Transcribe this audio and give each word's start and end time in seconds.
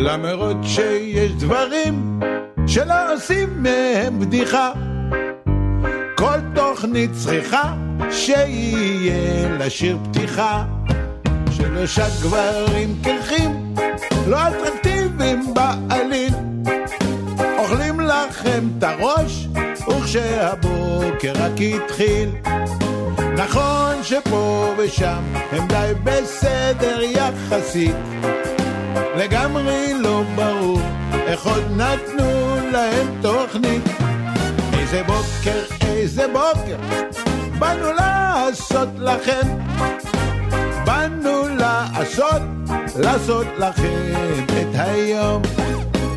למרות 0.00 0.56
שיש 0.62 1.32
דברים 1.32 2.20
שלא 2.66 3.14
עושים 3.14 3.62
מהם 3.62 4.20
בדיחה. 4.20 4.72
כל 6.16 6.38
תוכנית 6.54 7.10
צריכה 7.12 7.74
שיהיה 8.10 9.56
לשיר 9.58 9.98
פתיחה. 10.04 10.64
שלושה 11.50 12.06
גברים 12.22 12.94
קרחים, 13.02 13.74
לא 14.26 14.38
אטרקטיביים 14.48 15.54
בעליל. 15.54 16.34
אוכלים 17.58 18.00
לכם 18.00 18.68
את 18.78 18.82
הראש, 18.82 19.48
וכשהבוקר 19.88 21.32
רק 21.34 21.52
התחיל. 21.60 22.30
נכון 23.36 24.02
שפה 24.02 24.74
ושם 24.78 25.22
הם 25.52 25.68
די 25.68 25.92
בסדר 26.04 27.00
יחסית. 27.02 27.96
לגמרי 29.18 29.94
לא 29.94 30.22
ברור 30.34 30.80
איך 31.12 31.46
עוד 31.46 31.64
נתנו 31.76 32.56
להם 32.72 33.06
תוכנית. 33.22 33.82
איזה 34.78 35.02
בוקר, 35.02 35.60
איזה 35.82 36.26
בוקר, 36.28 36.76
באנו 37.58 37.92
לעשות 37.92 38.88
לכם. 38.98 39.48
באנו 40.84 41.48
לעשות, 41.48 42.42
לעשות 42.96 43.46
לכם 43.58 44.12
את 44.46 44.74
היום. 44.74 45.42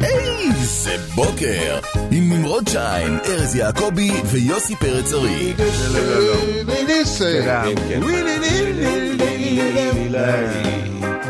איזה 0.04 0.98
בוקר! 1.16 1.80
עם 2.12 2.34
נמרוד 2.34 2.68
שיין, 2.68 3.18
ארז 3.26 3.56
יעקבי 3.56 4.12
ויוסי 4.26 4.76
פרץ 4.76 5.14
ארי. 5.14 5.54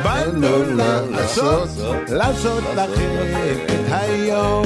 באנו 0.04 0.64
לעשות, 1.12 1.70
לעשות 2.10 2.64
לכם 2.76 3.28
את 3.66 3.86
היום. 3.92 4.66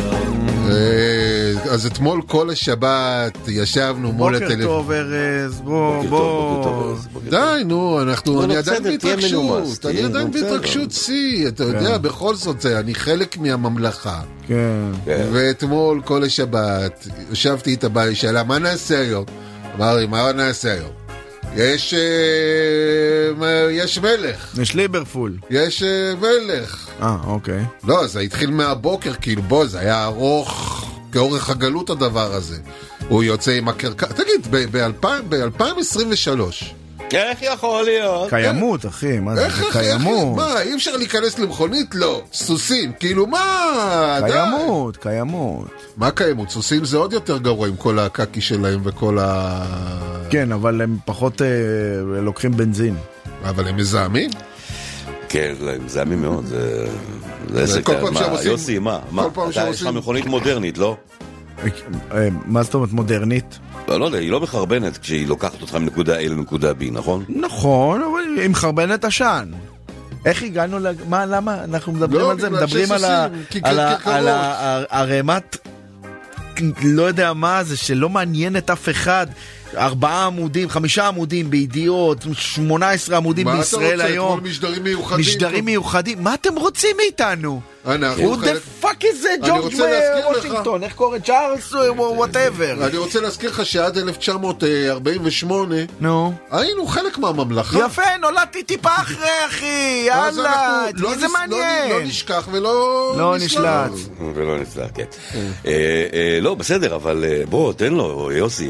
אה, 0.70 1.72
אז 1.72 1.86
אתמול 1.86 2.22
כל 2.28 2.50
השבת 2.50 3.38
ישבנו 3.48 4.12
מול 4.12 4.34
בוקר 4.34 4.46
הטלוויזיה. 4.46 4.68
טוב, 4.68 4.92
ארז, 4.92 5.62
בוא, 5.62 6.04
בוקר 6.04 6.10
בוקר 6.10 6.70
בוא. 6.70 6.96
בוקר. 7.14 7.30
די, 7.30 7.64
נו, 7.66 8.02
אנחנו, 8.02 8.34
נו, 8.34 8.44
אני 8.44 8.58
עדיין 8.58 8.84
בהתרגשות, 8.84 9.86
אני 9.86 10.04
עדיין. 10.04 10.32
בהתרגשות 10.32 10.92
שיא, 10.92 11.48
אתה 11.48 11.64
יודע, 11.64 11.98
בכל 11.98 12.36
זאת, 12.36 12.66
אני 12.66 12.96
חלק 12.96 13.38
מהממלכה. 13.38 14.22
כן. 14.48 14.56
כן. 15.06 15.26
ואתמול 15.32 16.02
כל 16.06 16.24
השבת, 16.24 17.08
ישבתי 17.32 17.70
איתה, 17.70 17.88
היא 17.96 18.16
שאלה, 18.16 18.44
מה 18.44 18.60
נעשה 18.60 19.00
היום? 19.00 19.26
אמר 19.76 19.96
לי, 19.98 20.06
מה 20.06 20.32
נעשה 20.32 20.74
היום? 20.74 21.05
יש, 21.56 21.94
אה, 21.94 23.72
יש 23.72 23.98
מלך, 23.98 24.58
יש 24.62 24.76
ליברפול. 24.76 25.38
יש 25.50 25.84
אה, 25.84 26.14
מלך. 26.16 26.88
אה, 27.02 27.18
אוקיי. 27.24 27.64
לא, 27.84 28.08
זה 28.08 28.20
התחיל 28.20 28.52
מהבוקר, 28.52 29.14
כאילו, 29.22 29.42
בוא, 29.42 29.66
זה 29.66 29.80
היה 29.80 30.06
ארוך, 30.06 30.86
כאורך 31.12 31.50
הגלות 31.50 31.90
הדבר 31.90 32.34
הזה. 32.34 32.58
הוא 33.08 33.24
יוצא 33.24 33.52
עם 33.52 33.68
הקרקע, 33.68 34.08
תגיד, 34.08 34.48
ב-2023, 34.72 36.66
איך 37.14 37.42
יכול 37.42 37.84
להיות? 37.84 38.30
קיימות, 38.30 38.86
אחי, 38.86 39.20
מה 39.20 39.36
זה? 39.36 39.46
איך, 39.46 39.64
איך, 39.64 39.78
קיימות. 39.78 40.36
מה, 40.36 40.62
אי 40.62 40.76
אפשר 40.76 40.98
להיכנס 40.98 41.40
למכונית? 41.40 41.96
לא. 41.96 42.22
סוסים, 42.34 42.92
כאילו, 43.00 43.28
מה, 43.28 44.20
די. 44.26 44.32
קיימות, 44.32 44.98
קיימות. 44.98 45.68
מה 45.98 46.12
קיימות? 46.12 46.50
סוסים 46.50 46.86
זה 46.86 46.98
עוד 46.98 47.14
יותר 47.14 47.38
גרוע 47.38 47.68
עם 47.68 47.76
כל 47.76 48.00
הקקי 48.00 48.42
שלהם 48.42 48.80
וכל 48.84 49.20
ה... 49.22 49.66
כן, 50.30 50.52
אבל 50.52 50.82
הם 50.82 50.98
פחות 51.06 51.42
אה, 51.42 51.48
לוקחים 52.22 52.52
בנזין. 52.58 52.96
אבל 53.44 53.68
הם 53.68 53.76
מזהמים? 53.76 54.30
כן, 55.30 55.54
זה 55.60 55.78
מזהמים 55.86 56.22
מאוד, 56.22 56.46
זה... 56.46 56.88
זה 57.54 57.64
עסק, 57.64 57.86
כל 57.86 57.94
פעם 58.02 58.14
מה, 58.14 58.44
יוסי, 58.44 58.80
מה? 58.80 59.00
מה? 59.12 59.28
אתה, 59.52 59.70
יש 59.70 59.82
לך 59.82 59.88
מכונית 59.88 60.26
מודרנית, 60.26 60.78
לא? 60.78 60.98
אה, 62.12 62.28
מה 62.46 62.64
זאת 62.64 62.74
אומרת 62.74 62.92
מודרנית? 62.92 63.60
לא, 63.88 64.00
לא 64.00 64.06
יודע, 64.06 64.18
היא 64.18 64.32
לא 64.32 64.42
מחרבנת 64.42 64.98
כשהיא 64.98 65.28
לוקחת 65.28 65.62
אותך 65.62 65.76
מנקודה 65.76 66.20
A 66.20 66.24
לנקודה 66.24 66.72
B, 66.72 66.84
נכון? 66.92 67.24
נכון, 67.30 68.02
אבל 68.02 68.42
היא 68.42 68.50
מחרבנת 68.50 69.06
עשן. 69.06 69.52
איך 70.26 70.44
הגענו 70.44 70.80
ל... 70.80 70.88
מה, 71.10 71.26
למה? 71.26 71.64
אנחנו 71.64 71.94
מדברים 71.94 72.22
לא, 72.22 72.32
על 72.32 72.40
זה, 72.40 72.50
מדברים 72.50 72.92
על 74.06 74.28
הערימת... 74.28 75.58
לא 76.84 77.04
יודע 77.04 77.34
מה 77.34 77.64
זה, 77.64 77.78
שלא 77.78 78.10
מעניין 78.10 78.58
את 78.58 78.70
אף 78.70 78.90
אחד. 78.90 79.28
ארבעה 79.78 80.26
עמודים, 80.26 80.70
חמישה 80.70 81.08
עמודים 81.08 81.50
בידיעות, 81.50 82.18
18 82.34 83.18
עמודים 83.18 83.46
מה 83.46 83.52
אתה 83.52 83.60
בישראל 83.60 83.92
רוצה? 83.96 84.06
היום. 84.08 84.34
אתמול 84.38 84.50
משדרים 84.50 84.84
מיוחדים. 84.84 85.20
משדרים 85.20 85.66
מיוחדים, 85.66 86.24
מה 86.24 86.34
אתם 86.34 86.56
רוצים 86.56 86.98
מאיתנו? 86.98 87.62
אנחנו 87.88 88.34
who 88.36 88.38
חלק- 88.40 88.56
the 88.82 88.86
fuck 88.86 89.04
is 89.04 89.16
זה 89.22 89.30
ג'ורג' 89.48 89.74
וושינגטון? 90.36 90.84
איך 90.84 90.94
קורא? 90.94 91.18
צ'ארלס 91.20 91.74
whatever. 91.98 92.88
אני 92.88 92.98
רוצה 92.98 93.22
להזכיר 93.22 93.50
לך 93.50 93.66
שעד 93.66 93.98
1948 93.98 95.76
נו. 96.00 96.34
היינו 96.52 96.88
חלק 96.88 97.18
מהממלכה. 97.18 97.80
יפה, 97.86 98.02
נולדתי 98.22 98.64
טיפה 98.64 98.90
אחרי, 98.96 99.28
אחי, 99.48 100.04
יאללה, 100.08 100.86
את 100.90 101.00
לא 101.00 101.10
זה 101.10 101.16
נס- 101.16 101.22
לא- 101.24 101.30
מעניין? 101.40 101.90
לא 101.90 102.04
נשכח 102.04 102.48
ולא... 102.52 103.14
לא. 103.18 103.36
נשלט. 103.38 103.92
ולא 104.36 104.60
נצלח, 104.60 104.88
כן. 104.96 105.04
אה, 105.66 105.72
אה, 106.14 106.40
לא, 106.42 106.56
בסדר, 106.56 106.96
אבל 106.96 107.26
אה, 107.28 107.42
בוא, 107.50 107.74
תן 107.74 107.94
לו, 107.94 108.32
יוסי, 108.32 108.70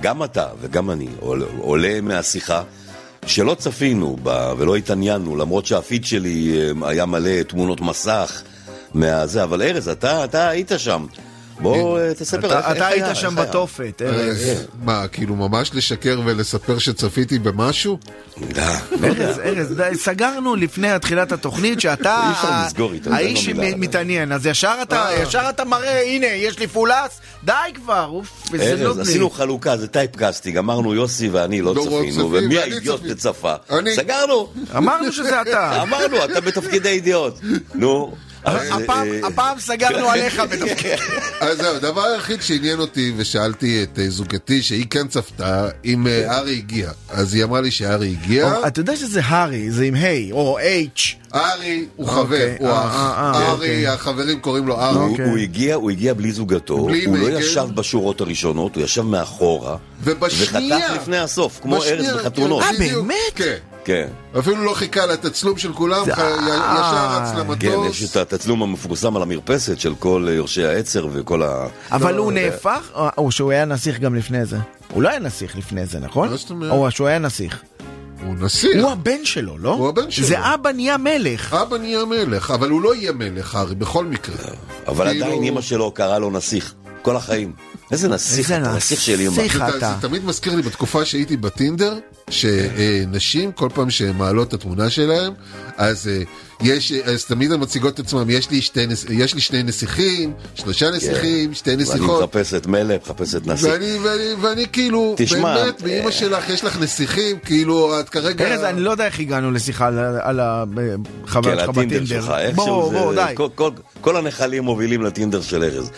גם 0.00 0.22
אתה 0.24 0.35
וגם 0.60 0.90
אני 0.90 1.06
עול- 1.20 1.46
עולה 1.60 2.00
מהשיחה 2.00 2.62
שלא 3.26 3.54
צפינו 3.54 4.16
בה 4.22 4.54
ולא 4.58 4.76
התעניינו, 4.76 5.36
למרות 5.36 5.66
שהפיד 5.66 6.04
שלי 6.04 6.58
אה, 6.82 6.88
היה 6.88 7.06
מלא 7.06 7.42
תמונות 7.42 7.80
מסך 7.80 8.42
מהזה, 8.94 9.42
אבל 9.42 9.62
ארז, 9.62 9.88
אתה 9.88 10.24
אתה 10.24 10.48
היית 10.48 10.72
שם. 10.76 11.06
בוא, 11.60 11.98
אה, 12.00 12.14
תספר. 12.14 12.58
איך- 12.58 12.66
אתה 12.76 12.86
היית 12.86 13.04
שם? 13.14 13.34
בתופת, 13.34 14.02
ארז. 14.04 14.42
אה, 14.48 14.54
מה, 14.84 15.08
כאילו 15.08 15.36
ממש 15.36 15.70
לשקר 15.74 16.20
ולספר 16.24 16.78
שצפיתי 16.78 17.38
במשהו? 17.38 17.98
די. 18.48 18.60
ארז, 19.04 19.40
ארז, 19.44 19.74
סגרנו 20.00 20.56
לפני 20.56 20.88
תחילת 21.00 21.32
התוכנית 21.32 21.80
שאתה 21.80 22.32
האיש. 23.10 23.44
שמתעניין, 23.44 24.32
אז 24.32 24.46
ישר 24.46 24.74
אתה 24.82 25.12
אה. 25.62 25.64
מראה, 25.64 26.02
הנה, 26.02 26.26
יש 26.26 26.58
לי 26.58 26.66
פולס, 26.66 27.20
די 27.44 27.52
כבר, 27.74 28.06
אוף, 28.10 28.42
ארז, 28.54 28.80
נודניק. 28.80 29.06
עשינו 29.08 29.30
חלוקה, 29.30 29.76
זה 29.76 29.86
typecasting, 29.88 30.56
אמרנו 30.56 30.94
יוסי 30.94 31.28
ואני 31.28 31.60
לא 31.62 31.74
לא 31.74 31.82
צפינו, 31.84 32.30
ומי 32.32 32.58
האידיוט. 32.58 33.00
שצפה? 33.08 33.54
סגרנו, 33.96 34.48
אמרנו 34.76 35.12
שזה 35.12 35.40
אתה. 35.42 35.82
אמרנו, 35.82 36.24
אתה 36.24 36.40
בתפקיד 36.40 36.86
האידיוט. 36.86 37.34
נו. 37.74 38.14
אז, 38.46 38.82
הפעם- 38.82 39.08
אה, 39.12 39.26
הפעם 39.26 39.60
סגרנו 39.60 40.08
עליך 40.10 40.42
בתפקיד. 40.50 40.98
אז 41.40 41.58
זהו, 41.58 41.74
הדבר 41.76 42.02
היחיד 42.02 42.42
שעניין 42.42 42.78
אותי, 42.78 43.12
ושאלתי 43.16 43.82
את 43.82 43.98
אה, 43.98 44.10
זוגתי, 44.10 44.62
שהיא 44.62 44.86
כן 44.90 45.08
צפתה, 45.08 45.68
אם 45.84 46.06
אה, 46.06 46.38
ארי 46.38 46.52
הגיע. 46.56 46.90
אז 47.08 47.34
היא 47.34 47.44
אמרה 47.44 47.60
לי 47.60 47.70
שארי 47.70 48.16
הגיע. 48.22 48.52
אתה 48.66 48.80
יודע 48.80 48.96
שזה 48.96 49.20
הארי, 49.24 49.70
זה 49.70 49.84
עם 49.84 49.94
ה', 49.94 50.32
או 50.32 50.58
H. 50.58 51.14
ארי 51.34 51.84
הוא 51.96 52.08
חבר, 52.08 52.20
אוקיי, 52.22 52.56
הוא 52.58 52.68
אה, 52.68 52.86
אח. 52.86 52.94
אה, 52.94 53.32
אה, 53.34 53.48
ארי, 53.48 53.52
אוקיי. 53.52 53.86
החברים 53.88 54.40
קוראים 54.40 54.66
לו 54.66 54.80
ארי. 54.80 54.94
הוא, 54.98 55.10
אוקיי. 55.10 55.24
הוא 55.24 55.38
הגיע, 55.38 55.74
הוא 55.74 55.90
הגיע 55.90 56.14
בלי 56.14 56.32
זוגתו, 56.32 56.74
הוא 56.74 56.90
לא. 56.90 57.38
ישב 57.38 57.66
בשורות 57.74 58.20
הראשונות, 58.20 58.76
הוא 58.76 58.84
ישב 58.84 59.02
מאחורה, 59.02 59.76
ובשנייה... 60.04 60.76
וחתך 60.78 61.02
לפני 61.02 61.18
הסוף, 61.18 61.60
כמו 61.62 61.82
ארז 61.84 62.06
בחתונות. 62.14 62.62
כן, 62.62 62.82
אה, 62.82 62.92
באמת? 62.94 63.14
כן. 63.34 63.56
כן, 63.86 64.06
אפילו 64.38 64.64
לא 64.64 64.74
חיכה 64.74 65.06
לתצלום 65.06 65.58
של 65.58 65.72
כולם, 65.72 66.02
י- 66.08 66.10
ישר 66.10 67.08
רץ 67.10 67.30
כן, 67.32 67.38
למטוס. 67.38 68.02
יש 68.02 68.10
את 68.10 68.16
התצלום 68.16 68.62
המפורסם 68.62 69.16
על 69.16 69.22
המרפסת 69.22 69.80
של 69.80 69.94
כל 69.98 70.28
יורשי 70.30 70.64
העצר 70.64 71.06
וכל 71.12 71.42
ה... 71.42 71.66
אבל 71.92 72.14
לא, 72.14 72.22
הוא 72.22 72.32
נהפך, 72.32 72.90
או- 72.94 73.08
או 73.18 73.32
שהוא 73.32 73.50
היה 73.52 73.64
נסיך 73.64 74.00
גם 74.00 74.14
לפני 74.14 74.44
זה. 74.44 74.56
הוא 74.92 75.02
לא 75.02 75.08
היה 75.08 75.18
נסיך 75.18 75.56
לפני 75.56 75.86
זה, 75.86 75.98
נכון? 76.00 76.28
מה 76.30 76.36
זאת 76.36 76.50
אומרת? 76.50 76.72
או 76.72 76.90
שהוא 76.90 77.08
היה 77.08 77.18
נסיך. 77.18 77.62
הוא 78.26 78.34
נסיך. 78.34 78.82
הוא 78.82 78.90
הבן 78.92 79.24
שלו, 79.24 79.58
לא? 79.58 79.72
הוא 79.74 79.88
הבן 79.88 80.10
שלו. 80.10 80.26
זה 80.26 80.54
אבא 80.54 80.72
נהיה 80.72 80.96
מלך. 80.96 81.54
אבא 81.54 81.78
נהיה 81.78 82.04
מלך, 82.04 82.50
אבל 82.50 82.70
הוא 82.70 82.82
לא 82.82 82.94
יהיה 82.94 83.12
מלך, 83.12 83.54
הארי, 83.54 83.74
בכל 83.74 84.04
מקרה. 84.04 84.36
אבל 84.88 85.08
כאילו- 85.08 85.26
עדיין 85.26 85.42
אמא 85.44 85.60
שלו 85.60 85.90
קראה 85.90 86.18
לו 86.18 86.30
נסיך, 86.30 86.74
כל 87.02 87.16
החיים. 87.16 87.52
איזה 87.90 88.08
נסיך 88.08 88.38
איזה 88.38 88.58
אתה, 88.58 88.76
נסיך 88.76 89.00
של. 89.00 89.30
נסיך. 89.30 89.62
זה, 89.80 89.94
תמיד 90.00 90.24
מזכיר 90.24 90.54
לי 90.54 90.62
בתקופה 90.62 91.04
שהייתי 91.04 91.36
בטינדר, 91.36 91.98
שנשים, 92.30 93.52
כל 93.52 93.68
פעם 93.74 93.90
שהן 93.90 94.16
מעלות 94.16 94.48
את 94.48 94.52
התמונה 94.54 94.90
שלהם, 94.90 95.32
אז, 95.76 96.08
אה, 96.08 96.22
יש, 96.62 96.92
אז 96.92 97.24
תמיד 97.24 97.52
הן 97.52 97.60
מציגות 97.60 97.94
את 97.94 98.06
עצמם, 98.06 98.30
יש 98.30 98.50
לי, 98.50 98.60
שתי, 98.60 98.86
נס- 98.86 99.04
יש 99.10 99.34
לי 99.34 99.40
שני 99.40 99.62
נסיכים, 99.62 100.32
שלושה 100.54 100.90
נסיכים, 100.90 101.54
שתי 101.54 101.70
ואני 101.70 101.82
נסיכות. 101.82 102.22
מחפשת 102.22 102.66
מלך, 102.66 103.00
מחפשת 103.02 103.46
נסיך. 103.46 103.68
ואני, 103.72 103.98
ואני, 104.02 104.34
ואני 104.42 104.66
כאילו, 104.72 105.14
תשמע, 105.16 105.54
באמת, 105.54 105.82
באמא 105.82 106.06
אה, 106.06 106.12
שלך 106.12 106.48
יש 106.50 106.64
לך 106.64 106.80
נסיכים, 106.80 107.38
כאילו, 107.44 108.00
את 108.00 108.08
כרגע... 108.08 108.44
ארז, 108.52 108.64
אני 108.64 108.80
לא 108.80 108.90
יודע 108.90 109.06
איך 109.06 109.20
הגענו 109.20 109.50
לשיחה 109.50 109.86
על 109.86 109.98
על 109.98 110.40
החבר 110.40 111.42
כן, 111.50 111.58
שלך 111.58 111.68
הטינדר 111.68 111.96
בטינדר. 111.96 112.22
שלך, 112.22 112.30
איכשהו 112.38 112.64
בוא, 112.66 112.90
זה... 112.90 112.98
בוא, 112.98 113.14
די. 113.14 113.32
כל, 113.34 113.48
כל, 113.54 113.70
כל 114.00 114.16
הנחלים 114.16 114.64
מובילים 114.64 115.02
לטינדר 115.02 115.40
של 115.42 115.62
ארז. 115.64 115.90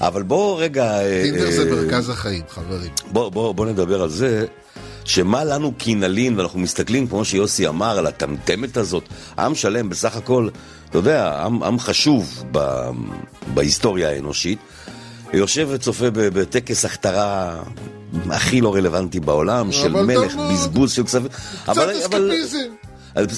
אבל 0.00 0.22
בוא 0.22 0.60
רגע... 0.62 0.84
אה, 1.00 1.20
טינדר 1.24 1.46
אה, 1.46 1.52
זה 1.52 1.70
מרכז 1.74 2.08
החיים, 2.08 2.42
חברים. 2.48 2.90
בוא, 3.12 3.28
בוא, 3.28 3.54
בוא 3.54 3.66
נדבר 3.66 4.02
על 4.02 4.08
זה 4.10 4.44
שמה 5.04 5.44
לנו 5.44 5.72
כי 5.78 5.94
נלין, 5.94 6.38
ואנחנו 6.38 6.58
מסתכלים, 6.58 7.06
כמו 7.06 7.24
שיוסי 7.24 7.68
אמר, 7.68 7.98
על 7.98 8.06
הטמטמת 8.06 8.76
הזאת, 8.76 9.04
עם 9.38 9.54
שלם 9.54 9.88
בסך 9.88 10.16
הכל, 10.16 10.48
אתה 10.90 10.98
יודע, 10.98 11.44
עם, 11.44 11.62
עם 11.62 11.78
חשוב 11.78 12.44
ב, 12.52 12.80
בהיסטוריה 13.54 14.10
האנושית, 14.10 14.58
יושב 15.32 15.68
וצופה 15.70 16.10
בטקס 16.10 16.84
הכתרה 16.84 17.56
הכי 18.30 18.60
לא 18.60 18.74
רלוונטי 18.74 19.20
בעולם, 19.20 19.72
של 19.72 19.92
מלך. 19.92 20.36
בזבוז 20.36 20.92
של 20.92 21.04
כספים. 21.04 21.28
קצת 21.64 21.88
אסקפיזם. 21.88 22.58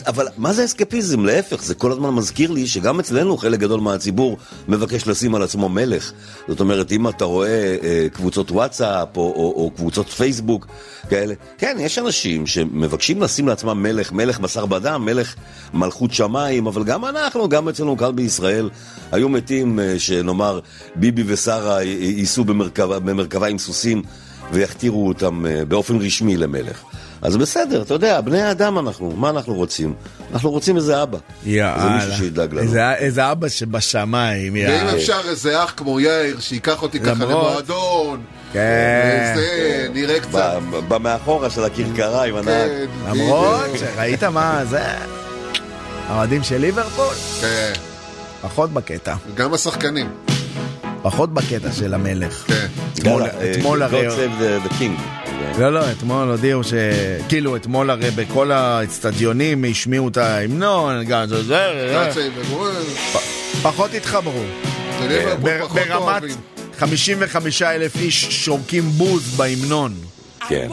אבל- 0.07 0.27
מה 0.37 0.53
זה 0.53 0.65
אסקפיזם? 0.65 1.25
להפך, 1.25 1.63
זה 1.63 1.75
כל 1.75 1.93
הזמן 1.93 2.11
מזכיר 2.11 2.51
לי 2.51 2.67
שגם 2.67 3.01
אצלנו 3.01 3.37
חלק 3.37 3.61
גדול 3.61 3.81
מהציבור 3.81 4.39
מבקש 4.69 5.07
לשים 5.07 5.35
על 5.35 5.43
עצמו 5.43 5.69
מלך. 5.69 6.13
זאת 6.49 6.61
אומרת, 6.61 6.93
אם 6.93 7.09
אתה 7.09 7.25
רואה 7.25 7.77
אה, 7.83 8.07
קבוצות 8.13 8.51
וואטסאפ 8.51 9.17
או, 9.17 9.23
או, 9.23 9.53
או 9.57 9.71
קבוצות 9.77 10.09
פייסבוק 10.09 10.67
כאלה, 11.11 11.35
כן, 11.59 11.77
יש 11.81 11.99
אנשים 11.99 12.47
שמבקשים 12.47 13.23
לשים 13.23 13.49
לעצמם 13.49 13.83
מלך, 13.83 14.13
מלך 14.13 14.41
בשר 14.41 14.67
בדם, 14.67 15.03
מלך 15.05 15.35
מלכות 15.75 16.13
שמיים, 16.13 16.67
אבל 16.67 16.85
גם 16.85 17.05
אנחנו, 17.05 17.49
גם 17.49 17.69
אצלנו 17.69 17.97
כאן 17.97 18.17
בישראל, 18.17 18.71
היו 19.13 19.29
מתים 19.29 19.81
אה, 19.81 19.99
שנאמר 19.99 20.61
ביבי 20.95 21.23
ושרה 21.27 21.83
ייסעו 21.83 22.45
במרכבה, 22.45 22.99
במרכבה 22.99 23.47
עם 23.47 23.59
סוסים 23.59 24.03
ויכתירו 24.53 25.09
אותם 25.09 25.47
אה, 25.47 25.65
באופן 25.65 25.97
רשמי 25.97 26.37
למלך. 26.37 26.83
אז 27.23 27.37
בסדר, 27.37 27.83
אתה 27.83 27.95
יודע, 27.95 28.21
בני 28.21 28.43
האדם 28.43 28.79
אנחנו, 28.79 29.11
מה 29.17 29.31
אנחנו 29.31 29.55
רוצים? 29.55 29.95
אנחנו 30.33 30.51
רוצים 30.51 30.77
איזה. 30.77 30.97
איזה 31.47 31.63
מישהו 31.95 32.13
שידאג 32.19 32.53
לנו. 32.53 32.61
איזה, 32.63 32.93
איזה 32.95 33.33
אבא 33.33 33.49
שבשמיים, 33.49 34.53
ואם 34.53 34.57
יאללה. 34.63 34.95
אפשר 34.97 35.21
איזה 35.29 35.65
אח 35.65 35.75
כמו 35.77 36.01
יאיר, 36.01 36.41
שייקח 36.41 36.83
אותי 36.83 37.01
ככה 37.01 37.11
למרות- 37.11 37.29
למועדון. 37.69 38.23
כן. 38.53 39.35
וזה, 39.37 39.89
נראה 39.95 40.21
קצת. 40.21 40.59
במאחורה 40.89 41.51
של 41.51 41.65
הכרכרה 41.65 42.25
עם 42.25 42.37
הנהג. 42.37 42.69
כן, 42.69 42.87
למרות 43.11 43.61
בדיוק. 43.65 43.77
שראית 43.95 44.25
מה 44.25 44.61
זה, 44.71 44.83
האוהדים 46.09 46.43
של 46.43 46.57
ליברפול, 46.59 47.15
כן, 47.41 47.73
פחות 48.43 48.71
בקטע, 48.73 49.15
גם 49.35 49.55
השחקנים. 49.55 50.09
פחות 51.03 51.35
בקטע 51.35 51.73
של 51.73 51.95
המלך. 51.95 52.45
כן. 52.47 52.67
אתמול, 52.99 53.23
יאללה, 53.23 53.41
אה, 53.41 53.53
אתמול 53.53 53.83
God 53.83 53.85
הרי... 53.85 54.09
save 54.09 54.41
the 54.67 54.81
king. 54.81 55.01
לא, 55.59 55.73
לא, 55.73 55.91
אתמול 55.91 56.29
הודיעו 56.31 56.65
ש... 56.65 56.73
כאילו, 57.29 57.57
אתמול 57.57 57.91
הרי 57.91 58.11
בכל 58.11 58.53
האצטדיונים 58.53 59.65
השמיעו 59.71 60.09
את 60.09 60.17
ההמנון, 60.17 61.05
גם 61.05 61.27
זה, 61.27 61.43
זה, 61.43 62.11
פחות 63.63 63.95
התחברו. 63.95 64.43
ברמת 65.43 65.91
אוהבים. 65.95 66.37
55 66.79 67.63
אלף 67.63 67.97
איש 67.97 68.45
שורקים 68.45 68.83
בוז 68.83 69.37
בהמנון. 69.37 69.95
כן. 70.49 70.69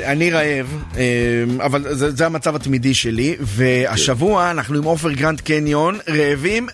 אני 0.00 0.30
רעב, 0.30 0.82
אה, 0.96 1.64
אבל 1.64 1.94
זה, 1.94 2.10
זה 2.10 2.26
המצב 2.26 2.56
התמידי 2.56 2.94
שלי, 2.94 3.36
והשבוע 3.40 4.50
אנחנו 4.50 4.78
עם 4.78 4.84
עופר 4.84 5.12
גרנד 5.12 5.40
קניון, 5.40 5.98
רעבים 6.08 6.68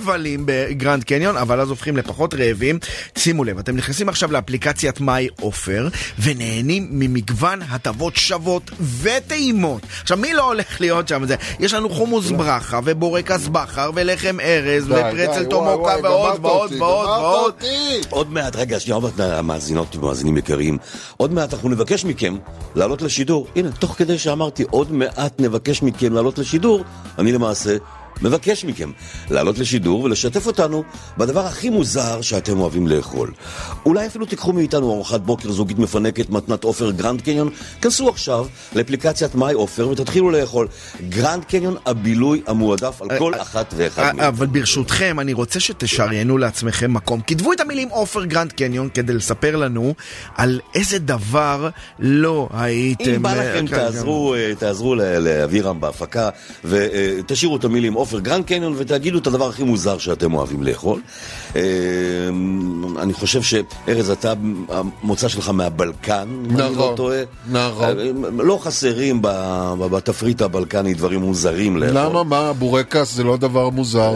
ומבלים 0.00 0.42
בגרנד 0.46 1.04
קניון, 1.04 1.36
אבל 1.36 1.60
אז 1.60 1.70
הופכים 1.70 1.96
לפחות 1.96 2.34
רעבים. 2.34 2.78
שימו 3.18 3.44
לב, 3.44 3.58
אתם 3.58 3.76
נכנסים 3.76 4.08
עכשיו 4.08 4.32
לאפליקציית 4.32 5.00
מיי 5.00 5.28
עופר, 5.40 5.88
ונהנים 6.18 6.88
ממגוון 6.90 7.62
הטבות 7.70 8.16
שוות 8.16 8.70
וטעימות. 9.02 9.82
עכשיו, 10.02 10.16
מי 10.16 10.32
לא 10.34 10.44
הולך 10.44 10.80
להיות 10.80 11.08
שם? 11.08 11.26
זה, 11.26 11.36
יש 11.60 11.74
לנו 11.74 11.90
חומוס 11.90 12.30
ברכה, 12.30 12.80
ובורקס 12.84 13.48
בכר, 13.48 13.90
ולחם 13.94 14.40
ארז, 14.40 14.86
די, 14.86 14.94
ופרצל 14.94 15.44
טומוקה, 15.44 15.94
ועוד 16.02 16.38
ועוד 16.42 16.72
ועוד 16.72 17.12
ועוד. 17.22 17.54
עוד 18.10 18.32
מעט, 18.32 18.56
רגע, 18.56 18.80
שנייה, 18.80 18.94
עוד 18.94 19.04
מעט, 19.04 19.20
המאזינות 19.30 19.96
ומאזינים 19.96 20.36
יקרים, 20.36 20.78
עוד 21.16 21.32
מעט 21.32 21.54
אנחנו 21.54 21.68
נבקש 21.68 22.04
מכם 22.04 22.36
לעלות 22.74 23.02
לשידור. 23.02 23.46
הנה, 23.56 23.70
תוך 23.70 23.94
כדי 23.98 24.18
שאמרתי, 24.18 24.64
עוד 24.70 24.92
מעט 24.92 25.40
נבקש 25.40 25.82
מכם 25.82 26.12
לעלות 26.12 26.38
לשידור, 26.38 26.84
אני 27.18 27.32
למעשה 27.32 27.76
מבקש 28.22 28.64
מכם 28.64 28.90
לעלות 29.30 29.58
לשידור 29.58 30.02
ולשתף 30.02 30.46
אותנו 30.46 30.84
בדבר 31.18 31.46
הכי 31.46 31.70
מוזר 31.70 32.20
שאתם 32.20 32.60
אוהבים 32.60 32.86
לאכול. 32.86 33.32
אולי 33.86 34.06
אפילו 34.06 34.26
תיקחו 34.26 34.52
מאיתנו 34.52 34.90
ארוחת 34.92 35.20
בוקר 35.20 35.52
זוגית 35.52 35.78
מפנקת 35.78 36.30
מתנת 36.30 36.64
עופר 36.64 36.90
גרנד 36.90 37.20
קניון. 37.20 37.50
כנסו 37.82 38.08
עכשיו 38.08 38.46
לאפליקציית 38.74 39.34
מיי 39.34 39.54
עופר 39.54 39.88
ותתחילו 39.88 40.30
לאכול. 40.30 40.68
גרנד 41.08 41.44
קניון 41.44 41.76
הבילוי 41.86 42.42
המועדף 42.46 43.02
על 43.02 43.18
כל 43.18 43.34
אחת 43.34 43.74
ואחד 43.76 44.02
אה, 44.02 44.12
מאיתנו. 44.12 44.28
אבל 44.28 44.46
ברשותכם, 44.46 45.20
אני 45.20 45.32
רוצה 45.32 45.60
שתשריינו 45.60 46.38
לעצמכם 46.38 46.94
מקום. 46.94 47.20
כתבו 47.26 47.52
את 47.52 47.60
המילים 47.60 47.88
עופר 47.88 48.24
גרנד 48.24 48.52
קניון 48.52 48.88
כדי 48.94 49.12
לספר 49.12 49.56
לנו 49.56 49.94
על 50.36 50.60
איזה 50.74 50.98
דבר 50.98 51.68
לא 51.98 52.48
הייתם... 52.52 53.10
אם 53.10 53.22
בא 53.22 53.32
אה, 53.32 53.34
לכם, 53.34 53.66
תעזרו, 53.66 54.34
אה, 54.34 54.52
תעזרו 54.58 54.94
לאבירם 54.94 55.80
בהפקה 55.80 56.28
ותשאירו 56.64 57.56
את 57.56 57.64
המילים 57.64 57.92
עופר 57.92 58.09
גרנד 58.18 58.44
קניון 58.44 58.74
ותגידו 58.76 59.18
את 59.18 59.26
הדבר 59.26 59.48
הכי 59.48 59.62
מוזר 59.62 59.98
שאתם 59.98 60.34
אוהבים 60.34 60.62
לאכול. 60.62 61.00
אה, 61.56 61.62
אני 63.02 63.12
חושב 63.12 63.42
שארז, 63.42 64.10
אתה, 64.10 64.32
המוצא 64.68 65.28
שלך 65.28 65.48
מהבלקן, 65.48 66.28
אם 66.44 66.50
אני 66.50 66.58
לא 66.58 66.70
נכון, 66.70 66.96
טועה. 66.96 67.22
נכון. 67.50 67.84
אה, 67.84 68.10
לא 68.38 68.58
חסרים 68.62 69.22
בתפריט 69.90 70.42
הבלקני 70.42 70.94
דברים 70.94 71.20
מוזרים 71.20 71.76
לאכול. 71.76 71.96
למה? 71.98 72.24
מה? 72.24 72.52
בורקס 72.52 73.14
זה 73.14 73.24
לא 73.24 73.36
דבר 73.36 73.70
מוזר. 73.70 74.12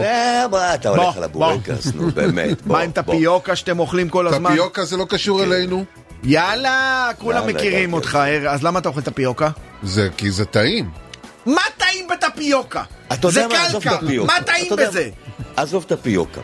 מה, 0.51 0.75
אתה 0.75 0.89
הולך 0.89 1.17
על 1.17 1.23
הבורקס, 1.23 1.93
נו 1.95 2.11
באמת. 2.11 2.67
מה 2.67 2.79
עם. 2.79 2.91
טפיוקה 2.91 3.55
שאתם 3.55 3.79
אוכלים 3.79 4.09
כל 4.09 4.27
הזמן? 4.27 4.51
טפיוקה 4.51 4.85
זה 4.85 4.97
לא 4.97 5.05
קשור 5.09 5.43
אלינו? 5.43 5.85
יאללה, 6.23 7.09
כולם 7.19 7.47
מכירים. 7.47 7.93
אותך, 7.93 8.19
אז 8.49 8.63
למה 8.63 8.79
אתה 8.79 8.89
אוכל 8.89 9.01
טפיוקה? 9.01 9.49
זה 9.83 10.09
כי 10.17 10.31
זה 10.31 10.45
טעים. 10.45 11.04
מה 11.45 11.61
טעים 11.77 12.07
בטפיוקה? 12.07 12.83
אתה 13.13 13.29
זה 13.29 13.45
קלקר. 13.49 14.23
מה 14.23 14.33
טעים 14.45 14.73
בזה? 14.77 15.09
מה? 15.39 15.45
עזוב 15.61 15.83
את 15.87 15.91
הפיוקה. 15.91 16.41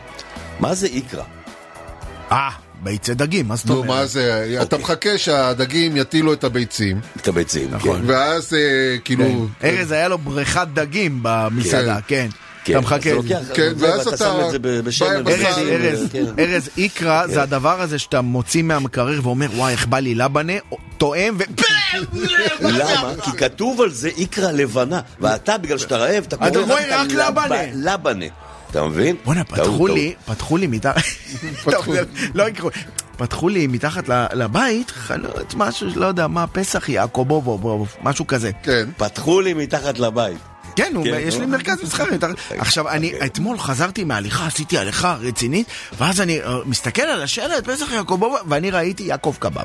מה 0.60 0.74
זה 0.74 0.86
איקרא? 0.86 1.22
אה, 2.32 2.50
ביצי 2.82 3.14
דגים, 3.14 3.48
מה 3.48 3.56
זאת 3.56 3.66
נו, 3.66 3.74
אומרת? 3.74 3.88
מה 3.88 4.06
זה? 4.06 4.58
אתה 4.62 4.78
מחכה 4.78 5.18
שהדגים 5.18 5.96
יטילו 5.96 6.32
את 6.32 6.44
הביצים, 6.44 7.00
את 7.16 7.28
הביצים, 7.28 7.68
נכון. 7.70 8.00
כן. 8.00 8.10
ואז 8.10 8.54
אה, 8.54 8.98
כאילו... 9.04 9.46
ארז 9.64 9.92
היה 9.92 10.08
לו 10.08 10.18
בריכת 10.18 10.66
דגים 10.74 11.18
במסעדה, 11.22 11.98
כן. 12.06 12.28
כן, 12.64 12.72
אתה 12.72 12.80
מחכה. 12.80 13.10
כן, 13.54 13.72
ואז 13.78 14.08
אתה 14.08 14.16
שם 14.16 14.34
את 14.46 14.50
זה 14.50 14.58
ב- 14.58 14.80
בשמן 14.80 15.24
בא 15.24 15.30
עם 15.34 15.46
ארז, 15.46 15.58
ארז, 15.58 16.08
כן. 16.12 16.24
ארז, 16.38 16.68
איקרא 16.76 17.26
זה 17.26 17.42
הדבר 17.42 17.80
הזה 17.80 17.98
שאתה 17.98 18.20
מוציא 18.20 18.62
מהמקרר 18.62 19.20
ואומר, 19.22 19.46
וואי, 19.56 19.72
איך 19.72 19.86
בא 19.86 19.98
לי 19.98 20.14
לבנה, 20.14 20.52
טועם 20.98 21.36
ו... 21.38 21.42
למה? 22.60 23.12
כי 23.24 23.30
כתוב 23.32 23.80
על 23.80 23.90
זה 23.90 24.08
איקרא 24.08 24.50
לבנה, 24.52 25.00
ואתה, 25.20 25.58
בגלל 25.58 25.78
שאתה 25.78 25.96
רעב, 25.96 26.24
אתה 26.28 26.36
קורא 26.36 26.50
רק 26.90 27.10
לב- 27.10 27.18
לבנה. 27.18 27.62
לבנה. 27.74 28.24
אתה 28.70 28.84
מבין? 28.84 29.16
בואנה, 29.24 29.44
פתחו. 29.44 29.86
לי, 29.86 30.14
פתחו 30.26 30.56
לי 30.56 30.66
מתחת... 30.66 31.02
טוב, 31.70 31.86
לא 32.34 32.48
יקרו. 32.48 32.70
פתחו 33.16 33.48
לי 33.48 33.66
מתחת 33.66 34.08
ל- 34.08 34.26
לבית 34.34 34.90
חנות, 34.90 35.54
משהו, 35.56 35.88
לא 35.94 36.06
יודע 36.06 36.26
מה, 36.26 36.46
פסח 36.46 36.88
יעקובוב, 36.88 37.88
משהו 38.02 38.26
כזה. 38.26 38.50
כן. 38.62 38.88
פתחו 38.96 39.40
לי 39.40 39.54
מתחת 39.54 39.98
לבית. 39.98 40.38
כן, 40.76 40.92
כן, 41.04 41.18
יש 41.20 41.36
לי. 41.36 41.46
מרכז 41.46 41.82
מסחרי. 41.82 42.18
עכשיו, 42.50 42.88
אני 42.88 43.12
אתמול 43.24 43.58
חזרתי 43.58 44.04
מההליכה, 44.04 44.46
עשיתי 44.46 44.78
הליכה 44.78 45.16
רצינית, 45.20 45.66
ואז 45.98 46.20
אני 46.20 46.40
אה, 46.40 46.58
מסתכל 46.66 47.02
על 47.02 47.22
השלט, 47.22 47.68
פסח 47.68 47.92
יעקובוב, 47.92 48.36
ואני 48.46 48.70
ראיתי 48.70 49.02
יעקב 49.02 49.34
קבב. 49.38 49.64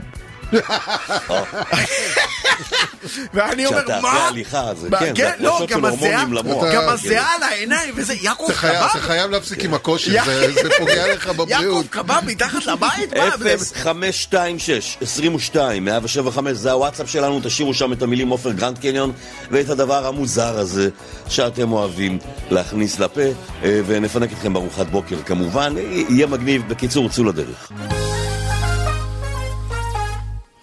ואני 3.34 3.66
אומר, 3.66 3.80
כשאתה 3.84 4.00
מה? 4.02 4.10
אחרי 4.10 4.22
הליכה, 4.28 4.72
זה 4.76 4.90
מה, 4.90 5.00
כן, 5.00 5.14
זה 5.16 5.32
לא, 5.40 5.60
גם 5.70 5.80
של 5.80 5.86
הזיעה, 5.86 6.22
הורמונים 6.22 6.34
למוח. 6.34 6.64
גם 6.66 6.82
כן. 6.82 6.90
הזיעה 6.90 7.36
על 7.36 7.44
העיניים, 7.44 7.94
וזה 7.98 8.14
יעקב 8.22 8.48
חייב- 8.54 8.76
אתה 8.76 8.90
קבב? 8.94 9.02
חייב 9.02 9.32
להפסיק 9.32 9.64
עם 9.64 9.74
הכושר, 9.74 10.12
יא- 10.12 10.24
זה 10.26 10.54
זה 10.54 10.70
פוגע 10.78 11.14
לך 11.14 11.26
יעקב 11.28 11.38
בבריאות. 11.44 11.86
קבב 11.90 12.20
מתחת 12.26 12.66
לבית? 12.66 13.14
מה? 13.18 13.30
0526 13.38 14.98
22 15.02 15.86
175 15.86 16.58
זה 16.58 16.72
הוואטסאפ 16.72 17.10
שלנו, 17.10 17.40
תשאירו 17.44 17.74
שם 17.74 17.94
את 17.94 18.02
המילים 18.02 18.30
עופר 18.30 18.52
גרנד 18.52 18.78
קניון 18.80 19.12
ואת 19.52 19.70
הדבר 19.70 20.08
המוזר 20.08 20.58
הזה 20.60 20.90
שאתם 21.30 21.72
אוהבים 21.72 22.18
להכניס 22.52 23.00
לפה 23.00 23.22
אה, 23.64 23.80
ונפנק 23.88 24.32
אתכם 24.32 24.54
בארוחת 24.54 24.86
בוקר 24.88 25.16
כמובן, 25.26 25.74
יהיה 26.10 26.28
מגניב, 26.28 26.64
בקיצור 26.68 27.10
צאו 27.10 27.24
לדרך. 27.24 27.72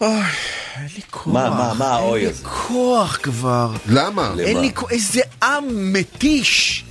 אוי, 0.05 0.23
אין 0.77 0.89
לי 0.97 1.03
כוח. 1.11 1.27
מה, 1.35 1.51
מה, 1.51 1.75
מה 1.75 1.87
האוי 1.87 2.19
אין 2.19 2.27
לי 2.27 2.33
הזה? 2.33 2.45
כוח 2.45 3.19
כבר. 3.23 3.73
למה? 3.87 4.33
למה? 4.33 4.43
אין 4.43 4.61
לי 4.61 4.71
כוח, 4.75 4.93
איזה 4.93 5.21
עם 5.43 5.93
מתיש. 5.93 6.85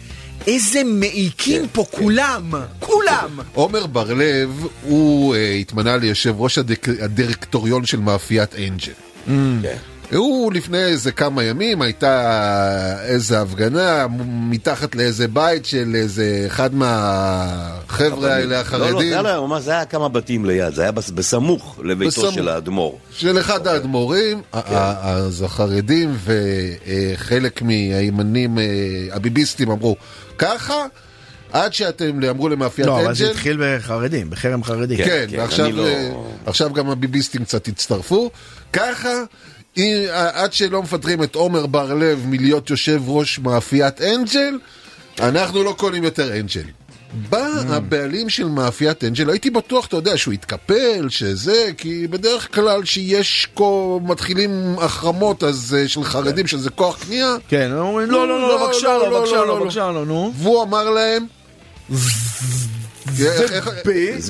איזה 0.48 0.84
מעיקים 0.84 1.62
כן, 1.62 1.68
פה 1.72 1.86
כולם. 1.92 2.54
כולם. 2.80 3.40
עומר 3.54 3.86
בר-לב, 3.86 4.68
הוא 4.84 5.36
אה, 5.36 5.52
התמנה 5.54 5.98
ליושב 5.98 6.36
ראש 6.38 6.58
הדירקטוריון 7.02 7.86
של 7.86 8.00
מאפיית 8.00 8.56
אנג'ל. 8.56 8.92
כן. 9.26 9.78
הוא 10.14 10.54
לפני 10.54 10.78
איזה 10.86 11.12
כמה 11.12 11.44
ימים 11.44 11.82
הייתה 11.82 12.98
איזה 13.06 13.42
הפגנה 13.42 14.08
מתחת 14.50 14.96
לאיזה 14.96 15.28
בית 15.28 15.66
של 15.66 15.92
איזה 15.96 16.44
אחד 16.48 16.76
מהחבר'ה 16.76 18.34
האלה 18.34 18.46
לא, 18.46 18.50
לא, 18.52 18.56
זה 18.56 18.60
החרדים, 18.62 19.14
היה 19.26 19.40
ממש, 19.42 19.64
זה 19.64 19.72
היה 19.72 19.86
כמה 19.86 20.10
בתים 20.10 20.46
ליד, 20.46 20.74
זה 20.74 20.82
היה 20.82 20.92
בס- 20.92 21.10
בסמוך 21.10 21.80
לביתו 21.84 22.12
בסמוך. 22.12 22.34
של 22.36 22.48
האדמו"ר. 22.50 22.98
של 23.12 23.40
אחד 23.40 23.68
האדמו"רים, 23.68 24.42
ה- 24.54 24.60
ה- 24.78 25.14
אז 25.14 25.42
החרדים 25.42 26.16
וחלק 26.24 27.62
מהימנים 27.62 28.60
אה, 28.60 28.64
הביביסטים 29.12 29.72
אמרו 29.72 29.96
ככה, 30.38 30.86
עד 31.52 31.74
שאתם 31.74 32.20
אמרו 32.30 32.50
למאפיית 32.50 32.88
לא, 32.88 33.02
אבל 33.02 33.14
זה 33.14 33.24
אנג'ל, 33.24 33.36
התחיל 33.36 33.58
בחרדים, 33.62 34.30
בחרם 34.30 34.64
חרדי. 34.64 34.98
כן. 34.98 35.26
כן, 35.30 35.40
ועכשיו 35.40 35.66
אני 35.66 35.74
לא- 35.74 35.88
אה, 35.88 36.12
עכשיו 36.46 36.74
גם 36.74 36.90
הביביסטים 36.90 37.44
קצת 37.46 37.68
הצטרפו. 37.68 38.32
ככה, 38.74 39.10
עד 40.12 40.54
שלא 40.54 40.84
מפטרים 40.84 41.24
את 41.24 41.36
עומר 41.36 41.66
בר-לב 41.66 42.26
מלהיות 42.28 42.70
יושב 42.70 43.02
ראש 43.08 43.40
מאפיית 43.40 44.02
אנג'ל, 44.02 44.58
אנחנו 45.20 45.64
לא 45.64 45.76
קונים 45.78 46.04
יותר 46.04 46.40
אנג'ל. 46.40 46.62
בא 47.30 47.48
Mm. 47.48 47.74
הבעלים 47.74 48.30
של 48.30 48.48
מאפיית 48.48 49.04
אנג'ל, 49.04 49.30
הייתי 49.30 49.50
בטוח, 49.50 49.86
אתה 49.88 49.96
יודע, 49.96 50.18
שהוא 50.18 50.34
יתקפל, 50.34 51.10
שזה, 51.10 51.70
כי 51.78 52.08
בדרך 52.08 52.56
כלל 52.56 52.86
שיש 52.86 53.48
כה 53.56 53.64
מתחילים 54.02 54.76
החרמות 54.82 55.44
אז 55.44 55.78
אה, 55.80 55.88
של 55.88 56.04
חרדים, 56.04 56.48
שזה 56.48 56.70
כוח 56.70 57.04
קנייה, 57.04 57.36
כן, 57.48 57.70
הם 57.72 57.78
אומרים, 57.78 58.12
לא, 58.12 58.28
לא, 58.28 58.42
לא, 58.42 58.66
בבקשה, 58.66 58.98
לא, 58.98 59.20
בבקשה, 59.20 59.36
לא, 59.36 59.60
בבקשה, 59.60 59.92
לא, 59.92 60.06
נו. 60.06 60.34
והוא 60.36 60.64
אמר 60.64 60.90
להם... 60.90 61.26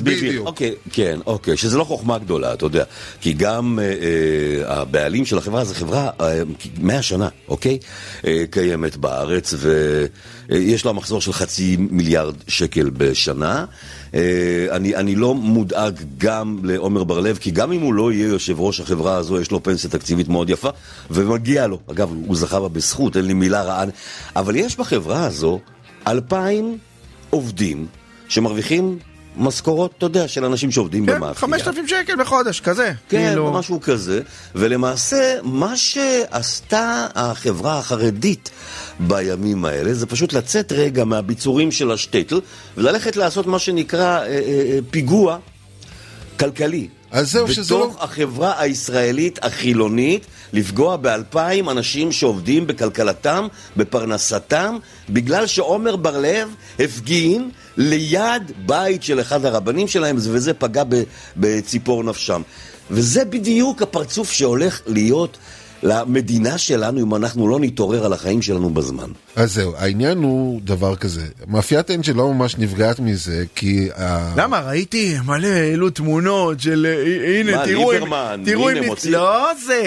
בדיוק. 0.02 0.46
אוקיי, 0.46 0.74
כן, 0.92 1.18
אוקיי, 1.26 1.56
שזה 1.56 1.78
לא 1.78 1.84
חוכמה 1.84 2.18
גדולה, 2.18 2.52
אתה 2.54 2.66
יודע. 2.66 2.84
כי 3.20 3.32
גם 3.32 3.78
אה, 3.82 3.84
אה, 3.84 4.80
הבעלים 4.80 5.24
של 5.24 5.38
החברה 5.38 5.64
זו 5.64 5.74
חברה 5.74 6.10
אה, 6.20 6.42
100 6.78 7.02
שנה, 7.02 7.28
אוקיי? 7.48 7.78
אה, 8.26 8.44
קיימת 8.50 8.96
בארץ, 8.96 9.54
ויש 9.58 10.86
לה 10.86 10.92
מחזור 10.92 11.20
של 11.20 11.32
חצי 11.32 11.76
מיליארד 11.78 12.34
שקל 12.48 12.90
בשנה. 12.90 13.64
אה, 14.14 14.66
אני, 14.70 14.96
אני 14.96 15.14
לא 15.14 15.34
מודאג 15.34 16.00
גם 16.18 16.58
לעומר 16.62 17.04
בר-לב, 17.04 17.38
כי 17.38 17.50
גם 17.50 17.72
אם 17.72 17.80
הוא 17.80 17.94
לא 17.94 18.12
יהיה 18.12 18.28
יושב 18.28 18.60
ראש 18.60 18.80
החברה 18.80 19.16
הזו, 19.16 19.40
יש 19.40 19.50
לו 19.50 19.62
פנסיה 19.62 19.90
תקציבית 19.90 20.28
מאוד 20.28 20.50
יפה, 20.50 20.70
ומגיע 21.10 21.66
לו. 21.66 21.78
אגב, 21.90 22.10
הוא 22.26 22.36
זכה 22.36 22.60
בה 22.60 22.68
בזכות, 22.68 23.16
אין 23.16 23.24
לי 23.24 23.34
מילה 23.34 23.62
רעה. 23.62 23.84
אבל 24.36 24.56
יש 24.56 24.76
בחברה 24.76 25.26
הזו 25.26 25.60
אלפיים 26.06 26.78
עובדים 27.30 27.86
שמרוויחים 28.34 28.98
משכורות, 29.36 29.94
אתה 29.98 30.06
יודע, 30.06 30.28
של 30.28 30.44
אנשים 30.44 30.70
שעובדים 30.70 31.06
כן, 31.06 31.14
במאפייה. 31.14 31.34
5,000 31.34 31.88
שקל 31.88 32.12
בחודש, 32.20 32.60
כזה. 32.60 32.92
כן, 33.08 33.28
כאילו- 33.28 33.52
משהו 33.52 33.80
כזה. 33.80 34.20
ולמעשה, 34.54 35.38
מה 35.42 35.76
שעשתה 35.76 37.06
החברה 37.14 37.78
החרדית 37.78 38.50
בימים 39.00 39.64
האלה, 39.64 39.94
זה 39.94 40.06
פשוט 40.06 40.32
לצאת 40.32 40.72
רגע 40.72 41.04
מהביצורים 41.04 41.72
של 41.72 41.90
השטייטל, 41.90 42.40
וללכת 42.76 43.16
לעשות 43.16 43.46
מה 43.46 43.58
שנקרא 43.58 44.18
אה, 44.18 44.26
אה, 44.26 44.28
אה, 44.28 44.78
פיגוע 44.90 45.38
כלכלי. 46.40 46.88
אז 47.14 47.32
זהו, 47.32 47.48
שזה 47.48 47.74
לא... 47.74 47.86
בתוך 47.86 48.02
החברה 48.02 48.60
הישראלית 48.60 49.38
החילונית, 49.44 50.26
לפגוע 50.52 50.96
באלפיים 50.96 51.70
אנשים 51.70 52.12
שעובדים 52.12 52.66
בכלכלתם, 52.66 53.46
בפרנסתם, 53.76 54.76
בגלל 55.10 55.46
שעומר 55.46 55.96
בר-לב 55.96 56.48
הפגין 56.78 57.50
ליד 57.76 58.52
בית 58.66 59.02
של 59.02 59.20
אחד 59.20 59.44
הרבנים 59.44 59.88
שלהם, 59.88 60.16
וזה 60.18 60.54
פגע 60.54 60.82
בציפור 61.36 62.04
נפשם. 62.04 62.42
וזה 62.90 63.24
בדיוק 63.24 63.82
הפרצוף 63.82 64.32
שהולך 64.32 64.80
להיות 64.86 65.38
למדינה 65.84 66.58
שלנו 66.58 67.00
אם 67.00 67.14
אנחנו 67.14 67.48
לא 67.48 67.58
נתעורר 67.60 68.04
על 68.04 68.12
החיים 68.12 68.42
שלנו 68.42 68.70
בזמן. 68.70 69.08
אז 69.36 69.52
זהו, 69.54 69.72
העניין 69.76 70.18
הוא 70.18 70.60
דבר 70.64 70.96
כזה. 70.96 71.22
מאפיית 71.48 71.90
אנג'ל 71.90 72.12
לא 72.12 72.32
ממש 72.32 72.58
נפגעת 72.58 73.00
מזה, 73.00 73.44
כי... 73.54 73.88
ה- 73.96 74.32
למה? 74.36 74.60
ראיתי 74.60 75.16
מלא, 75.24 75.46
העלו 75.46 75.90
תמונות 75.90 76.60
של... 76.60 76.86
אה, 76.88 77.40
הנה, 77.40 77.56
מה, 77.56 77.64
תראו... 77.64 77.92
אם- 77.92 77.94
ליברמן, 77.98 78.42
תראו 78.44 78.70
הנה. 78.70 78.86
מוציא- 78.86 79.10
לא 79.10 79.50
זה... 79.66 79.82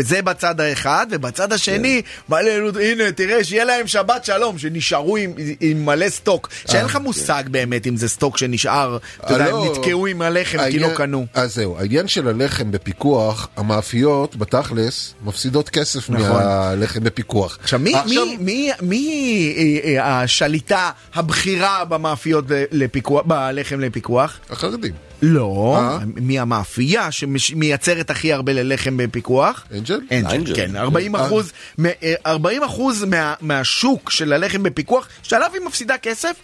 זה 0.00 0.22
בצד 0.22 0.60
האחד, 0.60 1.06
ובצד 1.10 1.52
השני, 1.52 2.02
מלא 2.28 2.48
העלו... 2.50 2.70
הנה, 2.80 3.12
תראה, 3.12 3.44
שיהיה 3.44 3.64
להם 3.64 3.86
שבת 3.86 4.24
שלום, 4.24 4.58
שנשארו 4.58 5.16
עם- 5.16 5.32
עם 5.60 5.84
מלא 5.86 6.08
סטוק. 6.08 6.48
שאין 6.70 6.84
לך 6.84 6.96
מושג 7.02 7.44
באמת 7.50 7.86
אם 7.86 7.96
זה 7.96 8.08
סטוק 8.08 8.38
שנשאר, 8.38 8.98
אתה 9.24 9.32
יודע, 9.32 9.44
אה, 9.46 9.50
לא. 9.50 9.72
נתקעו 9.78 10.06
עם 10.06 10.22
הלחם 10.22 10.58
כי 10.70 10.78
לא 10.78 10.88
קנו. 10.94 11.26
אז 11.34 11.54
זהו, 11.54 11.78
העניין 11.78 12.08
של 12.08 12.28
הלחם 12.28 12.70
בפיקוח, 12.70 13.48
המאפיות 13.56 14.36
בתכלס 14.36 14.85
מפסידות 15.24 15.68
כסף 15.68 16.10
נכון. 16.10 16.28
מהלחם 16.42 17.04
בפיקוח. 17.04 17.58
עכשיו, 17.62 17.78
מי, 17.80 17.94
מי, 18.06 18.36
מי, 18.40 18.70
מי 18.82 19.54
אה, 19.84 19.98
אה, 20.00 20.20
השליטה 20.22 20.90
הבכירה 21.14 21.84
במאפיות 21.84 22.50
ל- 22.50 22.64
לפיקוח, 22.72 23.22
בלחם 23.26 23.80
לפיקוח? 23.80 24.38
החרדים. 24.50 24.92
לא, 25.22 25.76
אה? 25.78 25.98
מי 26.16 26.38
המאפייה 26.38 27.08
שמייצרת 27.12 28.10
הכי 28.10 28.32
הרבה 28.32 28.52
ללחם 28.52 28.96
בפיקוח? 28.96 29.64
אנג'ל? 29.74 30.00
אנג'ל. 30.12 30.54
כן, 30.56 30.76
40 30.76 31.16
אה. 31.16 31.26
אחוז, 31.26 31.52
מ- 31.80 31.86
אה, 31.86 32.14
40 32.26 32.62
אחוז 32.62 33.04
מה, 33.04 33.34
מהשוק 33.40 34.10
של 34.10 34.32
הלחם 34.32 34.62
בפיקוח, 34.62 35.08
שעליו 35.22 35.50
היא 35.54 35.60
מפסידה 35.66 35.98
כסף, 35.98 36.34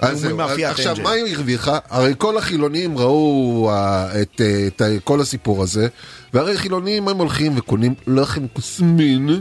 אז 0.00 0.20
זהו, 0.20 0.40
אז 0.40 0.58
עכשיו 0.60 0.92
אנג'ל. 0.92 1.02
מה 1.02 1.10
היא 1.10 1.34
הרוויחה? 1.36 1.78
הרי 1.90 2.14
כל 2.18 2.38
החילונים 2.38 2.98
ראו 2.98 3.70
אה, 3.70 4.22
את, 4.22 4.40
אה, 4.40 4.66
את 4.66 4.82
אה, 4.82 4.96
כל 5.04 5.20
הסיפור 5.20 5.62
הזה, 5.62 5.88
והרי 6.34 6.56
חילונים 6.56 7.08
הם 7.08 7.16
הולכים 7.16 7.52
וקונים 7.58 7.94
לחם 8.06 8.46
כוסמין. 8.52 9.40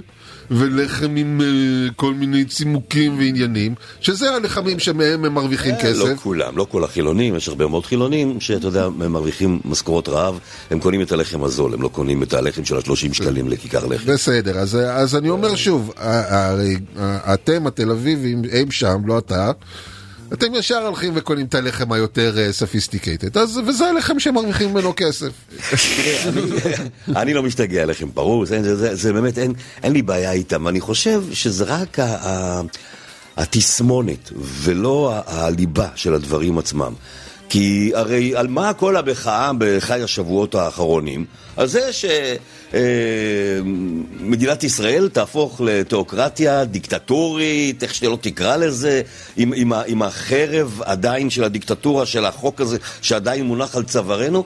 ולחם 0.52 1.16
עם 1.16 1.42
אה, 1.42 1.48
כל 1.96 2.14
מיני 2.14 2.46
צימוקים 2.46 3.18
ועניינים, 3.18 3.76
שזה 4.02 4.36
הלחמים 4.36 4.80
שמהם 4.80 5.26
הם 5.26 5.34
מרוויחים 5.34 5.76
לא 5.76 5.82
כסף. 5.84 6.20
כולם, 6.24 6.58
לא 6.58 6.68
כל 6.70 6.84
החילונים, 6.84 7.36
יש 7.36 7.48
הרבה 7.48 7.68
מאוד 7.68 7.86
חילונים 7.86 8.40
שאתה 8.40 8.68
יודע, 8.68 8.86
הם 8.86 9.12
מרוויחים 9.12 9.60
משכורות 9.66 10.10
רעב, 10.10 10.40
הם 10.72 10.80
קונים 10.80 11.02
את 11.02 11.12
הלחם 11.12 11.44
הזול, 11.44 11.74
הם 11.74 11.82
לא 11.82 11.88
קונים 11.88 12.24
את 12.24 12.34
הלחם 12.34 12.66
של 12.66 12.78
ה-30 12.78 13.14
שקלים 13.14 13.50
לכיכר 13.50 13.86
לחם. 13.86 14.14
בסדר, 14.14 14.58
אז, 14.58 14.76
אז 14.76 15.16
אני 15.16 15.30
אומר 15.30 15.56
שוב, 15.56 15.94
הרי 15.98 16.76
אתם 17.34 17.68
התל 17.68 17.92
אביבים, 17.92 18.42
הם 18.52 18.72
שם, 18.72 19.02
לא 19.06 19.18
אתה, 19.18 19.52
אתם 20.34 20.56
ישר 20.56 20.86
הולכים 20.86 21.14
וקונים 21.16 21.46
את 21.46 21.56
הלחם 21.56 21.92
היותר 21.92 22.52
סופיסטיקטד, 22.52 23.38
אז 23.38 23.60
וזה 23.68 23.86
הלחם 23.86 24.20
שמרוויחים 24.20 24.74
ממנו 24.74 24.94
כסף. 24.96 25.32
אני 27.16 27.34
לא 27.34 27.44
משתגע 27.44 27.86
לחם 27.86 28.12
פרוס, 28.12 28.50
זה, 28.94 29.14
באמת, 29.14 29.38
אין, 29.38 29.54
לי 29.84 30.02
בעיה 30.02 30.32
איתם. 30.32 30.68
אני 30.68 30.80
חושב 30.80 31.24
שזה 31.32 31.64
רק 31.64 31.98
התסמונת 33.38 34.32
ולא 34.36 35.14
הליבה 35.26 35.88
של 35.96 36.14
הדברים 36.14 36.58
עצמם. 36.58 36.94
כי 37.50 37.92
הרי 37.96 38.36
על 38.36 38.48
מה 38.48 38.74
כל 38.74 38.98
המחאה 38.98 39.52
בחי 39.58 40.02
השבועות 40.02 40.56
האחרונים? 40.56 41.26
על 41.58 41.68
זה 41.68 41.94
שמדינת 42.72 44.64
ישראל 44.64 45.10
תהפוך 45.14 45.62
לתיאוקרטיה 45.66 46.66
דיקטטורית, 46.66 47.84
איך 47.84 47.96
שלא 47.96 48.18
תקרא 48.22 48.56
לזה, 48.56 49.02
עם, 49.38 49.54
עם, 49.56 49.74
עם 49.88 50.02
החרב 50.02 50.82
עדיין 50.86 51.30
של 51.30 51.44
הדיקטטורה, 51.44 52.06
של 52.06 52.26
החוק 52.26 52.62
הזה 52.62 52.78
שעדיין 53.02 53.46
מונח 53.46 53.76
על 53.76 53.84
צווארנו. 53.84 54.44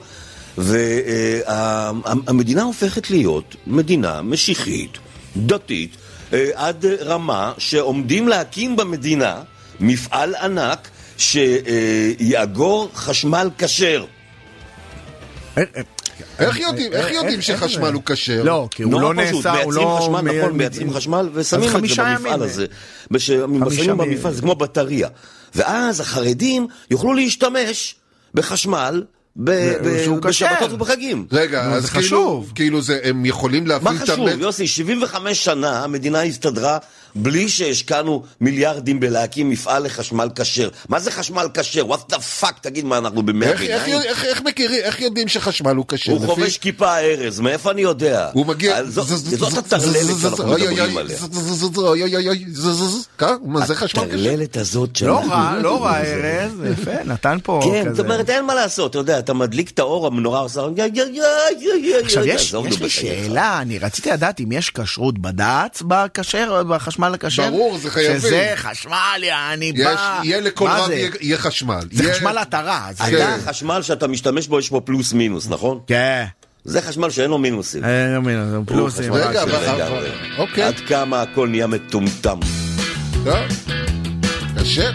והמדינה 0.58 2.62
הופכת 2.62 3.10
להיות 3.10 3.56
מדינה 3.66 4.22
משיחית, 4.22 4.98
דתית, 5.36 5.96
אה, 6.32 6.50
עד 6.54 6.86
רמה 6.86 7.52
שעומדים 7.58 8.28
להקים 8.28 8.76
במדינה 8.76 9.42
מפעל 9.80 10.34
ענק 10.34 10.88
שיאגור 11.18 12.90
חשמל 12.94 13.50
כשר. 13.58 14.04
אה, 16.20 16.44
אה, 16.44 16.48
איך 16.48 16.60
יודעים, 16.60 16.92
איך 16.92 17.12
יודעים 17.12 17.40
שחשמל 17.40 17.92
הוא 17.92 18.02
כשר? 18.06 18.42
לא, 18.42 18.68
כי 18.70 18.82
הוא 18.82 19.00
לא 19.00 19.14
נעשה, 19.14 19.62
הוא 19.62 19.72
מייצרים 19.74 19.88
לא... 19.88 19.98
חשמל, 20.00 20.20
נכון, 20.20 20.56
מייצרים 20.56 20.92
חשמל 20.92 21.28
ושמים 21.34 21.68
את 21.76 21.88
זה 21.88 22.02
במפעל. 22.02 22.42
הזה. 22.42 22.66
שמים 23.18 23.64
חמישה 23.64 23.94
במפעל, 23.94 24.32
זה 24.32 24.42
כמו 24.42 24.54
בטריה. 24.54 25.08
ואז 25.54 26.00
החרדים 26.00 26.66
יוכלו 26.90 27.14
להשתמש 27.14 27.94
בחשמל. 28.34 29.02
בשבתות 29.36 30.72
ובחגים. 30.72 31.26
רגע, 31.32 31.68
נו, 31.68 31.74
אז 31.74 31.82
זה 31.82 31.88
כאילו, 31.88 32.02
חשוב. 32.02 32.52
כאילו 32.54 32.82
זה, 32.82 32.98
הם 33.02 33.26
יכולים 33.26 33.62
מה 33.62 33.68
להפעיל 33.68 33.96
את 33.96 34.02
חשוב, 34.02 34.28
המט... 34.28 34.40
יוסי? 34.40 34.66
75 34.66 35.44
שנה 35.44 35.84
המדינה 35.84 36.22
הסתדרה 36.22 36.78
בלי 37.14 37.48
שהשקענו 37.48 38.22
מיליארדים 38.40 39.00
בלהקים 39.00 39.50
מפעל 39.50 39.84
לחשמל 39.84 40.28
כשר. 40.34 40.68
מה 40.88 41.00
זה 41.00 41.10
חשמל 41.10 41.46
כשר? 41.54 41.86
what 41.86 42.12
the 42.12 42.18
fuck? 42.42 42.52
תגיד 42.60 42.84
מה, 42.84 42.98
אנחנו 42.98 43.22
בימי 43.22 43.46
איך, 43.46 43.62
איך? 43.62 43.88
איך, 43.88 44.24
איך 44.24 44.42
מכירים, 44.42 44.80
איך 44.82 45.00
יודעים 45.00 45.28
שחשמל 45.28 45.76
הוא 45.76 45.84
כשר? 45.88 46.12
הוא 46.12 46.18
לפי- 46.18 46.26
חובש 46.26 46.58
כיפה 46.58 46.98
ארז, 46.98 47.40
מאיפה 47.40 47.70
אני 47.70 47.82
יודע? 47.82 48.30
הוא 48.32 48.46
מגיע... 48.46 48.84
זאת 48.84 49.58
הטרללת 49.58 49.94
שאנחנו 50.20 50.44
מדברים 50.46 50.96
עליה. 50.98 51.16
אוי, 53.18 53.66
זה 53.66 53.74
חשמל 53.74 54.00
כשר? 54.04 54.08
הטרללת 54.08 54.56
הזאת 54.56 54.88
לא 54.88 54.94
שאנחנו... 54.94 55.30
רע, 55.30 55.58
לא 55.62 55.84
רע, 55.84 55.98
ארז, 55.98 56.52
יפה, 56.72 56.90
נתן 57.04 57.38
פה 57.42 57.60
כן, 57.64 57.84
כזה. 57.84 57.94
זאת 57.94 58.04
אומרת, 58.04 58.30
אין 58.30 58.44
מה 58.44 58.54
לעשות, 58.54 58.90
אתה 58.90 58.98
יודע, 58.98 59.18
אתה 59.18 59.34
מדליק 59.34 59.70
את 59.70 59.78
האור, 59.78 60.06
המנורה 60.06 60.40
עושה... 60.40 60.60
עכשיו 62.04 62.26
יש, 62.26 62.54
לי. 62.80 62.88
שאלה, 62.88 63.58
אני 63.60 63.78
רציתי 63.78 64.10
לדעת 64.10 64.40
אם 64.40 64.52
יש 64.52 64.70
כשרות 64.70 65.18
בד"ץ 65.18 65.82
בכשר, 65.86 66.62
בחשמל 66.68 67.01
הכשר? 67.14 67.50
ברור, 67.50 67.78
זה 67.78 67.90
חייבים. 67.90 68.18
שזה 68.20 68.52
חשמל, 68.56 68.94
יעני 69.22 69.72
יש, 69.74 69.84
בא. 69.86 70.20
יהיה 70.24 70.40
לכל 70.40 70.68
רב? 70.70 70.90
יהיה- 70.90 71.10
יהיה 71.20 71.38
חשמל. 71.38 71.80
זה 71.92 72.04
יהיה- 72.04 72.14
חשמל 72.14 72.38
התרה. 72.38 72.88
זה 72.92 73.04
כן. 73.04 73.16
אתה, 73.16 73.34
החשמל 73.34 73.82
שאתה 73.82 74.08
משתמש 74.08 74.46
בו, 74.48 74.58
יש 74.58 74.70
בו 74.70 74.80
פלוס 74.84 75.12
מינוס, 75.12 75.48
נכון? 75.48 75.78
כן. 75.86 76.24
זה 76.64 76.82
חשמל 76.82 77.10
שאין 77.10 77.30
לו 77.30 77.38
מינוסים. 77.38 77.82
לא 78.14 78.20
מבין, 78.20 78.50
זה 78.50 78.56
פלוסים. 78.66 79.04
חשמל 79.12 79.20
רגע. 79.56 79.88
אוקיי. 80.38 80.64
עד 80.64 80.80
כמה 80.88 81.22
הכל 81.22 81.48
נהיה 81.48 81.66
מטומטם. 81.66 82.38
טוב. 83.24 83.36
קשה, 84.60 84.90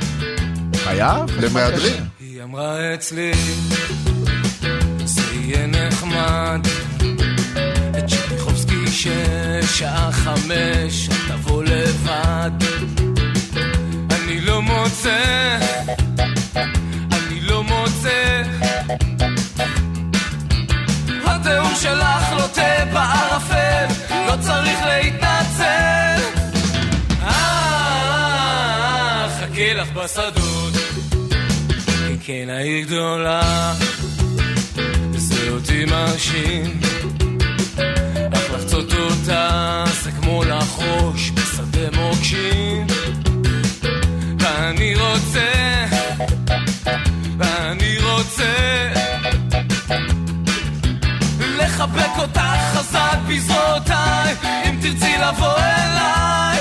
חייב? 0.76 1.40
למהדרין. 1.42 2.04
היא 2.20 2.44
אמרה 2.44 2.94
אצלי, 2.94 3.32
זה 5.06 5.22
יהיה 5.34 5.68
נחמד. 5.68 6.68
ששעה 8.98 10.12
חמש, 10.12 11.10
תבוא 11.28 11.64
לבד. 11.64 12.52
אני 14.12 14.42
לא 14.42 14.62
מוצא, 14.62 15.58
אני 17.12 17.42
לא 17.42 17.64
מוצא. 17.64 18.44
התיאור 21.26 21.74
שלך 21.82 22.34
לוטה 22.38 22.86
בערפל, 22.94 23.86
לא 24.28 24.34
צריך 24.42 24.80
להתנצל. 24.86 26.22
אה, 27.24 29.28
חכי 29.40 29.74
לך 29.74 29.92
בשדות. 29.92 30.74
כן, 31.86 32.16
כן, 32.26 32.50
העיר 32.50 32.86
גדולה, 32.86 33.74
זה 35.16 35.50
אותי 35.50 35.86
מרשים. 35.86 36.80
לחצות 38.58 38.94
אותה 38.94 39.84
זה 40.04 40.12
כמו 40.12 40.44
לחרוש 40.44 41.32
בשדה 41.32 41.98
מוקשים. 41.98 42.88
ואני 44.40 44.96
רוצה, 44.96 45.86
ואני 47.38 47.98
רוצה 48.00 48.54
לחבק 51.40 52.18
אותך 52.18 52.42
חזק 52.74 53.18
בזרועותיי, 53.30 54.36
אם 54.66 54.80
תרצי 54.82 55.18
לבוא 55.18 55.58
אליי. 55.58 56.60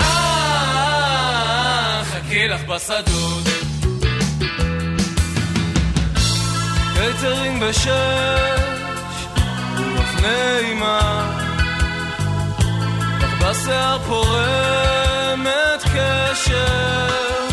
אה, 0.00 2.02
חכי 2.04 2.48
לך 2.48 2.64
בשדות. 2.64 3.44
קייטרינג 6.94 7.62
רוח 7.62 8.79
נעימה, 10.22 11.26
לך 13.20 13.42
בשיער 13.42 13.98
פורמת 13.98 15.82
קשר. 15.82 17.48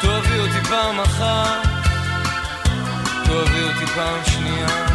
תאהבי 0.00 0.38
אותי 0.38 0.64
פעם 0.68 1.00
אחת, 1.00 1.68
תאהבי 3.24 3.62
אותי 3.62 3.86
פעם 3.86 4.24
שנייה, 4.24 4.86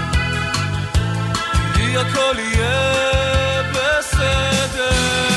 כי 1.75 1.97
הכל 1.97 2.35
יהיה 2.39 3.63
בסדר. 3.71 5.36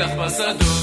אה, 0.00 0.08
חכה 0.08 0.81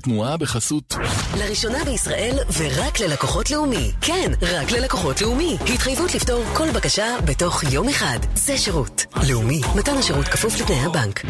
התנועה 0.00 0.36
בחסות 0.36 0.94
לראשונה 1.38 1.84
בישראל 1.84 2.38
ורק 2.58 3.00
ללקוחות 3.00 3.50
לאומי. 3.50 3.92
כן, 4.00 4.32
רק 4.42 4.70
ללקוחות 4.72 5.20
לאומי. 5.20 5.56
התחייבות 5.74 6.14
לפתור 6.14 6.44
כל 6.54 6.70
בקשה 6.70 7.06
בתוך 7.24 7.64
יום 7.72 7.88
אחד. 7.88 8.18
זה 8.34 8.58
שירות. 8.58 9.04
לאומי, 9.28 9.60
מתן 9.76 9.96
השירות 9.96 10.28
כפוף 10.28 10.60
לתנאי 10.60 10.84
הבנק. 10.84 11.24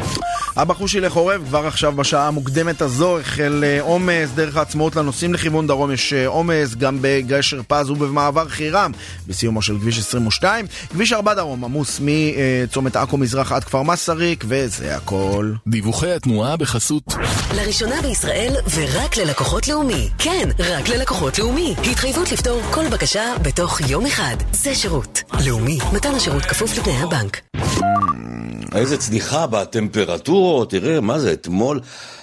הבחושי 0.57 1.01
לחורב, 1.01 1.45
כבר 1.49 1.67
עכשיו 1.67 1.93
בשעה 1.93 2.29
המוקדמת 2.29 2.83
הזו 2.83 3.19
החל 3.19 3.65
אה, 3.67 3.81
עומס 3.81 4.31
דרך 4.35 4.57
העצמאות 4.57 4.97
לנוסעים 4.97 5.35
לכיוון 5.35 5.67
דרום 5.67 5.93
יש 5.93 6.13
אה, 6.13 6.27
עומס 6.27 6.75
גם 6.75 6.99
בגשר 7.01 7.61
פז 7.69 7.91
ובמעבר 7.91 8.49
חירם 8.49 8.93
בסיומו 9.27 9.63
של 9.63 9.79
כביש 9.79 9.99
22. 9.99 10.67
כביש 10.91 11.13
4 11.13 11.35
דרום 11.35 11.65
עמוס 11.65 12.01
מצומת 12.03 12.97
עכו 12.97 13.17
מזרח 13.17 13.53
עד 13.53 13.65
כפר 13.65 13.83
מסריק 13.83 14.45
וזה 14.49 14.97
הכל. 14.97 15.53
דיווחי 15.67 16.13
התנועה 16.13 16.57
בחסות 16.57 17.05
לראשונה 17.57 18.03
בישראל 18.03 18.55
ורק 18.69 19.17
ללקוחות 19.17 19.69
לאומי. 19.69 20.09
כן, 20.19 20.49
רק 20.59 20.89
ללקוחות 20.89 21.39
לאומי. 21.39 21.75
התחייבות 21.91 22.33
לפתור 22.33 22.61
כל 22.71 22.89
בקשה 22.89 23.35
בתוך 23.43 23.81
יום 23.81 24.07
אחד. 24.07 24.37
זה 24.53 24.75
שירות. 24.75 25.23
לאומי, 25.47 25.79
מתן 25.93 26.15
השירות 26.15 26.43
כפוף 26.43 26.79
לתנאי 26.79 26.97
הבנק. 26.97 27.41
איזה 28.75 28.97
צניחה 28.97 29.47
בטמפרטורות, 29.47 30.71
תראה, 30.71 31.01
מה 31.01 31.19
זה, 31.19 31.33
אתמול 31.33 31.81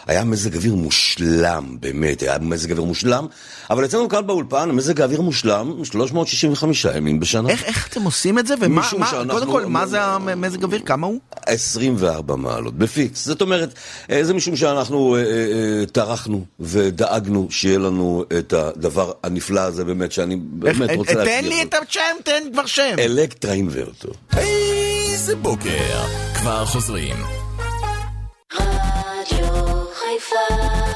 היה 0.07 0.23
מזג 0.23 0.55
אוויר 0.55 0.75
מושלם, 0.75 1.77
באמת, 1.79 2.21
היה 2.21 2.37
מזג 2.41 2.71
אוויר 2.71 2.83
מושלם, 2.85 3.25
אבל 3.69 3.85
אצלנו 3.85 4.09
כאן 4.09 4.27
באולפן, 4.27 4.71
מזג 4.71 5.01
האוויר 5.01 5.21
מושלם 5.21 5.71
365 5.83 6.85
ימים 6.95 7.19
בשנה. 7.19 7.49
איך, 7.49 7.63
איך 7.63 7.87
אתם 7.87 8.01
עושים 8.03 8.39
את 8.39 8.47
זה? 8.47 8.55
ומה, 8.61 8.75
מה, 8.97 9.07
שאנחנו- 9.07 9.29
קודם 9.33 9.51
כל, 9.51 9.65
מה 9.65 9.85
זה 9.85 10.01
המזג 10.03 10.63
אוויר? 10.63 10.81
כמה 10.85 11.07
הוא? 11.07 11.19
24 11.45 12.35
מעלות, 12.35 12.77
בפיקס. 12.77 13.25
זאת 13.25 13.41
אומרת, 13.41 13.73
אה, 14.11 14.23
זה 14.23 14.33
משום 14.33 14.55
שאנחנו 14.55 15.15
אה, 15.15 15.21
אה, 15.21 15.25
אה, 15.25 15.85
טרחנו 15.85 16.45
ודאגנו 16.59 17.47
שיהיה 17.49 17.77
לנו 17.79 18.23
את 18.39 18.53
הדבר 18.53 19.11
הנפלא 19.23 19.59
הזה, 19.59 19.83
באמת, 19.85 20.11
שאני 20.11 20.35
באמת 20.35 20.89
איך- 20.89 20.97
רוצה 20.97 21.13
תן 21.13 21.19
להכיר 21.19 21.49
לי. 21.49 21.61
את 21.63 21.75
השם, 21.89 22.01
תן 22.23 22.43
כבר 22.53 22.65
שם. 22.65 22.95
אלקטרה 22.99 23.53
אינברטור. 23.53 24.13
איזה 24.37 25.35
בוקר. 25.35 26.03
כבר 26.35 26.65
חוזרים. 26.65 27.46
רדיו 30.17 30.29
חיפה 30.29 30.86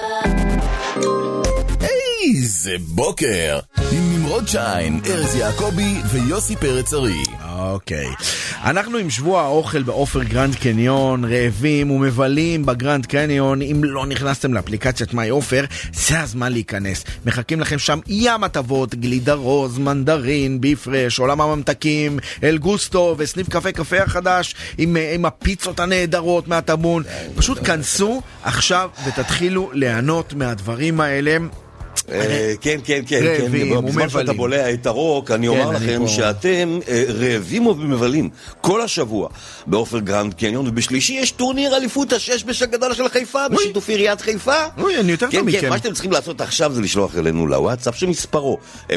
איזה 2.36 2.76
בוקר. 2.80 3.60
עם 3.92 4.14
נמרוד 4.14 4.48
שיין, 4.48 5.00
ארז 5.06 5.36
יעקבי 5.36 5.96
ויוסי 6.12 6.56
פרץ 6.56 6.94
ארי. 6.94 7.24
אוקיי. 7.60 8.08
אנחנו 8.64 8.98
עם 8.98 9.10
שבוע 9.10 9.42
האוכל 9.42 9.84
בעופר 9.84 10.24
גרנד 10.24 10.56
קניון, 10.56 11.26
רעבים 11.26 11.92
ומבלים 11.92 12.66
בגרנד 12.66 13.06
קניון. 13.06 13.62
אם 13.62 13.84
לא 13.84 14.06
נכנסתם 14.06 14.54
לאפליקציית 14.54 15.14
מיי 15.14 15.30
עופר, 15.30 15.66
זה 15.94 16.20
הזמן 16.20 16.52
להיכנס. 16.52 17.04
מחכים 17.26 17.60
לכם 17.60 17.80
שם 17.80 18.00
ים 18.08 18.44
הטבות, 18.44 18.96
גלידה 18.96 19.34
רוז, 19.34 19.78
מנדרין, 19.78 20.62
בי 20.62 20.78
פרש, 20.78 21.20
עולם 21.20 21.42
הממתקים, 21.42 22.20
אל 22.44 22.58
גוסטו 22.58 23.16
וסניף 23.18 23.50
קפה 23.50 23.72
קפה 23.72 24.04
החדש 24.04 24.56
עם, 24.78 24.98
אה, 24.98 25.14
עם 25.16 25.26
הפיצות 25.26 25.80
הנהדרות 25.80 26.48
מהטאבון. 26.48 27.04
פשוט 27.36 27.68
כנסו 27.68 28.22
עכשיו 28.44 28.90
ותתחילו 29.08 29.70
ליהנות 29.74 30.34
מהדברים 30.34 31.00
האלה. 31.00 31.38
אה, 32.12 32.54
כן, 32.62 32.80
כן, 32.84 33.02
כן, 33.08 33.22
כן. 33.38 33.52
בזמן 33.86 34.10
שאתה. 34.10 34.34
בולע 34.34 34.74
את 34.74 34.86
הרוק, 34.86 35.32
אני 35.32 35.48
כן, 35.48 35.54
אומר 35.54 35.72
לכם. 35.72 36.08
שאתם 36.08 36.80
אה, 36.88 37.04
רעבים 37.08 37.68
ומבלים 37.68 38.30
כל 38.62 38.82
השבוע 38.82 39.30
בעופר 39.68 40.00
גרנד 40.00 40.34
קניון, 40.34 40.68
ובשלישי 40.68 41.14
יש 41.14 41.32
טורניר 41.32 41.78
אליפות 41.78 42.14
השש 42.14 42.62
הגדול 42.62 42.94
של 42.94 43.10
חיפה, 43.10 43.50
בשיתוף 43.50 43.90
עיריית 43.90 44.22
חיפה. 44.22 44.66
אוי, 44.78 45.00
אני 45.00 45.12
יותר 45.12 45.26
טוב 45.26 45.32
כן, 45.32 45.40
כן, 45.40 45.46
מכם. 45.46 45.70
מה 45.70 45.78
שאתם 45.78 45.94
צריכים 45.94 46.12
לעשות 46.12 46.42
עכשיו 46.42 46.74
זה 46.74 46.82
לשלוח 46.82 47.16
אלינו 47.18 47.48
לוואטסאפ 47.48 47.96
שמספרו 47.96 48.58
0526-22-175 48.90 48.94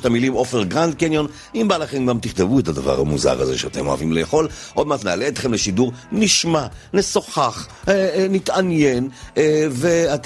את 0.00 0.06
המילים 0.06 0.32
עופר 0.32 0.62
גרנד 0.62 0.94
קניון. 0.94 1.26
אם 1.54 1.68
בא 1.68 1.76
לכם 1.76 2.06
גם 2.06 2.18
תכתבו 2.18 2.58
את 2.58 2.68
הדבר 2.68 3.00
המוזר 3.00 3.40
הזה 3.40 3.58
שאתם 3.58 3.86
אוהבים 3.86 4.12
לאכול. 4.12 4.48
עוד 4.74 4.86
מעט 4.86 5.04
נעלה 5.04 5.28
אתכם 5.28 5.52
לשידור, 5.52 5.92
נשמע, 6.12 6.66
נשוחח, 6.92 7.68
אה, 7.88 8.26
נתעניין, 8.30 9.08
אה, 9.36 9.66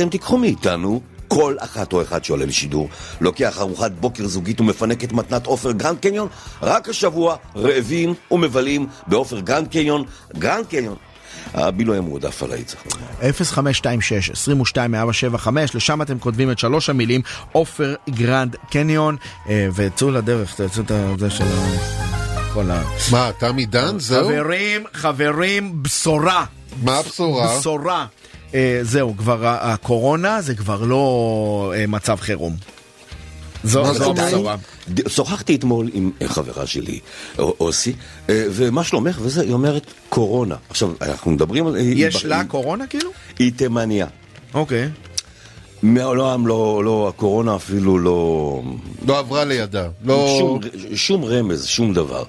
ואתם 0.08 0.18
תיקחו 0.18 0.38
מאיתנו. 0.38 1.00
כל 1.28 1.56
אחת 1.58 1.92
או 1.92 2.02
אחד 2.02 2.24
שעולה 2.24 2.46
לשידור, 2.46 2.88
לוקח 3.20 3.58
ארוחת 3.58 3.90
בוקר 3.90 4.26
זוגית 4.26 4.60
ומפנק 4.60 5.04
את 5.04 5.12
מתנת 5.12 5.46
עופר 5.46 5.72
גרנד 5.72 5.98
קניון, 5.98 6.28
רק 6.62 6.88
השבוע 6.88 7.36
רעבים 7.56 8.14
ומבלים 8.30 8.86
בעופר 9.06 9.40
גרנד 9.40 9.68
קניון. 9.68 10.04
גרנד 10.38 10.66
קניון 10.66 10.96
הבילוי 11.54 11.98
המועדף 11.98 12.42
עליי 12.42 12.64
צריך 12.64 12.82
לומר. 12.86 13.32
0526 13.32 14.30
22 14.30 14.94
475 14.94 15.74
לשם 15.74 16.02
אתם 16.02 16.18
כותבים 16.18 16.50
את 16.50 16.58
שלוש 16.58 16.90
המילים 16.90 17.20
עופר 17.52 17.94
גרנד 18.10 18.56
קניון 18.70 19.16
אה, 19.48 19.68
וצאו 19.74 20.10
לדרך, 20.10 20.54
תצאו 20.54 20.82
את 21.14 21.18
זה 21.18 21.30
של. 21.30 21.44
כל 22.54 22.70
ה... 22.70 22.82
מה, 23.10 23.30
תמי 23.38 23.66
דן? 23.66 23.98
זהו? 23.98 24.28
חברים, 24.28 24.84
חברים, 24.92 25.82
בשורה. 25.82 26.44
מה 26.82 26.98
הבשורה? 26.98 27.58
בשורה. 27.58 28.06
אה, 28.54 28.80
זהו, 28.82 29.14
כבר 29.16 29.46
הקורונה 29.46 30.40
זה 30.40 30.54
כבר 30.54 30.82
לא 30.84 31.72
אה, 31.76 31.86
מצב 31.86 32.16
חירום. 32.20 32.56
זו? 33.64 33.86
הבשורה. 34.10 34.56
שוחחתי 35.08 35.54
אתמול 35.54 35.90
עם 35.92 36.10
אה, 36.22 36.28
חברה 36.28 36.66
שלי, 36.66 37.00
אוסי, 37.38 37.92
אה, 38.30 38.44
ומה 38.50 38.84
שלומך 38.84 39.18
וזה, 39.22 39.42
היא 39.42 39.52
אומרת 39.52 39.92
קורונה. 40.08 40.56
עכשיו, 40.70 40.90
אנחנו 41.02 41.30
מדברים 41.30 41.66
על... 41.66 41.76
יש 41.78 42.24
לה 42.24 42.44
קורונה 42.44 42.86
כאילו? 42.86 43.10
היא 43.38 43.52
תימניה. 43.56 44.06
אוקיי. 44.54 44.88
מעולם 45.82 46.46
לא, 46.46 46.82
לא, 46.84 47.08
הקורונה 47.08 47.56
אפילו 47.56 47.98
לא... 47.98 48.62
לא 49.06 49.18
עברה 49.18 49.44
לידה. 49.44 49.88
לא... 50.04 50.36
שום, 50.38 50.60
שום 50.94 51.24
רמז, 51.24 51.66
שום 51.66 51.94
דבר. 51.94 52.24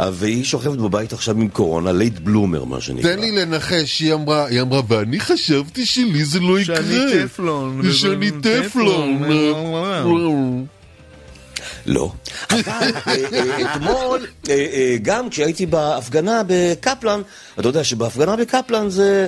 אה, 0.00 0.10
והיא 0.12 0.44
שוכבת 0.44 0.78
בבית 0.78 1.12
עכשיו 1.12 1.34
עם 1.36 1.48
קורונה, 1.48 1.92
לייט 1.92 2.18
בלומר 2.18 2.64
מה 2.64 2.80
שנקרא. 2.80 3.14
תן 3.14 3.20
לי 3.20 3.30
לנחש, 3.32 4.00
היא 4.00 4.14
אמרה, 4.14 4.46
היא 4.46 4.60
אמרה, 4.60 4.80
ואני 4.88 5.20
חשבתי 5.20 5.86
שלי 5.86 6.24
זה 6.24 6.40
לא 6.40 6.60
יקרה. 6.60 6.76
שאני 6.76 7.26
טפלון. 7.26 7.92
שאני 7.92 8.30
טפלון. 8.30 9.22
לא. 11.86 12.12
אבל 12.50 12.60
אה, 12.68 12.90
אה, 13.32 13.74
אתמול, 13.74 14.26
אה, 14.48 14.66
אה, 14.72 14.96
גם 15.02 15.30
כשהייתי 15.30 15.66
בהפגנה 15.66 16.42
בקפלן, 16.46 17.20
אתה 17.58 17.68
יודע 17.68 17.84
שבהפגנה 17.84 18.36
בקפלן 18.36 18.90
זה 18.90 19.26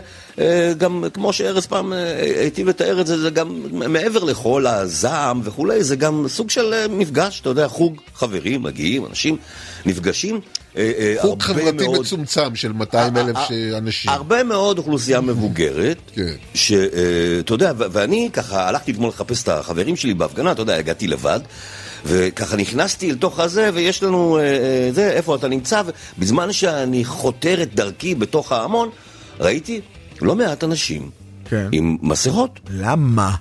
גם, 0.79 1.05
כמו 1.15 1.33
שארז 1.33 1.67
פעם 1.67 1.93
אה, 1.93 2.17
היטיב 2.41 2.69
לתאר 2.69 3.01
את 3.01 3.07
זה, 3.07 3.19
זה 3.21 3.31
גם 3.31 3.63
מעבר 3.73 4.25
לכל 4.25 4.67
הזעם 4.67 5.41
וכולי, 5.45 5.85
זה 5.85 5.97
גם 5.97 6.25
סוג 6.29 6.51
של 6.51 6.73
אה, 6.75 6.89
מפגש, 6.89 7.41
אתה 7.41 7.49
יודע, 7.49 7.69
חוג 7.69 8.01
חברים, 8.15 8.63
מגיעים, 8.63 9.07
אנשים 9.07 9.37
נפגשים. 9.87 10.41
אה, 10.77 10.93
אה, 10.99 11.15
חוג 11.21 11.43
חברתי 11.43 11.85
מאוד- 11.87 12.01
מצומצם 12.01 12.55
של 12.57 12.73
200 12.73 13.17
אלף 13.17 13.37
אה, 13.37 13.79
אנשים. 13.79 14.11
הרבה 14.11 14.45
מאוד 14.45 14.79
אוכלוסייה 14.79 15.21
מבוגרת, 15.31 15.97
כן. 16.15 16.35
שאתה 16.55 17.55
יודע, 17.55 17.73
ואני 17.77 18.31
ככה 18.33 18.69
הלכתי 18.69 18.93
אתמול 18.93 19.09
לחפש 19.09 19.43
את 19.43 19.49
החברים 19.49 19.97
שלי 19.97 20.15
בהפגנה, 20.15 20.53
אתה 20.53 20.63
יודע, 20.63 20.77
הגעתי 20.77 21.07
לבד, 21.07 21.41
וככה 22.07 22.57
נכנסתי 22.57 23.13
לתוך 23.13 23.41
הזה, 23.41 23.71
ויש 23.75 24.03
לנו, 24.03 24.39
אה, 24.39 24.43
אה, 24.43 24.89
זה, 24.93 25.11
איפה 25.11 25.35
אתה 25.37 25.49
נמצא, 25.49 25.83
ובזמן 26.19 26.53
שאני 26.53 27.05
חותר 27.05 27.63
את 27.63 27.75
דרכי 27.75 28.15
בתוך 28.15 28.53
ההמון, 28.53 28.89
ראיתי 29.41 29.81
לא 30.23 30.35
מעט 30.37 30.65
אנשים 30.65 31.11
כן. 31.51 31.69
עם 31.73 31.97
מסכות. 32.03 32.61
למה? 32.71 33.35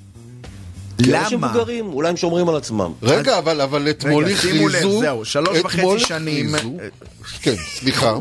כי 1.04 1.18
אנשים 1.18 1.38
למה? 1.38 1.48
מבוגרים, 1.50 1.86
אולי 1.94 2.10
הם 2.10 2.18
שומרים 2.18 2.50
על 2.50 2.56
עצמם. 2.56 2.92
רגע, 3.04 3.38
אבל, 3.38 3.62
אבל 3.62 3.90
אתמול 3.90 4.26
רגע, 4.26 4.38
שימו 4.38 4.68
לב, 4.68 4.76
הכריזו... 4.76 5.00
זהו, 5.00 5.26
שלוש 5.26 5.58
וחצי 5.64 5.80
שנים. 6.00 6.56
הכריזו- 6.56 6.82
כן, 7.42 7.56
סליחה. 7.80 8.14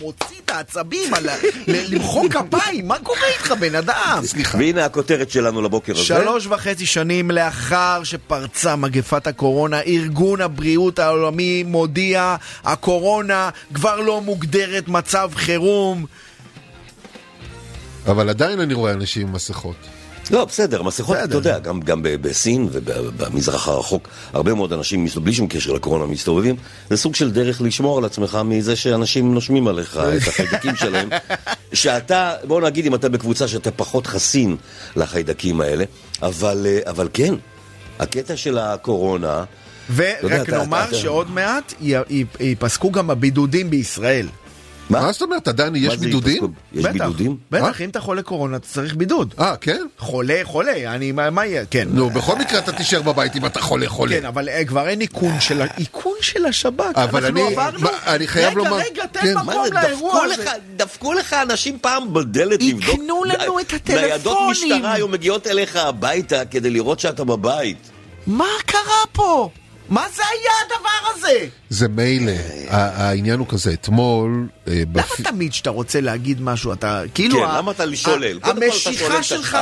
מוציא 0.00 0.36
את 0.44 0.50
העצבים 0.50 1.14
על 1.14 1.28
ה- 1.28 1.36
למחוא 1.90 2.28
כפיים, 2.28 2.88
מה 2.88 2.98
קורה 2.98 3.18
איתך 3.38 3.52
בן 3.60 3.74
אדם? 3.74 4.20
סליחה. 4.24 4.58
והנה 4.58 4.84
הכותרת 4.84 5.30
שלנו 5.30 5.62
לבוקר 5.62 5.92
הזה. 5.92 6.02
שלוש 6.04 6.46
וחצי 6.46 6.86
שנים 6.86 7.30
לאחר 7.30 8.00
שפרצה 8.04 8.76
מגפת 8.76 9.26
הקורונה, 9.26 9.80
ארגון 9.80 10.40
הבריאות 10.40 10.98
העולמי 10.98 11.62
מודיע, 11.62 12.36
הקורונה 12.64 13.50
כבר 13.74 13.96
לא 14.00 14.20
מוגדרת 14.20 14.88
מצב 14.88 15.30
חירום. 15.34 16.06
אבל 18.06 18.28
עדיין 18.28 18.60
אני 18.60 18.74
רואה 18.74 18.92
אנשים 18.92 19.26
עם 19.26 19.32
מסכות. 19.32 19.76
לא, 20.30 20.44
בסדר, 20.44 20.82
מסכות. 20.82 21.16
אתה 21.24 21.34
יודע, 21.36 21.58
גם, 21.58 21.80
גם 21.80 22.00
בסין 22.02 22.68
ובמזרח 22.72 23.68
הרחוק, 23.68 24.08
הרבה 24.32 24.54
מאוד 24.54 24.72
אנשים, 24.72 25.06
בלי 25.22 25.32
שום 25.32 25.46
קשר 25.48 25.72
לקורונה, 25.72 26.06
מסתובבים. 26.06 26.56
זה 26.90 26.96
סוג 26.96 27.14
של 27.14 27.30
דרך 27.30 27.60
לשמור 27.62 27.98
על 27.98 28.04
עצמך 28.04 28.38
מזה 28.44 28.76
שאנשים 28.76 29.34
נושמים 29.34 29.68
עליך 29.68 29.96
את 30.22 30.28
החיידקים 30.28 30.76
שלהם. 30.76 31.08
שאתה, 31.72 32.34
בוא 32.44 32.60
נגיד, 32.60 32.86
אם 32.86 32.94
אתה 32.94 33.08
בקבוצה 33.08 33.48
שאתה 33.48 33.70
פחות 33.70 34.06
חסין 34.06 34.56
לחיידקים 34.96 35.60
האלה, 35.60 35.84
אבל, 36.22 36.66
אה, 36.68 36.90
אבל 36.90 37.08
כן, 37.12 37.34
הקטע 37.98 38.36
של 38.36 38.58
הקורונה... 38.58 39.44
ורק 39.94 40.50
נאמר 40.50 40.84
אתה- 40.84 40.94
שעוד 40.94 41.30
מעט 41.30 41.74
ייפסקו 42.40 42.90
גם 42.92 43.10
הבידודים 43.10 43.70
בישראל. 43.70 44.26
מה 44.90 45.12
זאת 45.12 45.22
אומרת, 45.22 45.48
עדיין 45.48 45.76
יש 45.76 45.84
מה 45.88 45.96
בידודים? 45.96 46.42
יש 46.72 46.84
בידודים? 46.86 47.36
בטח, 47.50 47.80
אם 47.80 47.88
אתה 47.88 48.00
חולה 48.00 48.22
קורונה 48.22 48.56
אתה 48.56 48.66
צריך 48.66 48.94
בידוד. 48.94 49.34
אה, 49.40 49.56
כן? 49.56 49.86
חולה, 49.98 50.40
חולה, 50.44 50.94
אני, 50.94 51.12
מה 51.12 51.30
מה 51.30 51.46
יהיה? 51.46 51.64
כן. 51.70 51.88
נו, 51.92 52.10
בכל 52.10 52.38
מקרה 52.38 52.58
אתה 52.58 52.72
תישאר 52.72 53.02
בבית 53.02 53.36
אם 53.36 53.46
אתה 53.46 53.60
חולה 53.60 53.88
חולה. 53.88 54.20
כן, 54.20 54.26
אבל 54.26 54.48
אה, 54.48 54.64
כבר 54.64 54.88
אין 54.88 55.00
איכון 55.00 55.40
של, 55.40 55.62
איכון 55.78 56.12
של 56.20 56.44
השב"כ. 56.44 56.80
אבל 56.94 57.24
אנחנו 57.26 57.46
אני- 57.46 57.52
עברנו... 57.56 57.80
מה, 57.80 57.90
אני 58.06 58.26
חייב 58.28 58.46
רגע, 58.50 58.56
לומר- 58.58 58.76
רגע, 58.90 59.06
תן 59.06 59.20
כן. 59.20 59.34
מה 59.34 59.42
מקום 59.42 59.64
לאירוע 59.72 60.12
דפקו 60.28 60.32
הזה. 60.32 60.44
דפקו 60.76 61.12
לך 61.12 61.32
אנשים 61.32 61.78
פעם 61.80 62.12
בדלת 62.14 62.62
לבדוק. 62.62 62.94
יקנו 62.94 63.24
לנו 63.24 63.58
את 63.60 63.72
ניידות 63.88 64.36
הטלפונים. 64.36 64.50
משטרה 64.76 64.92
היו 64.92 65.08
מגיעות 65.08 65.46
אליך 65.46 65.76
הביתה 65.76 66.44
כדי 66.44 66.70
לראות 66.70 67.00
שאתה 67.00 67.24
בבית. 67.24 67.76
מה 68.26 68.44
קרה 68.66 68.80
פה? 69.12 69.50
מה 69.88 70.06
זה 70.16 70.22
היה 70.32 70.52
הדבר 70.66 71.10
הזה? 71.14 71.46
זה 71.70 71.88
מילא. 71.88 72.32
העניין 72.68 73.38
הוא 73.38 73.46
כזה, 73.48 73.72
אתמול... 73.72 74.46
אה, 74.68 74.82
למה 74.94 75.02
תמיד 75.24 75.50
כשאתה 75.50 75.70
רוצה 75.70 76.00
להגיד 76.00 76.42
משהו, 76.42 76.72
אתה 76.72 77.02
כאילו... 77.14 77.38
כן, 77.38 77.56
למה 77.56 77.72
אתה 77.72 77.84
שולל? 77.96 78.38
המשיכה 78.42 79.22
שלך 79.22 79.58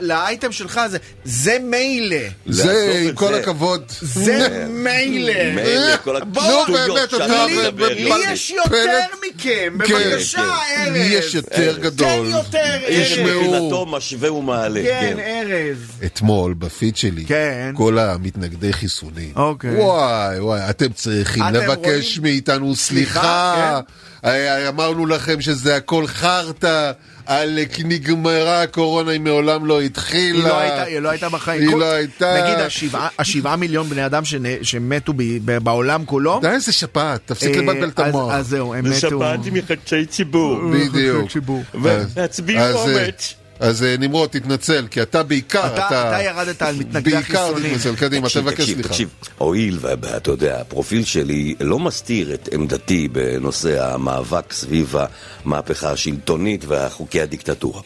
לאייטם 0.00 0.52
שלך 0.52 0.80
זה, 0.90 0.98
זה 1.24 1.58
מילא. 1.62 2.16
זה, 2.46 3.02
עם 3.08 3.14
כל. 3.14 3.34
הכבוד. 3.34 3.82
זה 4.00 4.66
מילא. 4.70 5.52
מילא, 5.54 5.96
כל 5.96 6.20
בוא, 6.24 6.42
השטויות 6.42 6.90
באמת, 6.90 7.14
אתה- 7.14 7.46
לי 7.90 8.32
יש 8.32 8.50
יותר 8.50 8.98
מכם, 9.28 9.78
כן, 9.86 9.94
בבקשה, 10.10 10.38
כן. 10.38 10.82
ארז. 10.82 10.92
לי 10.92 10.98
יש 10.98 11.34
יותר 11.34 11.78
גדול. 11.78 12.06
תן 12.08 12.30
יותר, 12.30 12.78
תשמעו. 12.88 13.28
ארז. 13.28 13.46
מבחינתו 13.46 13.86
משווה 13.86 14.32
ומעלה. 14.32 14.82
כן, 14.82 15.14
כן. 15.16 15.20
ארז. 15.20 15.78
אתמול 16.06 16.54
בפיד 16.54 16.96
שלי, 16.96 17.24
כן. 17.24 17.72
כל 17.76 17.98
המתנגדי 17.98 18.72
חיסונים, 18.72 19.32
אוקיי. 19.52 19.70
וואי 19.70 20.40
וואי, 20.40 20.60
אתם 20.70 20.92
צריכים 20.92 21.42
אתם 21.42 21.54
לבקש 21.54 21.86
רואים? 22.18 22.22
מאיתנו 22.22 22.76
סליחה, 22.76 23.80
כן. 24.22 24.28
אה, 24.28 24.68
אמרנו 24.68 25.06
לכם 25.06 25.40
שזה 25.40 25.76
הכל 25.76 26.06
חרטא, 26.06 26.90
על 27.26 27.58
נגמרה 27.84 28.62
הקורונה, 28.62 29.10
היא 29.10 29.20
מעולם 29.20 29.66
לא 29.66 29.80
התחילה. 29.80 30.38
היא 30.38 30.48
לא 30.48 30.58
הייתה, 30.58 30.82
היא 30.82 30.98
לא 30.98 31.08
הייתה 31.08 31.28
בחיים. 31.28 31.62
היא 31.62 31.70
כל- 31.70 31.78
לא 31.80 31.92
הייתה. 31.92 32.42
נגיד 32.44 32.58
השבעה, 32.58 33.08
השבעה 33.18 33.56
מיליון 33.56 33.88
בני 33.88 34.06
אדם 34.06 34.22
שנ- 34.24 34.36
שמתו 34.64 35.12
ב- 35.12 35.22
ב- 35.44 35.58
בעולם 35.58 36.04
כולו. 36.04 36.38
די, 36.42 36.60
זה 36.60 36.72
שפעת, 36.72 37.20
תפסיק 37.26 37.56
אה, 37.56 37.62
לבלבל 37.62 37.88
את 37.88 38.00
אז- 38.00 38.08
המוח. 38.14 38.32
אז 38.34 38.48
זהו, 38.48 38.74
הם 38.74 38.84
מתו. 38.90 39.20
מחדשי 39.52 40.06
ציבור. 40.06 40.58
בדיוק. 40.72 41.30
ציבור. 41.30 41.62
והצביעו 41.74 42.60
אז, 42.62 42.76
אה, 42.76 42.80
אומץ. 42.80 43.34
אז 43.62 43.82
אה, 43.82 43.96
נמרוד, 43.98 44.28
תתנצל, 44.30 44.86
כי 44.90 45.02
אתה 45.02 45.22
בעיקר, 45.22 45.66
אתה- 45.74 45.86
אתה 45.86 46.22
ירדת 46.22 46.62
על 46.62 46.76
מתנגדי 46.76 47.10
בעיקר 47.10 47.38
החיסונים. 47.44 47.70
תתנצל, 47.78 47.96
קדימה, 47.96 48.28
תבקש 48.28 48.64
סליחה. 48.70 48.88
תקשיב, 48.88 49.08
הואיל 49.38 49.78
ואתה 49.80 50.30
יודע, 50.30 50.60
הפרופיל 50.60 51.04
שלי 51.04 51.54
לא 51.60 51.78
מסתיר 51.78 52.34
את 52.34 52.48
עמדתי 52.52 53.08
בנושא 53.08 53.92
המאבק 53.92 54.52
סביב 54.52 54.94
המהפכה 55.44 55.90
השלטונית 55.90 56.64
והחוקי 56.68 57.20
הדיקטטורה. 57.20 57.80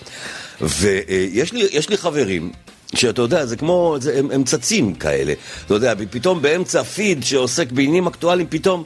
ויש 0.61 1.53
לי, 1.53 1.63
לי 1.91 1.97
חברים 1.97 2.53
שאתה 2.95 3.23
יודע, 3.23 3.47
זה 3.47 3.57
כמו, 3.57 3.97
זה, 4.01 4.19
הם, 4.19 4.31
הם 4.31 4.45
צצים 4.45 4.95
כאלה. 4.95 5.33
אתה 5.67 5.75
יודע, 5.75 5.93
פתאום 6.11 6.43
באמצע 6.43 6.83
פיד 6.83 7.25
שעוסק 7.25 7.73
בעניינים 7.73 8.07
אקטואליים, 8.07 8.47
פתאום... 8.51 8.85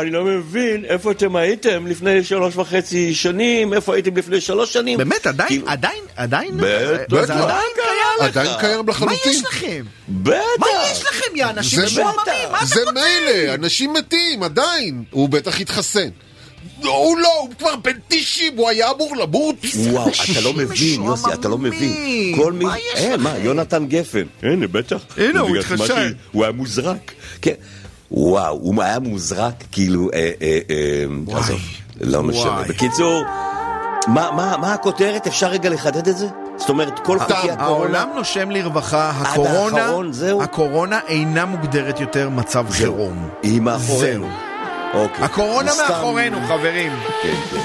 אני 0.00 0.10
לא 0.10 0.24
מבין 0.24 0.84
איפה 0.84 1.10
אתם 1.10 1.36
הייתם 1.36 1.86
לפני 1.86 2.24
שלוש 2.24 2.56
וחצי 2.56 3.14
שנים, 3.14 3.74
איפה 3.74 3.94
הייתם 3.94 4.16
לפני 4.16 4.40
שלוש 4.40 4.72
שנים. 4.72 4.98
באמת, 4.98 5.26
עדיין, 5.26 5.48
כאילו- 5.48 5.68
עדיין, 5.68 6.02
עדיין, 6.16 6.50
בטח. 6.56 7.24
זה 7.26 7.34
עדיין 7.34 7.68
קיים. 7.74 8.28
עדיין 8.28 8.50
קיים 8.60 8.76
מה 8.86 8.90
לחלוטין. 8.92 9.32
יש 9.32 9.44
לכם? 9.44 9.84
בטח. 10.08 10.36
מה 10.58 10.66
יש 10.92 11.02
לכם, 11.02 11.36
יא 11.36 11.46
אנשים 11.46 11.78
זה 11.80 11.86
משועממים? 11.86 12.16
מה 12.52 12.64
זה 12.64 12.74
אתה 12.82 12.90
רוצה? 12.90 13.00
מילא, 13.00 13.54
אנשים 13.54 13.92
מתים, 13.92 14.42
עדיין. 14.42 15.04
הוא 15.10 15.28
בטח 15.28 15.60
התחסן. 15.60 16.08
הוא 16.82 17.18
לא, 17.18 17.38
הוא 17.40 17.50
כבר 17.58 17.76
בן 17.76 17.92
90, 18.08 18.56
הוא 18.56 18.68
היה 18.68 18.90
אמור 18.90 19.16
למות. 19.16 19.56
וואו, 19.76 20.08
אתה 20.32 20.40
לא 20.40 20.52
מבין, 20.52 21.02
יוסי, 21.02 21.32
אתה 21.32 21.48
לא 21.48 21.58
מבין. 21.58 22.34
כל 22.36 22.52
מי... 22.52 22.64
מה 22.64 22.78
יש 22.78 22.84
אה, 22.96 23.16
מה, 23.16 23.32
לכם? 23.34 23.44
יונתן 23.44 23.86
גפן. 23.86 24.24
הנה, 24.42 24.66
בטח. 24.66 24.98
הנה, 25.16 25.40
הוא 25.40 25.56
התחשב. 25.56 25.94
מה 25.94 26.08
הוא 26.32 26.44
היה 26.44 26.52
מוזרק. 26.52 27.12
כן. 27.42 27.54
וואו, 28.10 28.58
הוא 28.62 28.82
היה 28.82 28.98
מוזרק, 28.98 29.54
כאילו, 29.72 30.10
אה, 30.14 30.30
אה, 30.42 30.58
אה, 30.70 31.38
עזוב, 31.38 31.60
לא 32.00 32.22
משנה. 32.22 32.50
וואי. 32.50 32.68
בקיצור, 32.68 33.24
מה- 34.06 34.30
מה 34.30 34.56
מה 34.56 34.72
הכותרת? 34.74 35.26
אפשר 35.26 35.46
רגע 35.48 35.70
לחדד 35.70 36.08
את 36.08 36.16
זה? 36.16 36.26
זאת 36.56 36.68
אומרת, 36.68 36.98
כל 36.98 37.18
חוקי 37.18 37.32
הקורונה... 37.50 37.64
העולם 37.64 38.08
נושם 38.16 38.50
לרווחה, 38.50 39.10
הקורונה, 39.10 39.80
האחרון, 39.82 40.12
זהו? 40.12 40.42
הקורונה 40.42 40.98
אינה 41.08 41.44
מוגדרת 41.44 42.00
יותר 42.00 42.28
מצב 42.28 42.66
חירום. 42.70 43.28
היא 43.42 43.60
מאחורינו. 43.60 44.26
זהו. 44.92 45.02
אוקיי. 45.02 45.24
הקורונה 45.24 45.70
סתם- 45.72 45.82
מאחורינו, 45.88 46.38
חברים. 46.48 46.92
כן, 47.22 47.34
כן. 47.50 47.60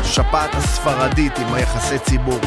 השפעת 0.00 0.50
הספרדית 0.54 1.38
עם 1.38 1.54
היחסי 1.54 1.98
ציבור. 1.98 2.38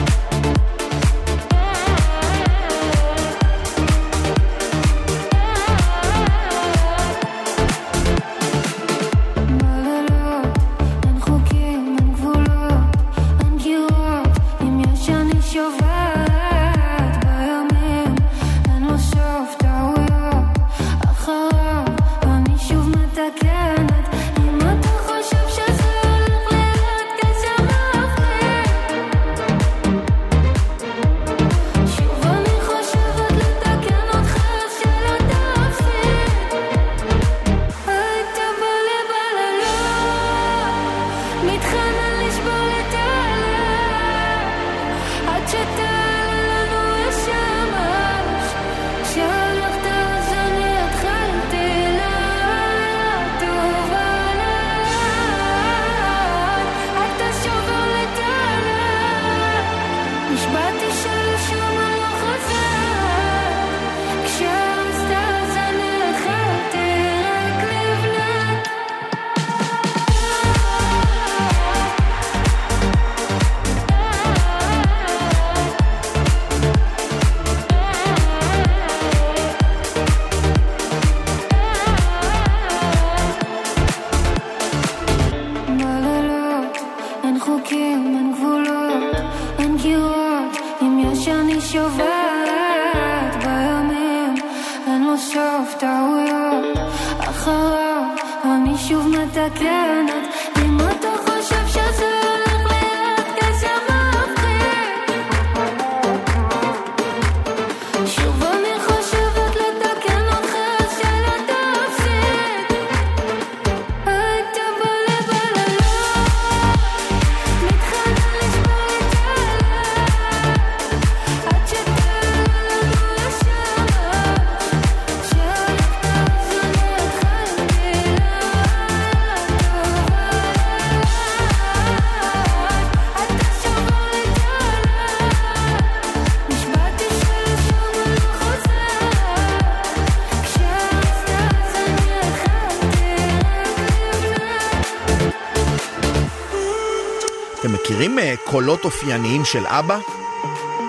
קולות 148.51 148.85
אופייניים 148.85 149.45
של 149.45 149.63
אבא? 149.67 149.97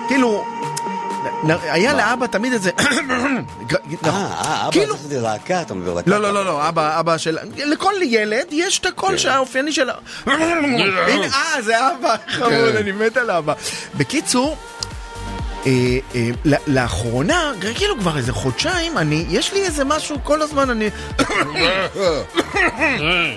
כאילו, 0.07 0.45
היה 1.63 1.93
לאבא 1.93 2.27
תמיד 2.27 2.53
איזה... 2.53 2.71
אה, 2.79 2.85
אה, 4.05 4.29
אבא, 4.63 4.71
כאילו- 4.71 4.95
חשבתי 4.97 5.15
להקה, 5.19 5.61
אתה 5.61 5.73
להקה. 5.95 6.09
לא, 6.09 6.21
לא, 6.21 6.33
לא, 6.33 6.45
לא, 6.45 6.69
אבא, 6.69 6.99
אבא 6.99 7.17
של... 7.17 7.37
לכל 7.55 7.93
ילד 8.01 8.45
יש 8.51 8.79
את 8.79 8.85
הקול 8.85 9.11
כן. 9.11 9.17
שהאופייני 9.17 9.71
של... 9.71 9.89
ה- 9.89 9.93
הנה, 10.25 11.25
אה, 11.25 11.61
זה 11.61 11.75
אבא, 11.91 12.15
חמוד, 12.27 12.49
כן. 12.71 12.77
אני 12.77 12.91
מת 12.91 13.17
על 13.17 13.31
אבא. 13.31 13.53
בקיצור, 13.97 14.57
אה, 15.65 15.71
אה, 16.15 16.29
לאחרונה, 16.67 17.51
כאילו 17.75 17.97
כבר 17.99 18.17
איזה 18.17 18.33
חודשיים, 18.33 18.97
אני, 18.97 19.25
יש 19.29 19.53
לי 19.53 19.65
איזה 19.65 19.83
משהו, 19.85 20.17
כל 20.23 20.41
הזמן 20.41 20.69
אני... 20.69 20.89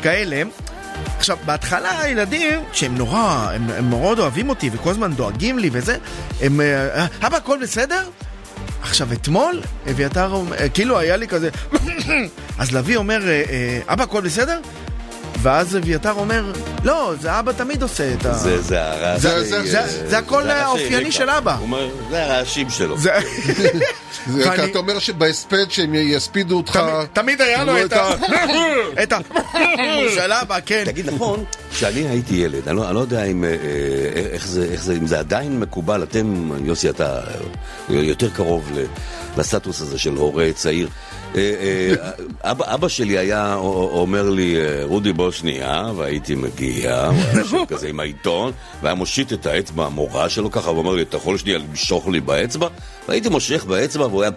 כאלה. 0.02 0.42
עכשיו, 1.26 1.38
בהתחלה 1.44 2.00
הילדים, 2.00 2.60
שהם 2.72 2.96
נורא, 2.96 3.48
הם, 3.54 3.70
הם 3.70 3.90
מאוד 3.90 4.18
אוהבים 4.18 4.48
אותי 4.48 4.70
וכל 4.72 4.90
הזמן 4.90 5.12
דואגים 5.12 5.58
לי 5.58 5.70
וזה, 5.72 5.96
הם... 6.40 6.60
אה, 6.60 7.06
אבא, 7.26 7.36
הכל 7.36 7.58
בסדר? 7.62 8.08
עכשיו, 8.82 9.12
אתמול, 9.12 9.60
אביתר, 9.90 10.42
אה, 10.60 10.68
כאילו 10.68 10.98
היה 10.98 11.16
לי 11.16 11.28
כזה... 11.28 11.50
אז 12.58 12.72
לביא 12.72 12.96
אומר, 12.96 13.28
אה, 13.28 13.80
אבא, 13.88 14.02
הכל 14.02 14.20
בסדר? 14.20 14.60
ואז 15.42 15.76
אביתר 15.76 16.12
אומר, 16.12 16.52
לא, 16.84 17.14
זה 17.20 17.38
אבא 17.38 17.52
תמיד 17.52 17.82
עושה 17.82 18.12
את 18.14 18.26
ה... 18.26 18.32
זה, 18.34 18.62
זה 18.62 18.82
הרעש. 18.84 19.20
זה- 19.22 19.44
זה- 19.66 19.80
אה, 19.80 19.86
זה 20.08 20.18
הקול 20.18 20.42
הרעש 20.50 20.62
האופייני 20.64 21.12
של 21.12 21.30
אבא. 21.30 21.54
הוא 21.54 21.62
אומר, 21.62 21.88
זה 22.10 22.24
הרעשים 22.24 22.70
שלו. 22.70 22.98
זה... 22.98 23.10
זה- 23.56 23.68
ואני- 24.50 24.64
אתה 24.70 24.78
אומר 24.78 24.98
שבהספד 24.98 25.70
שהם 25.70 25.94
יספידו 25.94 26.56
אותך... 26.56 26.76
תמיד- 26.76 27.06
תמיד 27.12 27.40
היה 27.40 27.64
לו 27.64 27.84
את 27.84 27.92
ה... 27.92 28.10
את 29.02 29.12
ה... 29.12 29.18
של 30.14 30.32
אבא, 30.32 30.58
כן. 30.66 30.82
תגיד, 30.86 31.10
נכון, 31.10 31.44
כשאני 31.70 32.08
הייתי 32.08 32.34
ילד, 32.34 32.68
אני 32.68 32.76
לא, 32.76 32.86
אני 32.86 32.94
לא 32.94 33.00
יודע 33.00 33.24
אם, 33.24 33.44
אה, 33.44 33.50
אה, 33.50 33.56
איך 34.32 34.46
זה, 34.46 34.64
איך 34.72 34.82
זה, 34.84 34.92
אם 34.92 35.06
זה 35.06 35.18
עדיין 35.18 35.60
מקובל, 35.60 36.02
אתם, 36.02 36.50
יוסי, 36.64 36.90
אתה 36.90 37.20
יותר 37.88 38.30
קרוב 38.30 38.70
לסטטוס 39.36 39.80
הזה 39.80 39.98
של 39.98 40.14
הורה 40.14 40.48
צעיר. 40.54 40.88
אה, 41.36 41.54
אה, 41.60 42.10
אבא, 42.50 42.74
אבא 42.74 42.88
שלי 42.88 43.18
היה 43.18 43.54
אומר 43.54 44.30
לי, 44.30 44.56
אה, 44.56 44.84
רודי 44.84 45.12
בוא 45.12 45.30
שנייה, 45.30 45.90
והייתי 45.96 46.34
מגיע, 46.34 47.06
הוא 47.06 47.16
היה 47.16 47.38
יושב 47.38 47.64
כזה 47.68 47.88
עם 47.88 48.00
העיתון, 48.00 48.52
והיה 48.82 48.94
מושיט 48.94 49.32
את 49.32 49.46
האצבע 49.46 49.86
המורה 49.86 50.28
שלו 50.28 50.50
ככה, 50.50 50.70
ואומר 50.70 50.94
לי, 50.94 51.02
אתה 51.02 51.16
יכול 51.16 51.38
שנייה 51.38 51.58
למשוך 51.58 52.08
לי 52.08 52.20
באצבע? 52.20 52.68
והייתי 53.08 53.28
מושך 53.28 53.64
באצבע, 53.64 54.06
והוא 54.06 54.22
היה... 54.22 54.30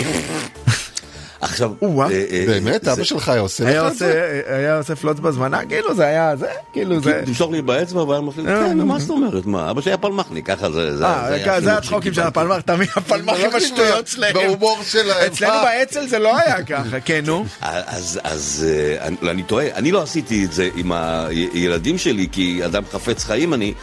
עכשיו. 1.42 1.72
אה, 1.84 1.88
אה, 2.12 2.44
באמת? 2.48 2.84
זה- 2.84 2.94
אבא 2.94 3.04
שלך 3.04 3.30
היה 3.30 3.42
עושה 3.42 3.64
לך 3.86 3.92
את 3.92 3.98
זה? 3.98 4.42
היה 4.48 4.78
עושה 4.78 4.96
פלוץ 4.96 5.20
בזמנה, 5.20 5.66
כאילו 5.66 5.96
זה 5.96 6.06
היה 6.06 6.36
זה, 6.36 6.46
כאילו 6.74 7.02
זה... 7.04 7.22
תמשוך 7.26 7.52
לי 7.52 7.62
באצבע 7.62 8.04
והיה 8.04 8.22
מפליג, 8.22 8.46
כן, 8.46 8.78
מה 8.78 9.00
זאת 9.00 9.10
אומרת, 9.10 9.46
מה, 9.46 9.72
אבא 9.72 9.82
שלי 9.82 9.92
היה 9.92 9.98
פלמחניק, 9.98 10.46
ככה 10.48 10.72
זה, 10.72 10.98
זה 10.98 11.06
אה, 11.06 11.26
היה 11.28 11.44
זה 11.46 11.52
החינוך 11.52 11.78
הצחוקים 11.78 12.14
של. 12.14 12.22
הפלמח, 12.22 12.62
תמיד 12.62 12.90
הפלמחים 12.96 13.50
השטויות 13.56 14.08
שלהם. 14.08 14.34
בהומור 14.34 14.78
שלהם. 14.84 15.32
אצלנו 15.32 15.54
אה, 15.54 15.64
באצ"ל 15.64 16.08
זה 16.08 16.20
לא 16.20 16.38
היה 16.38 16.64
ככה, 16.64 17.00
כן, 17.06 17.22
נו. 17.26 17.46
אז, 17.62 18.66
אה, 18.70 19.08
אני, 19.32 19.44
טועה, 19.44 19.66
אני 19.76 19.92
לא 19.92 20.02
עשיתי 20.02 20.46
את 20.46 20.52
זה 20.54 20.70
עם 20.76 20.92
הילדים 20.92 21.98
שלי, 21.98 22.28
כי 22.32 22.62
אדם 22.66 22.84
חפץ 22.92 23.24
חיים 23.24 23.54
אני, 23.54 23.74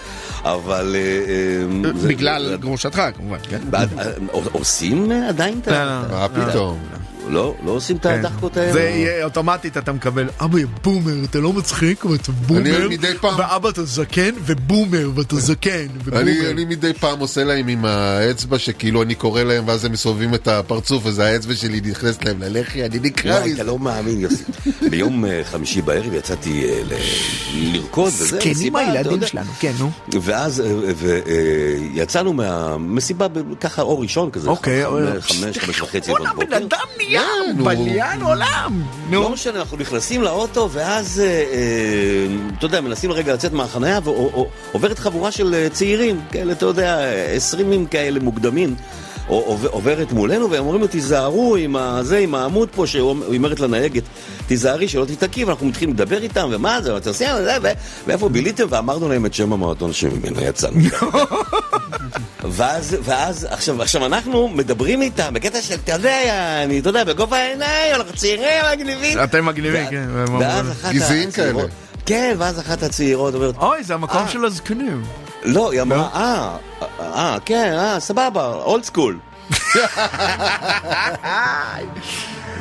אבל... 0.44 0.96
אה, 0.98 1.00
אה, 1.00 1.92
זה- 1.98 2.08
בגלל 2.08 2.48
זה- 2.48 2.56
גרושתך, 2.56 3.02
כמובן, 3.16 3.38
כן. 3.50 3.60
אה, 3.74 3.80
עושים 4.52 5.12
אה, 5.12 5.28
עדיין 5.28 5.58
את 5.62 5.68
לא, 5.68 5.74
ה... 5.74 6.02
לא. 6.10 6.16
מה 6.18 6.28
פתאום? 6.50 6.78
לא, 7.28 7.54
לא 7.64 7.70
עושים 7.70 7.96
את 7.96 8.02
כן. 8.02 8.08
הדחקות 8.18 8.56
האלה. 8.56 8.72
זה 8.72 8.80
יהיה 8.80 9.24
אוטומטית, 9.24 9.76
אתה 9.76 9.92
מקבל, 9.92 10.28
אבא, 10.40 10.58
בומר, 10.84 11.24
אתה 11.24 11.38
לא 11.38 11.52
מצחיק, 11.52 12.04
אבל 12.04 12.14
אתה 12.14 12.32
בומר, 12.32 12.88
ואבא 13.38 13.68
אתה 13.68 13.84
זקן, 13.84 14.30
ובומר, 14.44 15.10
ואתה 15.14 15.36
זקן, 15.36 15.86
ובומר. 16.04 16.20
אני, 16.20 16.50
אני 16.50 16.64
מדי 16.64 16.92
פעם 16.94 17.18
עושה 17.18 17.44
להם 17.44 17.68
עם 17.68 17.84
האצבע 17.84 18.58
שכאילו 18.58 19.02
אני 19.02 19.14
קורא 19.14 19.42
להם 19.42 19.68
ואז 19.68 19.84
הם 19.84 19.92
מסובבים 19.92 20.34
את 20.34 20.48
הפרצוף 20.48 21.06
וזה 21.06 21.26
האצבע 21.26 21.54
שלי 21.54 21.80
נכנסת 21.84 22.24
להם 22.24 22.42
ללחי, 22.42 22.84
אני 22.84 22.98
נקרע 23.02 23.32
וואי, 23.34 23.44
מזה. 23.52 23.54
אתה 23.54 23.70
לא 23.70 23.78
מאמין, 23.78 24.20
יוסי. 24.20 24.44
ביום 24.90 25.24
אה, 25.24 25.40
חמישי 25.44 25.82
בערב 25.82 26.14
יצאתי 26.14 26.64
אה, 26.64 26.82
לרקוד, 27.54 28.06
וזה, 28.06 28.24
זקנים 28.26 28.52
מסיבה, 28.52 28.82
אתה 28.82 28.90
הילדים 28.90 29.12
יודע. 29.12 29.26
שלנו, 29.26 29.50
כן, 29.60 29.72
נו. 29.78 29.90
ואז 30.22 30.60
אה, 30.60 30.66
יצאנו 31.94 32.32
מהמסיבה 32.32 33.26
ככה 33.60 33.82
אור 33.82 34.02
ראשון 34.02 34.30
כזה, 34.30 34.48
אוקיי, 34.48 34.84
חמש, 35.20 35.58
חמש, 35.58 35.80
וחצי 35.80 36.10
בואנה, 36.10 36.34
בן. 36.34 36.52
אדם 36.52 36.78
נהיה 36.96 37.15
נו. 37.56 37.64
בליין 37.64 38.22
עולם. 38.22 38.82
לא 39.10 39.20
נו. 39.20 39.28
משנה, 39.28 39.58
אנחנו 39.58 39.76
נכנסים 39.76 40.22
לאוטו, 40.22 40.68
ואז, 40.72 41.20
אה, 41.20 41.26
אה, 41.26 42.26
אתה 42.58 42.66
יודע, 42.66 42.80
מנסים 42.80 43.12
רגע 43.12 43.34
לצאת 43.34 43.52
מהחנייה, 43.52 43.98
ועוברת 44.04 44.98
חבורה 44.98 45.30
של 45.30 45.54
אה, 45.54 45.68
צעירים, 45.68 46.20
כאלה, 46.32 46.52
אתה 46.52 46.66
יודע, 46.66 47.00
עשרימים 47.36 47.86
כאלה 47.86 48.20
מוקדמים. 48.20 48.76
עוברת 49.28 50.12
מולנו, 50.12 50.50
והם 50.50 50.60
אומרים 50.64 50.80
לו, 50.80 50.86
תיזהרו 50.86 51.56
עם 51.56 51.76
הזה, 51.76 52.18
עם 52.18 52.34
העמוד 52.34 52.68
פה, 52.74 52.86
שהיא 52.86 53.02
אומרת 53.02 53.60
לנהגת, 53.60 54.02
תיזהרי 54.46 54.88
שלא 54.88 55.04
תיתקעי, 55.04 55.44
ואנחנו 55.44 55.66
מתחילים 55.66 55.94
לדבר 55.94 56.22
איתם, 56.22 56.48
ומה 56.52 56.82
זה, 56.82 56.94
ואתה 56.94 57.10
עושה, 57.10 57.44
זה, 57.44 57.56
ו- 57.62 57.66
ואיפה 58.06 58.28
ביליתם, 58.28 58.66
ואמרנו 58.70 59.08
להם 59.08 59.26
את 59.26 59.34
שם 59.34 59.52
המועדון 59.52 59.92
שממנו 59.92 60.40
יצאנו. 60.42 60.80
ואז, 62.56 62.96
ואז, 63.04 63.46
עכשיו, 63.50 63.82
עכשיו 63.82 64.06
אנחנו 64.06 64.48
מדברים 64.48 65.02
איתם 65.02 65.34
בקטע 65.34 65.62
של, 65.62 65.74
אתה 65.74 65.92
יודע, 65.92 66.22
אני, 66.64 66.78
אתה 66.78 66.88
יודע, 66.88 67.04
בגובה 67.04 67.36
העיניים, 67.36 67.94
אנחנו 67.94 68.12
צעירים, 68.16 68.46
מגניבים. 68.72 69.18
אתם 69.24 69.46
מגניבים, 69.46 69.86
כן. 69.90 70.06
ואז 70.40 70.70
אחת 70.72 70.90
הצעירות- 70.94 71.34
כאלה. 71.34 71.62
כן, 72.06 72.34
ואז 72.38 72.60
אחת 72.60 72.82
הצעירות 72.82 73.34
אומרת, 73.34 73.54
אוי, 73.58 73.84
זה 73.84 73.94
המקום 73.94 74.20
אה. 74.22 74.28
של 74.28 74.44
הזקנים. 74.44 75.02
לא, 75.46 75.72
היא 75.72 75.82
אמרה, 75.82 76.08
אה, 76.14 76.56
אה, 77.00 77.38
כן, 77.44 77.72
אה, 77.78 78.00
סבבה, 78.00 78.46
אולד 78.54 78.84
סקול. 78.84 79.18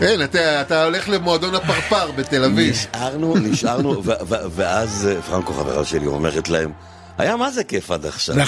אין, 0.01 0.23
אתה 0.23 0.61
אתה 0.61 0.83
הולך 0.83 1.09
למועדון 1.09 1.55
הפרפר 1.55 2.11
בתל 2.11 2.43
אביב. 2.43 2.73
נשארנו, 2.73 3.35
נשארנו, 3.37 4.01
ואז 4.29 5.09
פרנקו 5.25 5.53
חברה 5.53 5.85
שלי 5.85 6.05
אומרת 6.05 6.49
להם, 6.49 6.71
היה 7.17 7.35
מה 7.35 7.51
זה 7.51 7.63
כיף 7.63 7.91
עד 7.91 8.05
עכשיו. 8.05 8.35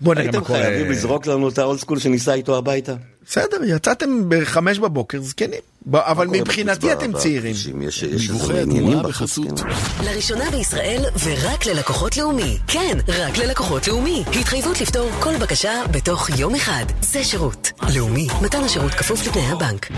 בוא 0.00 0.14
נראה 0.14 0.24
הייתם 0.24 0.38
מה 0.38 0.44
קורה. 0.44 0.62
חייבים 0.62 0.90
לזרוק 0.90 1.26
לנו 1.26 1.48
את 1.48 1.58
האולד 1.58 1.80
סקול 1.80 1.98
שניסע 1.98 2.34
איתו 2.34 2.58
הביתה. 2.58 2.94
בסדר, 3.26 3.56
יצאתם 3.64 4.22
בחמש 4.28 4.78
בבוקר 4.78 5.20
זקנים. 5.20 5.60
אבל 5.92 6.26
מבחינתי 6.26 6.92
אתם 6.92 7.12
צעירים. 7.12 7.54
דיווחי 8.16 8.52
איזה 8.52 8.62
עניינים 8.62 8.88
התנועה 8.88 9.08
בחסות. 9.08 9.60
לראשונה 10.04 10.50
בישראל 10.50 11.04
ורק 11.24 11.66
ללקוחות 11.66 12.16
לאומי. 12.16 12.58
כן, 12.66 12.98
רק 13.08 13.38
ללקוחות 13.38 13.88
לאומי. 13.88 14.24
התחייבות 14.40 14.80
לפתור 14.80 15.10
כל 15.20 15.36
בקשה 15.36 15.72
בתוך 15.90 16.30
יום 16.38 16.54
אחד. 16.54 16.84
זה 17.00 17.24
שירות. 17.24 17.72
לאומי, 17.96 18.26
מתן 18.42 18.60
השירות 18.64 18.92
כפוף 18.92 19.26
לתנאי 19.26 19.46
הבנק. 19.46 19.88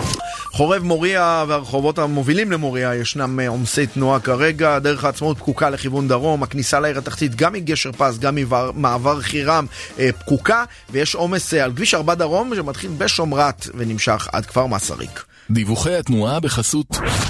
חורב 0.53 0.82
מוריה 0.82 1.45
והרחובות 1.49 1.99
המובילים 1.99 2.53
למוריה 2.53 2.95
ישנם 2.95 3.41
אה, 3.41 3.49
עומסי 3.49 3.87
תנועה 3.87 4.20
כרגע, 4.20 4.78
דרך 4.78 5.05
העצמאות 5.05 5.39
פקוקה 5.39 5.70
לכיוון 5.70 6.09
דרום, 6.09 6.43
הכניסה 6.43 6.80
לעיר 6.80 6.99
התחתית 6.99 7.34
גם 7.34 7.53
מגשר 7.53 7.93
פז, 7.93 8.18
גם 8.18 8.34
ממעבר 8.34 9.20
חירם 9.20 9.66
אה, 9.99 10.11
פקוקה, 10.12 10.64
ויש 10.91 11.14
עומס 11.14 11.55
אה, 11.55 11.64
על 11.64 11.72
כביש 11.72 11.95
4 11.95 12.14
דרום 12.14 12.55
שמתחיל 12.57 12.91
בשומרת 12.99 13.66
ונמשך 13.74 14.28
עד 14.32 14.47
כפר 14.47 14.66
מסריק. 14.66 15.36
דיווחי 15.51 15.94
התנועה 15.97 16.40
בחסות. 16.40 16.86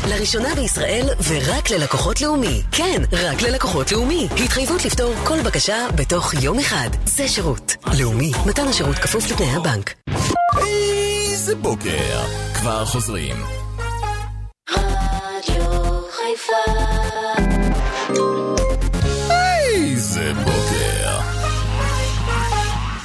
לראשונה 0.08 0.54
בישראל 0.54 1.08
ורק 1.28 1.70
ללקוחות 1.70 2.20
לאומי. 2.20 2.62
כן, 2.72 3.02
רק 3.12 3.42
ללקוחות 3.42 3.92
לאומי. 3.92 4.28
התחייבות 4.44 4.84
לפתור 4.84 5.14
כל 5.24 5.42
בקשה 5.42 5.86
בתוך 5.94 6.34
יום 6.42 6.58
אחד. 6.58 6.88
זה 7.04 7.28
שירות. 7.28 7.76
לאומי, 7.98 8.32
מתן 8.46 8.68
השירות 8.68 8.96
כפוף 8.96 9.30
לתנאי 9.30 9.50
הבנק. 9.56 9.94
איזה 10.66 11.54
בוקר. 11.54 12.20
כבר 12.54 12.84
חוזרים. 12.84 13.36
רדיו 14.70 16.00
חיפה 16.10 17.55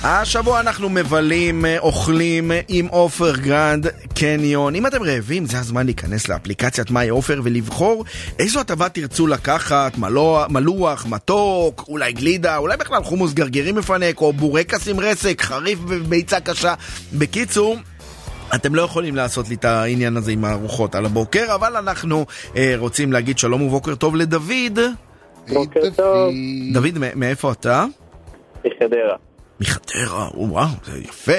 השבוע 0.04 0.60
אנחנו 0.60 0.90
מבלים, 0.90 1.66
אה, 1.66 1.80
אוכלים 1.80 2.52
אה, 2.52 2.60
עם 2.68 2.88
עופר 2.88 3.36
גרנד 3.36 3.88
קניון. 4.16 4.76
אם 4.76 4.88
אתם 4.88 5.04
רעבים, 5.04 5.46
זה 5.46 5.60
הזמן 5.60 5.86
להיכנס 5.86 6.30
לאפליקציית 6.30 6.92
My 6.92 7.10
עופר 7.10 7.40
ולבחור 7.44 8.06
איזו 8.40 8.60
הטבה 8.60 8.90
תרצו 8.90 9.28
לקחת, 9.28 9.98
מלוח, 9.98 10.50
מלוח, 10.50 11.06
מתוק, 11.10 11.86
אולי 11.88 12.14
גלידה, 12.14 12.58
אולי 12.58 12.78
בכלל 12.78 13.04
חומוס 13.04 13.34
גרגירים 13.34 13.76
מפנק, 13.76 14.22
או 14.22 14.34
בורקס 14.34 14.88
עם 14.88 15.00
רסק, 15.00 15.42
חריף 15.42 15.80
וביצה 15.88 16.40
קשה. 16.40 16.74
בקיצור... 17.14 17.78
אתם 18.56 18.76
לא 18.76 18.82
יכולים 18.82 19.16
לעשות 19.16 19.50
לי 19.50 19.56
את 19.56 19.66
העניין 19.66 20.18
הזה 20.18 20.32
עם 20.32 20.46
הארוחות 20.46 20.96
על 20.96 21.06
הבוקר, 21.06 21.56
אבל 21.56 21.78
אנחנו 21.78 22.26
אה, 22.58 22.74
רוצים 22.78 23.14
להגיד 23.14 23.38
שלום 23.38 23.62
ובוקר 23.62 23.96
טוב 23.96 24.16
לדוד. 24.16 24.80
בוקר 25.54 25.90
טוב. 25.96 26.34
דוד. 26.74 26.98
מאיפה 27.16 27.52
אתה? 27.52 27.86
מחדרה. 28.66 29.31
מחדרה, 29.62 30.30
וואו, 30.34 30.68
זה 30.84 31.00
יפה. 31.00 31.32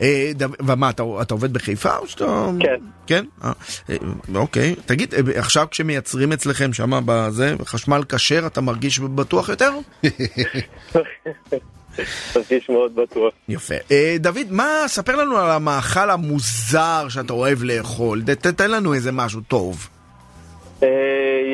אה, 0.00 0.32
ומה, 0.66 0.90
אתה, 0.90 1.02
אתה 1.22 1.34
עובד 1.34 1.52
בחיפה 1.52 1.96
או 1.96 2.06
שאתה... 2.06 2.50
כן. 2.60 2.76
כן? 3.06 3.24
אה, 3.44 3.52
אה, 3.90 3.96
אוקיי. 4.34 4.74
תגיד, 4.86 5.14
עכשיו 5.36 5.66
כשמייצרים 5.70 6.32
אצלכם 6.32 6.72
שם 6.72 7.00
בזה, 7.06 7.54
חשמל 7.64 8.02
כשר, 8.08 8.46
אתה 8.46 8.60
מרגיש 8.60 8.98
בטוח 8.98 9.48
יותר? 9.48 9.70
מרגיש 12.36 12.68
מאוד 12.68 12.94
בטוח. 12.94 13.34
יפה. 13.48 13.74
דוד, 14.20 14.46
מה, 14.50 14.84
ספר 14.86 15.16
לנו 15.16 15.36
על 15.36 15.50
המאכל 15.50 16.10
המוזר 16.10 17.08
שאתה 17.08 17.32
אוהב 17.32 17.62
לאכול. 17.62 18.22
תתן 18.22 18.70
לנו 18.70 18.94
איזה 18.94 19.12
משהו 19.12 19.40
טוב. 19.40 19.88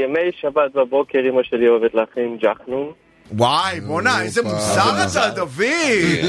ימי 0.03 0.31
שבת 0.41 0.74
בבוקר 0.74 1.18
אמא 1.31 1.43
שלי 1.43 1.68
אוהבת 1.68 1.95
להכין 1.95 2.39
ג'חנון. 2.43 2.93
וואי, 3.31 3.81
בואנה, 3.81 4.22
איזה. 4.22 4.43
מוזר 4.43 4.93
אתה, 5.12 5.31
דוד! 5.31 5.62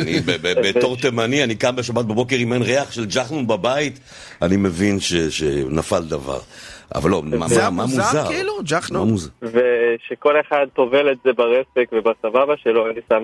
אני 0.01 0.19
ב- 0.19 0.31
ב- 0.41 0.67
בתור 0.67 0.95
תימני, 1.01 1.43
אני 1.43 1.55
קם 1.55 1.75
בשבת 1.75 2.05
בבוקר 2.05 2.35
אם 2.35 2.53
אין 2.53 2.61
ריח 2.61 2.91
של 2.91 3.05
ג'חנון 3.05 3.47
בבית, 3.47 3.99
אני 4.41 4.57
מבין 4.57 4.97
שנפל 5.29 6.03
דבר. 6.03 6.39
אבל 6.95 7.09
לא, 7.09 7.23
מה 7.23 7.47
זה 7.47 7.61
מה- 7.63 7.69
מה 7.69 7.83
המוזר, 7.83 8.03
מוזר? 8.03 8.27
כאילו, 8.27 8.53
ג'חנון? 8.63 9.07
מוזר? 9.09 9.29
ושכל 9.41 10.33
אחד 10.47 10.65
טובל 10.75 11.11
את 11.11 11.17
זה 11.25 11.29
ברסק 11.33 11.89
ובסבבה 11.91 12.53
שלו, 12.63 12.85
אני 12.91 12.99
שם 13.09 13.23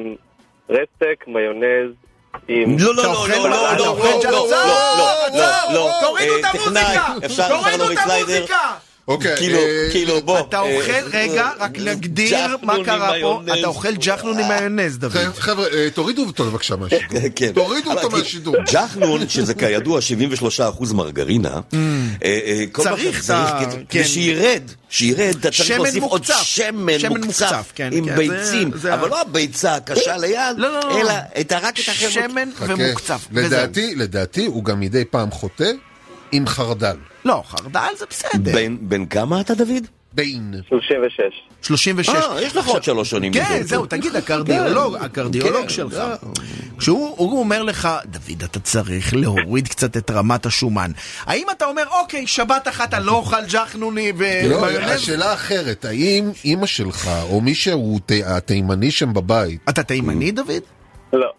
רסק, 0.70 1.24
מיונז, 1.28 1.92
עם... 2.48 2.76
לא, 2.80 2.96
לא, 2.96 3.04
לא, 3.04 3.28
לא, 3.30 3.50
לא, 3.50 3.78
לא, 3.78 3.88
אוכל 3.88 4.08
לא, 4.08 4.20
ג'חנון? 4.24 4.50
לא, 4.50 4.50
לא, 4.50 5.26
עצור, 5.26 5.38
לא, 5.38 5.50
עצור, 5.50 5.74
לא, 5.74 5.92
תורידו 6.02 6.34
את 6.40 6.46
אה, 6.46 6.50
המוזיקה! 6.52 7.48
תורידו 7.50 7.92
את? 7.92 7.98
המוזיקה! 7.98 8.74
אוקיי, 9.08 9.38
כאילו, 9.38 9.58
אה, 9.58 9.88
כאילו, 9.92 10.22
בוא. 10.22 10.40
אתה 10.40 10.58
אה, 10.58 10.76
אוכל, 10.76 10.92
רגע, 11.18 11.50
רק 11.60 11.72
נגדיר 11.80 12.32
ג'חנון 12.32 12.58
מה 12.64 12.76
קרה 12.86 13.12
פה. 13.22 13.42
אתה 13.60 13.68
אוכל 13.68 13.92
ג'חנון 13.96 14.40
עם 14.40 14.48
מיונז, 14.48 14.98
דוד. 14.98 15.18
חבר'ה, 15.38 15.68
אה, 15.74 15.88
תורידו 15.94 16.26
אותו 16.26 16.44
בבקשה 16.44 16.76
מהשידור. 16.76 17.20
כן. 17.36 17.52
תורידו 17.52 17.92
אותו 17.92 18.10
מהשידור. 18.10 18.56
ג'חנון, 18.72 19.30
שזה 19.30 19.54
כידוע 19.54 20.00
73% 20.82 20.94
מרגרינה, 20.94 21.50
אה, 21.50 21.60
אה, 22.24 22.64
מה 22.78 22.84
צריך 22.84 23.24
שצריך 23.24 23.26
את 23.26 23.30
ה- 23.30 23.66
כדי- 23.72 23.84
כן. 23.90 24.04
שירד, 24.04 24.62
שירד, 24.90 25.36
אתה 25.40 25.52
צריך 25.52 25.70
להוסיף 25.72 26.04
עוד. 26.04 26.24
שמן 26.44 27.00
שמן 27.00 27.10
מוקצף, 27.18 27.42
מוקצף, 27.52 27.72
כן, 27.76 27.90
עם 27.94 28.06
כן, 28.06 28.16
ביצים, 28.16 28.72
זה- 28.74 28.78
זה 28.80 28.94
אבל 28.94 29.10
לא 29.10 29.22
הביצה 29.22 29.76
הקשה 29.76 30.18
ליד, 30.18 30.38
לא, 30.58 30.74
לא, 30.74 30.90
לא. 30.90 31.02
אלא 31.02 31.14
את 31.42 31.52
רק 31.54 31.80
את 31.80 31.90
החבר'ה. 31.90 32.12
שמן. 32.12 32.50
ומוקצף. 32.60 33.28
לדעתי, 33.32 33.96
לדעתי, 33.96 34.46
הוא 34.46 34.64
גם 34.64 34.80
מדי 34.80 35.06
פעם 35.06 35.32
חוטא 35.32 35.72
עם 36.34 36.48
חרדל. 36.48 36.96
לא, 37.26 37.44
חרדל 37.48 37.80
זה 37.98 38.06
בסדר. 38.10 38.52
בן- 38.56 38.78
בן 38.82 39.06
כמה 39.06 39.42
אתה, 39.42 39.54
דוד? 39.56 39.84
בין. 40.14 40.54
36. 40.70 41.20
36. 41.62 42.10
אה, 42.10 42.42
יש 42.42 42.56
לך 42.56 42.68
עוד 42.68 42.84
שלוש 42.84 43.10
שנים. 43.10 43.34
כן. 43.34 43.62
זהו, 43.64 43.86
תגיד, 43.86 44.16
הקרדיולוג, 44.16 44.96
הקרדיולוג 44.96 45.62
כן, 45.64 45.70
שלך. 45.70 45.98
כשהוא 46.78 47.16
הוא 47.18 47.40
אומר 47.40 47.64
לך, 47.64 47.90
דוד, 48.06 48.44
אתה 48.44 48.60
צריך 48.60 49.14
להוריד 49.14 49.68
קצת 49.68 49.98
את 49.98 50.12
רמת 50.12 50.46
השומן. 50.46 50.92
האם 51.26 51.48
אתה 51.58 51.66
אומר, 51.66 51.84
אוקיי, 52.02 52.28
שבת 52.28 52.68
אחת 52.68 52.94
אני 52.94 53.06
לא 53.06 53.12
אוכל 53.12 53.46
ג'חנון 53.50 54.12
לא, 54.12 54.58
ומיונז? 54.58 54.90
השאלה 54.92 55.34
אחרת, 55.34 55.86
האם 55.86 56.32
אימא 56.46 56.66
שלך, 56.66 57.10
או 57.30 57.42
מי 57.42 57.56
שהוא 57.56 58.00
התימני 58.26 58.92
שם 58.92 59.14
בבית, 59.14 59.60
אתה 59.70 59.84
תימני, 59.84 60.32
דוד? 60.32 60.52
לא. 61.14 61.32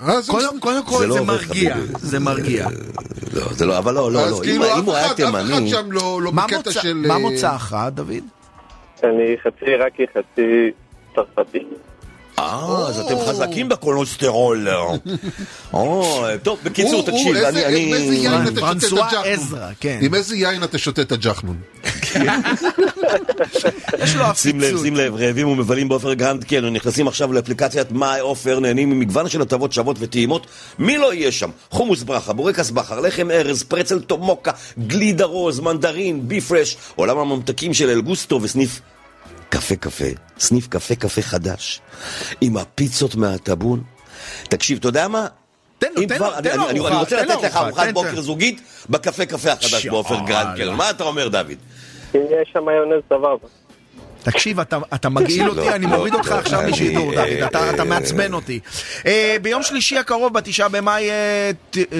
אז 0.00 0.30
קודם 0.30 0.82
כל 0.84 1.04
לא 1.08 1.14
זה 1.14 1.20
עובד, 1.20 1.32
מרגיע. 1.32 1.76
זה 1.98 2.18
מרגיע. 2.20 2.66
לא, 3.34 3.42
זה 3.52 3.66
לא, 3.66 3.78
אבל 3.78 3.94
לא, 3.94 4.12
לא, 4.12 4.30
לא. 4.30 4.40
כאילו 4.42 4.64
אם- 4.64 4.84
הוא 4.84 4.94
היה 4.94 5.06
אחד- 5.06 5.20
אף 5.20 5.30
אחד 5.30 5.46
תימני... 5.46 5.70
שם 5.70 5.92
לא 5.92 6.22
לא 6.22 6.32
מה 6.32 6.44
בקטע 6.44 6.56
מוצא- 6.56 6.70
של... 6.82 6.94
מה 6.94 7.14
אה, 7.14 7.18
מוצאך, 7.18 7.76
דוד? 7.94 8.12
אני 9.04 9.36
חצי 9.42 9.64
עיראקי, 9.64 10.02
חצי 10.14 10.70
צרפתי. 11.14 11.58
אה, 12.38 12.88
אז 12.88 13.00
אתם 13.00 13.14
חזקים 13.26 13.68
בקולוסטרול. 13.68 14.68
או, 15.72 16.24
טוב, 16.42 16.58
בקיצור, 16.62 17.02
תקשיב, 17.02 17.36
אני... 17.36 17.88
עם 17.88 17.94
איזה 17.94 18.14
יין 18.14 18.42
אתה 18.48 18.50
שותה 18.50 18.52
את 18.52 18.60
פרנסואה 18.60 19.06
הג'חנון? 19.06 19.24
עזרא, 19.26 19.68
כן. 19.80 19.98
עם 20.02 20.14
איזה 20.14 20.36
יין 20.36 20.64
אתה 20.64 20.78
שותה 20.78 21.02
את 21.02 21.12
הג'חנון? 21.12 21.56
יש 24.02 24.16
לו 24.16 24.24
שים 24.34 24.60
לב. 24.60 24.78
שים 24.82 24.96
לב, 24.96 25.14
רעבים 25.14 25.48
ומבלים 25.48 25.88
בעופר 25.88 26.14
גרנד 26.14 26.44
קניון, 26.44 26.72
נכנסים 26.72 27.08
עכשיו 27.08 27.32
לאפליקציית 27.32 27.92
My 27.92 28.20
עופר, 28.20 28.60
נהנים 28.60 28.90
ממגוון 28.90 29.28
של 29.28 29.42
הטבות 29.42 29.72
שוות 29.72 29.96
וטעימות, 30.00 30.46
מי 30.78 30.98
לא 30.98 31.14
יהיה 31.14 31.32
שם? 31.32 31.50
חומוס 31.70 32.02
ברכה, 32.02 32.32
בורקס 32.32 32.70
בכר, 32.70 33.00
לחם 33.00 33.30
ארז, 33.30 33.62
פרצל 33.62 34.00
טומוקה, 34.00 34.50
גלידה 34.78 35.24
רוז, 35.24 35.60
מנדרין, 35.60 36.28
בי 36.28 36.40
פרש, 36.40 36.76
עולם 36.96 37.18
הממתקים 37.18 37.74
אל 37.74 37.90
גוסטו 37.90 38.40
וסניף 38.42 38.80
קפה 39.48 39.76
קפה, 39.76 40.04
סניף 40.38 40.68
קפה 40.68 40.94
קפה 40.94 41.22
חדש, 41.22 41.80
עם 42.40 42.56
הפיצות 42.56 43.14
מהטאבון. 43.14 43.82
תקשיב, 44.48 44.78
אתה 44.78 44.88
יודע 44.88 45.08
מה? 45.08 45.26
תן 45.78 45.86
לו, 45.94 46.02
תן 46.08 46.18
לו, 46.18 46.34
אני- 46.34 46.42
תן 46.42 46.56
לו 46.56 46.62
אני- 46.64 46.70
אני 46.70 46.78
ארוחה, 46.80 46.98
רוצה 46.98 47.16
לתת 47.22 47.30
לך 47.30 47.56
ארוחה, 47.56 47.66
ארוחת 47.66 47.88
בוקר. 47.94 48.20
זוגית 48.20 48.60
בקפה 48.90 49.26
קפה 49.26 49.52
החדש 49.52 49.86
בעופר 49.86 50.16
גרנד 50.26 50.56
קניון. 50.56 50.74
מה 50.74 50.90
אתה 50.90 51.04
אומר, 51.04 51.28
דוד? 51.28 51.52
אם 52.14 52.20
יש 52.42 52.50
שם 52.52 52.64
מיונז 52.64 53.02
סבבה. 53.08 53.48
תקשיב, 54.22 54.60
אתה, 54.60 54.78
אתה 54.94 55.08
מגעיל 55.08 55.48
אותי, 55.48 55.60
לא, 55.60 55.74
אני 55.74 55.86
לא, 55.86 55.96
מוריד 55.96 56.14
אותך 56.14 56.30
לא, 56.30 56.34
עכשיו 56.36 56.62
משידור, 56.70 57.12
אה, 57.12 57.16
דוד, 57.16 57.42
אתה, 57.42 57.70
אתה 57.70 57.82
אה, 57.82 57.84
מעצבן 57.84 58.32
אותי. 58.32 58.60
אה, 59.06 59.36
ביום 59.42 59.62
שלישי 59.62 59.98
הקרוב, 59.98 60.32
בתשעה 60.34 60.68
במאי, 60.68 61.10
אה, 61.10 61.50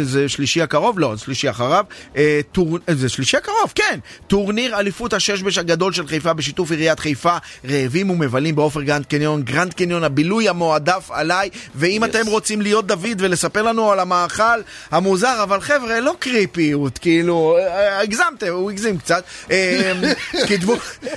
זה 0.02 0.28
שלישי 0.28 0.62
הקרוב? 0.62 0.98
לא, 0.98 1.14
זה 1.14 1.24
שלישי 1.24 1.50
אחריו. 1.50 1.84
אה, 2.16 2.40
טור, 2.52 2.78
אה, 2.88 2.94
זה 2.94 3.08
שלישי 3.08 3.36
הקרוב, 3.36 3.72
כן. 3.74 3.98
טורניר 4.26 4.78
אליפות 4.78 5.12
הששבש 5.12 5.58
הגדול 5.58 5.92
של 5.92 6.06
חיפה 6.06 6.32
בשיתוף 6.32 6.70
עיריית 6.70 7.00
חיפה, 7.00 7.36
רעבים 7.70 8.10
ומבלים 8.10 8.56
בעופר 8.56 8.82
גרנד 8.82 9.06
קניון, 9.06 9.42
גרנד 9.42 9.74
קניון 9.74 10.04
הבילוי 10.04 10.48
המועדף 10.48 11.10
עליי, 11.10 11.50
ואם 11.74 12.04
Yes. 12.04 12.06
אתם 12.06 12.26
רוצים 12.26 12.60
להיות 12.62 12.86
דוד 12.86 13.18
ולספר 13.18 13.62
לנו 13.62 13.92
על 13.92 14.00
המאכל 14.00 14.60
המוזר, 14.90 15.40
אבל 15.42 15.60
חבר'ה, 15.60 16.00
לא 16.00 16.14
creepyות, 16.18 16.98
כאילו, 16.98 17.56
אה, 17.58 18.00
הגזמתם, 18.00 18.46
הוא 18.46 18.70
הגזים 18.70 18.98
קצת. 18.98 19.24
אה, 19.50 19.92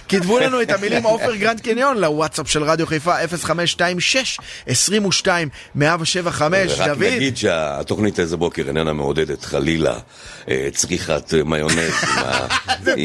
כתבו 0.10 0.40
לנו 0.40 0.62
את 0.62 0.72
המילים 0.72 0.91
עופר 1.04 1.36
גרנד 1.36 1.60
קניון 1.60 1.98
לוואטסאפ 1.98 2.50
של 2.50 2.64
רדיו 2.64 2.88
חיפה 2.88 3.14
0526 3.28 4.38
22 4.68 5.50
175 5.76 6.72
רק 6.80 6.88
דוד. 6.88 7.04
נגיד 7.04 7.38
שהתוכנית 7.38 8.20
איזה 8.20 8.38
בוקר 8.38 8.64
איננה 8.68 8.94
מעודדת 8.94 9.44
חלילה 9.46 9.94
אה, 10.50 10.68
צריכת 10.74 11.34
מיונז 11.46 11.92
זה 12.84 12.96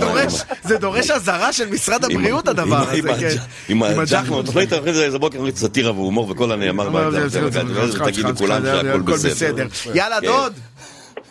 דורש- 0.00 0.42
זה 0.64 0.78
דורש 0.78 1.10
אזהרה 1.10 1.52
של 1.52 1.68
משרד 1.68 2.04
הבריאות 2.04 2.48
הדבר 2.48 2.76
הזה, 2.76 2.92
עם 2.96 3.02
כן. 3.02 3.26
הג'- 3.26 3.38
עם 3.68 3.82
עם 3.82 3.98
הג'חנון, 4.00 4.44
תוכנית 4.46 4.72
אחרי 4.72 4.92
זה 4.94 5.04
איזה 5.04 5.18
בוקר 5.18 5.38
סאטירה 5.54 5.92
והומור 5.92 6.30
וכל 6.30 6.52
הנאמר 6.52 6.88
באדם, 6.90 7.28
תגיד 8.04 8.24
לכולם 8.24 8.62
שהכל 8.64 9.00
בסדר. 9.00 9.66
יאללה 9.94 10.20
כן. 10.20 10.26
דוד, 10.26 10.52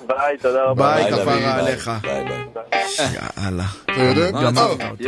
ביי, 0.07 0.37
תודה 0.41 0.63
רבה. 0.63 0.95
ביי 0.95 1.11
כפרה 1.11 1.55
עליך. 1.55 1.91
ביי, 2.01 2.23
ביי. 2.25 3.07
יאללה. 3.43 3.63
אתה 3.83 4.01
יודע? 4.01 4.31
גמרת 4.31 4.81
אותי. 4.91 5.03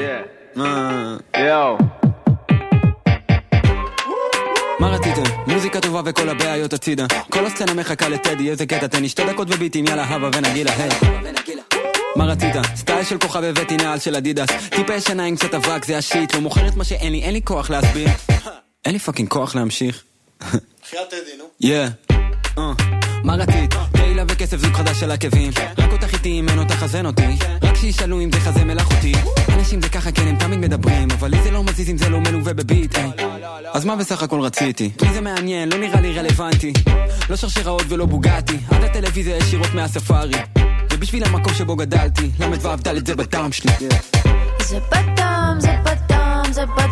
יואו. 0.56 1.78
מה 4.80 4.89
רציתם? 4.89 5.24
מוזיקה 5.47 5.82
טובה 5.82 6.02
וכל 6.06 6.30
הבעיות 6.30 6.74
הצידה. 6.74 7.06
כל 7.30 7.45
הסצנה 7.45 7.74
מחכה 7.74 8.10
לטדי, 8.10 8.49
איזה 8.49 8.66
קטע? 8.66 8.88
תן 8.88 9.02
לי 9.02 9.10
שתי 9.10 9.24
דקות 9.26 9.47
וביטים, 9.52 9.86
יאללה 9.88 10.04
הבה 10.04 10.30
ונגילה, 10.34 10.72
היי. 10.78 10.89
מה 12.16 12.26
רצית? 12.26 12.56
סטייל 12.76 13.04
של 13.04 13.18
כוכב 13.18 13.43
הבאתי 13.43 13.78
נעל 13.78 13.99
של 13.99 14.16
אדידס. 14.16 14.49
טיפה 14.70 14.93
ישנה 14.93 15.26
עם 15.26 15.36
קצת 15.36 15.54
אבק, 15.54 15.86
זה 15.86 15.97
ה 15.97 16.04
shit. 16.04 16.34
לא 16.34 16.41
מוכרת 16.41 16.76
מה 16.76 16.84
שאין 16.84 17.12
לי, 17.12 17.24
אין 17.24 17.34
לי 17.34 17.41
כוח 17.43 17.70
להסביר. 17.70 18.08
אין 18.86 18.93
לי 18.93 18.99
fucking 18.99 19.30
כוח 19.30 19.56
להמשיך. 19.56 20.04
יא 21.62 21.76
אה, 21.76 21.88
מה 23.24 23.36
רצית? 23.36 23.76
תהילה 23.91 24.24
וכסף 24.28 24.57
זוג 24.57 24.74
חדש 24.74 24.99
של 24.99 25.12
עקבים 25.12 25.51
רק 25.78 25.91
אותך 25.91 26.14
איתי 26.14 26.39
אם 26.39 26.49
אין 26.49 26.59
אותך 26.59 26.84
אז 26.84 26.95
אין 26.95 27.05
אותי 27.05 27.38
רק 27.64 27.76
שישאלו 27.76 28.22
אם 28.22 28.32
זה 28.32 28.39
חזה 28.39 28.66
מלאכותי 28.66 29.14
אנשים 29.53 29.82
זה 29.82 29.89
ככה 29.89 30.12
כן 30.12 30.28
הם 30.28 30.36
תמיד 30.36 30.59
מדברים 30.59 31.07
אבל 31.12 31.30
לי 31.32 31.41
זה 31.43 31.51
לא 31.51 31.64
מזיז 31.64 31.89
אם 31.89 31.97
זה 31.97 32.09
לא 32.09 32.20
מלווה 32.20 32.53
בביט 32.53 32.97
היי. 32.97 33.12
אז 33.74 33.86
מה 33.86 33.95
בסך 33.95 34.24
הכל 34.24 34.39
רציתי? 34.41 34.91
מי 35.01 35.14
זה 35.14 35.22
מעניין? 35.22 35.70
לא 35.72 35.78
נראה 35.78 36.01
לי 36.01 36.20
רלוונטי 36.20 36.74
לא 37.30 37.36
שרשראות 37.36 37.84
ולא 37.89 38.05
בוגטי 38.05 38.57
עד 38.72 38.84
הטלוויזיה 38.84 39.38
ישירות 39.38 39.74
מהספארי 39.74 40.41
ובשביל 40.93 41.24
המקום 41.24 41.53
שבו 41.53 41.76
גדלתי 41.76 42.30
ל"ו 42.39 42.76
ד' 42.76 43.07
זה 43.07 43.16
בדם 43.16 43.51
שלי 43.51 43.72
זה 44.62 44.80
בדם, 44.91 45.57
זה 45.59 45.76
בדם, 45.86 46.43
זה 46.51 46.66
בדם 46.66 46.91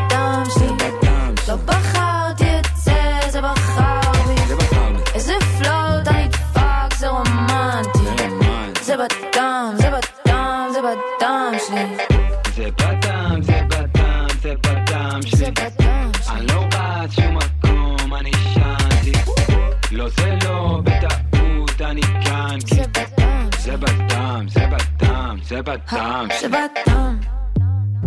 בדם 26.50 27.18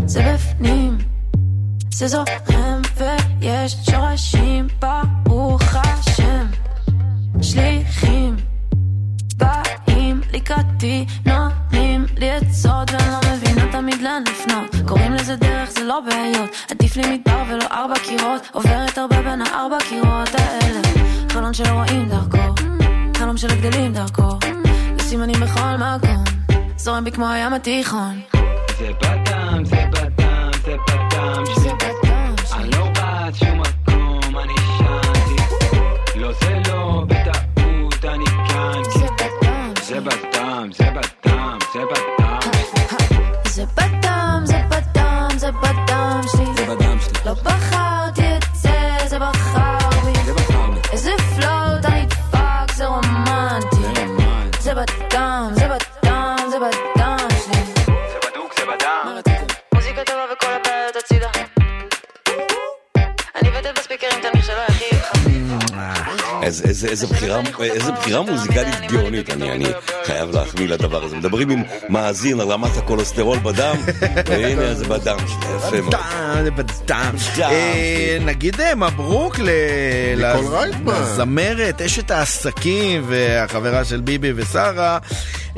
זה 0.06 0.34
בפנים, 0.34 0.98
זה 1.90 2.08
זורם 2.08 2.82
ויש 2.96 3.76
שורשים, 3.90 4.66
ברוך 4.78 5.62
השם. 5.74 6.46
שליחים 7.42 8.36
באים 9.36 10.20
לקראתי, 10.32 11.06
נותנים 11.26 12.06
לי 12.16 12.30
עצות 12.30 12.90
ואני 12.90 13.10
לא 13.10 13.32
מבינה 13.32 13.72
תמיד 13.72 14.02
לאן 14.02 14.22
לפנות. 14.30 14.88
קוראים 14.88 15.12
לזה 15.12 15.36
דרך, 15.36 15.70
זה 15.70 15.84
לא 15.84 16.00
בעיות. 16.00 16.50
עדיף 16.70 16.96
לי 16.96 17.02
מדבר 17.16 17.42
ולא 17.48 17.64
ארבע 17.70 17.94
קירות, 17.98 18.48
עוברת 18.52 18.98
הרבה 18.98 19.22
בין 19.22 19.42
הארבע 19.42 19.76
קירות 19.88 20.28
האלה. 20.34 20.80
חלון 21.28 21.54
שלא 21.54 21.68
רואים 21.68 22.08
דרכו, 22.08 22.54
חלום 23.16 23.36
של 23.36 23.50
הגדלים 23.50 23.92
דרכו. 23.92 24.38
יש 24.98 25.04
סימנים 25.04 25.40
בכל 25.40 25.76
מקום, 25.76 26.24
זורם 26.76 27.04
בי 27.04 27.12
כמו 27.12 27.28
הים 27.28 27.52
התיכון. 27.54 28.31
איזה- 66.92 67.06
בחירה- 67.06 67.40
איזה 67.62 67.92
בחירה 67.92 68.22
מוזיקלית 68.22 68.90
גאונית, 68.92 69.30
אני 69.30 69.52
אני 69.52 69.64
חייב 70.04 70.30
להחמיא 70.30 70.68
לדבר 70.68 71.04
הזה. 71.04 71.16
מדברים 71.16 71.50
עם 71.50 71.62
מאזין 71.88 72.40
על 72.40 72.48
רמת 72.48 72.76
הכולסטרול 72.76 73.38
בדם, 73.38 73.76
והנה 74.28 74.74
זה 74.74 74.84
בדם 74.84 75.16
שלי, 75.26 75.56
יפה 75.56 75.80
מאוד. 75.80 75.94
בדם. 75.94 77.14
אה, 77.40 78.18
נגיד 78.20 78.60
אה, 78.60 78.74
מברוק. 78.74 79.36
לזמרת, 80.86 81.82
אשת 81.82 82.10
העסקים 82.10 83.04
והחברה 83.08 83.84
של 83.84 84.00
ביבי 84.00 84.32
ושרה. 84.36 84.98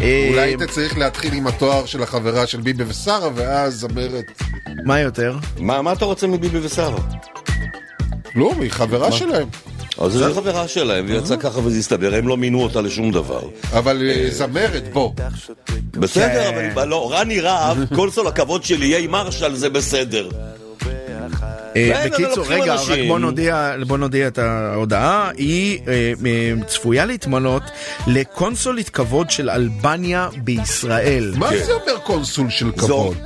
אה, 0.01 0.27
אולי 0.31 0.41
היית 0.41 0.63
צריך 0.63 0.99
להתחיל 0.99 1.35
עם 1.35 1.47
התואר 1.47 1.87
של 1.87 2.03
החברה 2.03 2.47
של 2.47 2.61
ביבי 2.61 2.85
ושרה, 2.89 3.29
ואז 3.35 3.75
זמרת... 3.75 4.43
מה 4.85 5.01
יותר? 5.01 5.37
מה 5.59 5.83
מה 5.83 5.93
אתה 5.93 6.05
רוצה 6.05 6.27
מביבי 6.27 6.59
ושרה? 6.63 6.97
לא, 8.37 8.53
היא 8.61 8.71
חברה 8.71 9.13
שלהם. 9.13 9.49
אז 9.99 10.13
זו 10.13 10.35
חברה 10.35 10.69
שלהם, 10.69 11.07
והיא 11.07 11.19
יצאה 11.19 11.37
ככה 11.37 11.59
וזה 11.59 11.79
הסתבר, 11.79 12.15
הם 12.15 12.29
לא 12.29 12.37
מינו 12.37 12.63
אותה 12.63 12.81
לשום 12.81 13.11
דבר. 13.13 13.41
אבל 13.73 14.11
אה, 14.11 14.31
זמרת, 14.31 14.93
בוא. 14.93 15.13
בסדר, 15.93 16.51
כן. 16.51 16.71
אבל 16.73 16.89
לא, 16.89 17.13
רני 17.13 17.41
רהב, 17.41 17.79
קונסול 17.97 18.27
הכבוד 18.27 18.65
של 18.65 18.83
איי 18.83 19.07
מרשל 19.07 19.55
זה 19.55 19.71
בסדר. 19.71 20.29
אה, 21.77 21.91
לא, 21.95 22.05
לא, 22.05 22.05
בקיצור, 22.05 22.37
לוקחים 22.37 22.63
רגע, 22.63 22.75
רק. 22.75 22.99
בוא 23.09 23.19
נודיע, 23.19 23.73
בוא 23.87 23.99
נודיע 23.99 24.29
את 24.29 24.39
ההודעה. 24.39 25.31
היא 25.37 25.81
אה, 25.89 26.13
צפויה 26.67 27.05
להתמנות 27.05 27.63
לקונסולית 28.07 28.89
כבוד 28.89 29.31
של 29.31 29.51
אלבניה 29.51 30.29
בישראל. 30.37 31.35
מה 31.37 31.51
כן. 31.51 31.65
זה 31.65 31.73
אומר 31.73 31.99
קונסול 31.99 32.51
של 32.51 32.71
כבוד? 32.73 33.17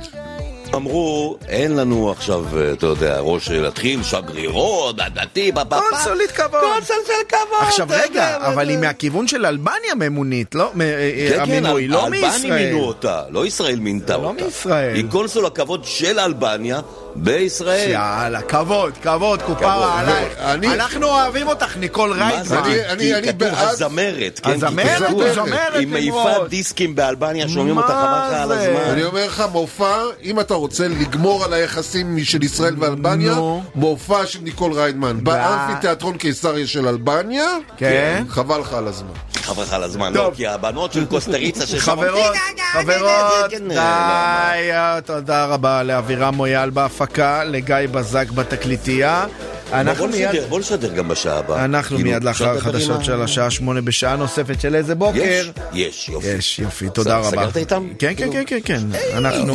אמרו, 0.75 1.37
אין 1.47 1.75
לנו 1.75 2.11
עכשיו, 2.11 2.45
אה, 2.57 2.71
אתה 2.73 2.85
יודע, 2.85 3.19
ראש 3.19 3.49
להתחיל, 3.49 4.03
שגרירות, 4.03 4.95
דתי, 4.95 5.51
בפאפה. 5.51 5.81
קונסולית 5.89 6.31
כבוד. 6.31 6.61
קונסול 6.61 6.95
של 7.07 7.13
כבוד. 7.29 7.59
עכשיו 7.61 7.87
רגע, 7.89 8.37
אבל? 8.37 8.69
היא 8.69 8.77
מהכיוון 8.77 9.27
של 9.27 9.45
אלבניה 9.45 9.95
ממונית, 9.95 10.55
לא? 10.55 10.71
אה, 10.81 11.29
כן, 11.29 11.45
כן, 11.45 11.63
לא 11.87 12.09
מישראל. 12.09 12.65
מינו 12.65 12.83
אותה, 12.83 13.21
לא 13.29 13.45
ישראל 13.45 13.79
מינתה 13.79 14.17
לא 14.17 14.27
אותה. 14.27 14.43
מישראל. 14.45 14.95
היא 14.95 15.05
קונסול 15.11 15.45
הכבוד 15.45 15.81
של 15.85 16.19
אלבניה 16.19 16.79
בישראל. 17.15 17.89
יאללה, 17.91 18.41
כבוד, 18.41 18.93
כבוד, 19.01 19.41
כפרה 19.41 19.99
עלייך. 19.99 20.33
אנחנו 20.73 21.07
אוהבים 21.07 21.47
אותך, 21.47 21.77
ניקול 21.77 22.09
מה 22.09 22.43
זה? 22.43 22.55
רייטמן. 22.55 22.57
אני- 22.57 22.73
כי- 22.73 22.85
אני- 22.85 23.03
כי 23.03 23.15
אני 23.15 23.27
כתוב 23.27 23.39
בעד- 23.39 23.67
הזמרת, 23.67 24.39
כן? 24.43 24.49
כי 24.49 24.65
הזמרת, 24.65 25.03
כתוב, 25.07 25.21
הזמרת, 25.21 25.73
היא 25.73 25.87
מעיפה 25.87 26.23
נמרוד. 26.29 26.49
דיסקים 26.49 26.95
באלבניה, 26.95 27.49
שומעים 27.49 27.77
אותה 27.77 27.93
מה 27.93 28.27
חבל 28.29 28.35
לך 28.35 28.51
על? 28.51 28.51
הזמן. 28.51 28.91
אני 28.91 29.03
אומר 29.03 29.25
לך, 29.25 29.43
מופע, 29.51 29.93
אם 30.23 30.39
אתה 30.39 30.53
רוצה 30.53 30.87
לגמור 30.87 31.43
על 31.45 31.53
היחסים 31.53 32.19
של 32.23 32.43
ישראל 32.43 32.75
ואלבניה. 32.79 33.33
מופע 33.75 34.25
של 34.25 34.39
ניקול 34.41 34.73
ריידמן 34.73 35.23
באמפי 35.23 35.81
תיאטרון 35.81 36.17
קיסריה 36.17 36.67
של 36.67 36.87
אלבניה, 36.87 37.45
כן. 37.77 38.23
חבל 38.29 38.59
לך 38.59 38.73
על 38.73 38.87
הזמן. 38.87 39.09
חבל 39.43 39.63
לך 39.63 39.73
על 39.73 39.83
הזמן, 39.83 40.13
טוב. 40.13 40.25
לא, 40.25 40.31
כי 40.35 40.47
הבנות 40.47 40.93
של 40.93 41.05
קוסטריצה 41.05 41.65
ששמות... 41.67 41.81
חברות, 41.81 42.35
חברות, 42.73 43.51
כן, 43.51 43.67
די, 43.69 43.75
לא, 43.75 43.81
אה, 43.81 44.99
תודה 45.05 45.45
רבה 45.45 45.83
לאבירם 45.83 46.35
מויאל 46.35 46.69
בהפקה, 46.99 47.43
לגיא 47.43 47.75
בזק 47.91 48.31
בתקליטייה. 48.31 49.25
אנחנו 49.73 50.07
בוא 50.07 50.07
מיד... 50.17 50.29
נשדר, 50.29 50.45
בוא 50.49 50.59
נשדר 50.59 50.93
גם 50.93 51.07
בשעה 51.07 51.37
הבאה. 51.37 51.65
אנחנו 51.65 51.95
כאילו, 51.95 52.09
מיד 52.09 52.23
לאחר 52.23 52.57
החדשות 52.57 53.03
של 53.03 53.21
השעה 53.21 53.51
שמונה 53.51 53.81
בשעה 53.81 54.15
נוספת 54.15 54.61
של 54.61 54.75
איזה 54.75 54.95
בוקר. 54.95 55.19
יש, 55.23 55.51
יש, 55.73 56.09
יופי. 56.09 56.27
יש, 56.27 56.59
יופי, 56.59 56.89
תודה 56.89 57.17
רבה. 57.17 57.29
סגרת 57.29 57.57
איתם? 57.57 57.87
כן, 57.99 58.13
כן, 58.17 58.29
כן, 58.31 58.43
כן, 58.47 58.59
כן. 58.65 58.81
אנחנו... 59.13 59.53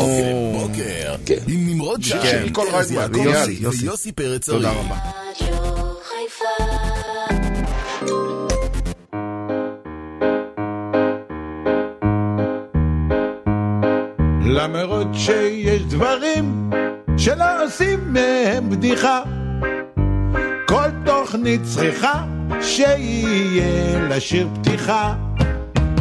בוקר, 0.61 1.15
כן. 1.27 1.35
עם 1.47 1.69
נמרוד 1.69 2.01
כן. 2.01 2.07
שער, 2.09 2.45
ניקול 2.45 2.67
ארז 2.73 2.93
ריידמן, 2.93 3.19
יעקבי 3.19 3.39
יוסי, 3.39 3.57
יוסי. 3.61 3.85
ויוסי 3.85 4.13
פרץ 4.13 4.47
תודה. 4.47 4.71
רבה. 4.71 4.97
למרות 14.47 15.07
שיש 15.15 15.83
דברים 15.83 16.71
שלא 17.19 17.65
עושים 17.65 18.13
מהם 18.13 18.71
בדיחה. 18.71 19.23
כל 20.69 20.89
תוכנית 21.07 21.61
צריכה 21.75 22.25
שיהיה 22.63 24.01
לה 24.09 24.21
שיר 24.21 24.49
פתיחה. 24.55 25.15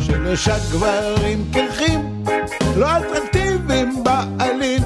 שלושה 0.02 0.56
גברים 0.72 1.46
קרחים, 1.54 2.24
לא 2.78 2.88
אטרקטיביים 2.98 4.04
בעליל. 4.04 4.84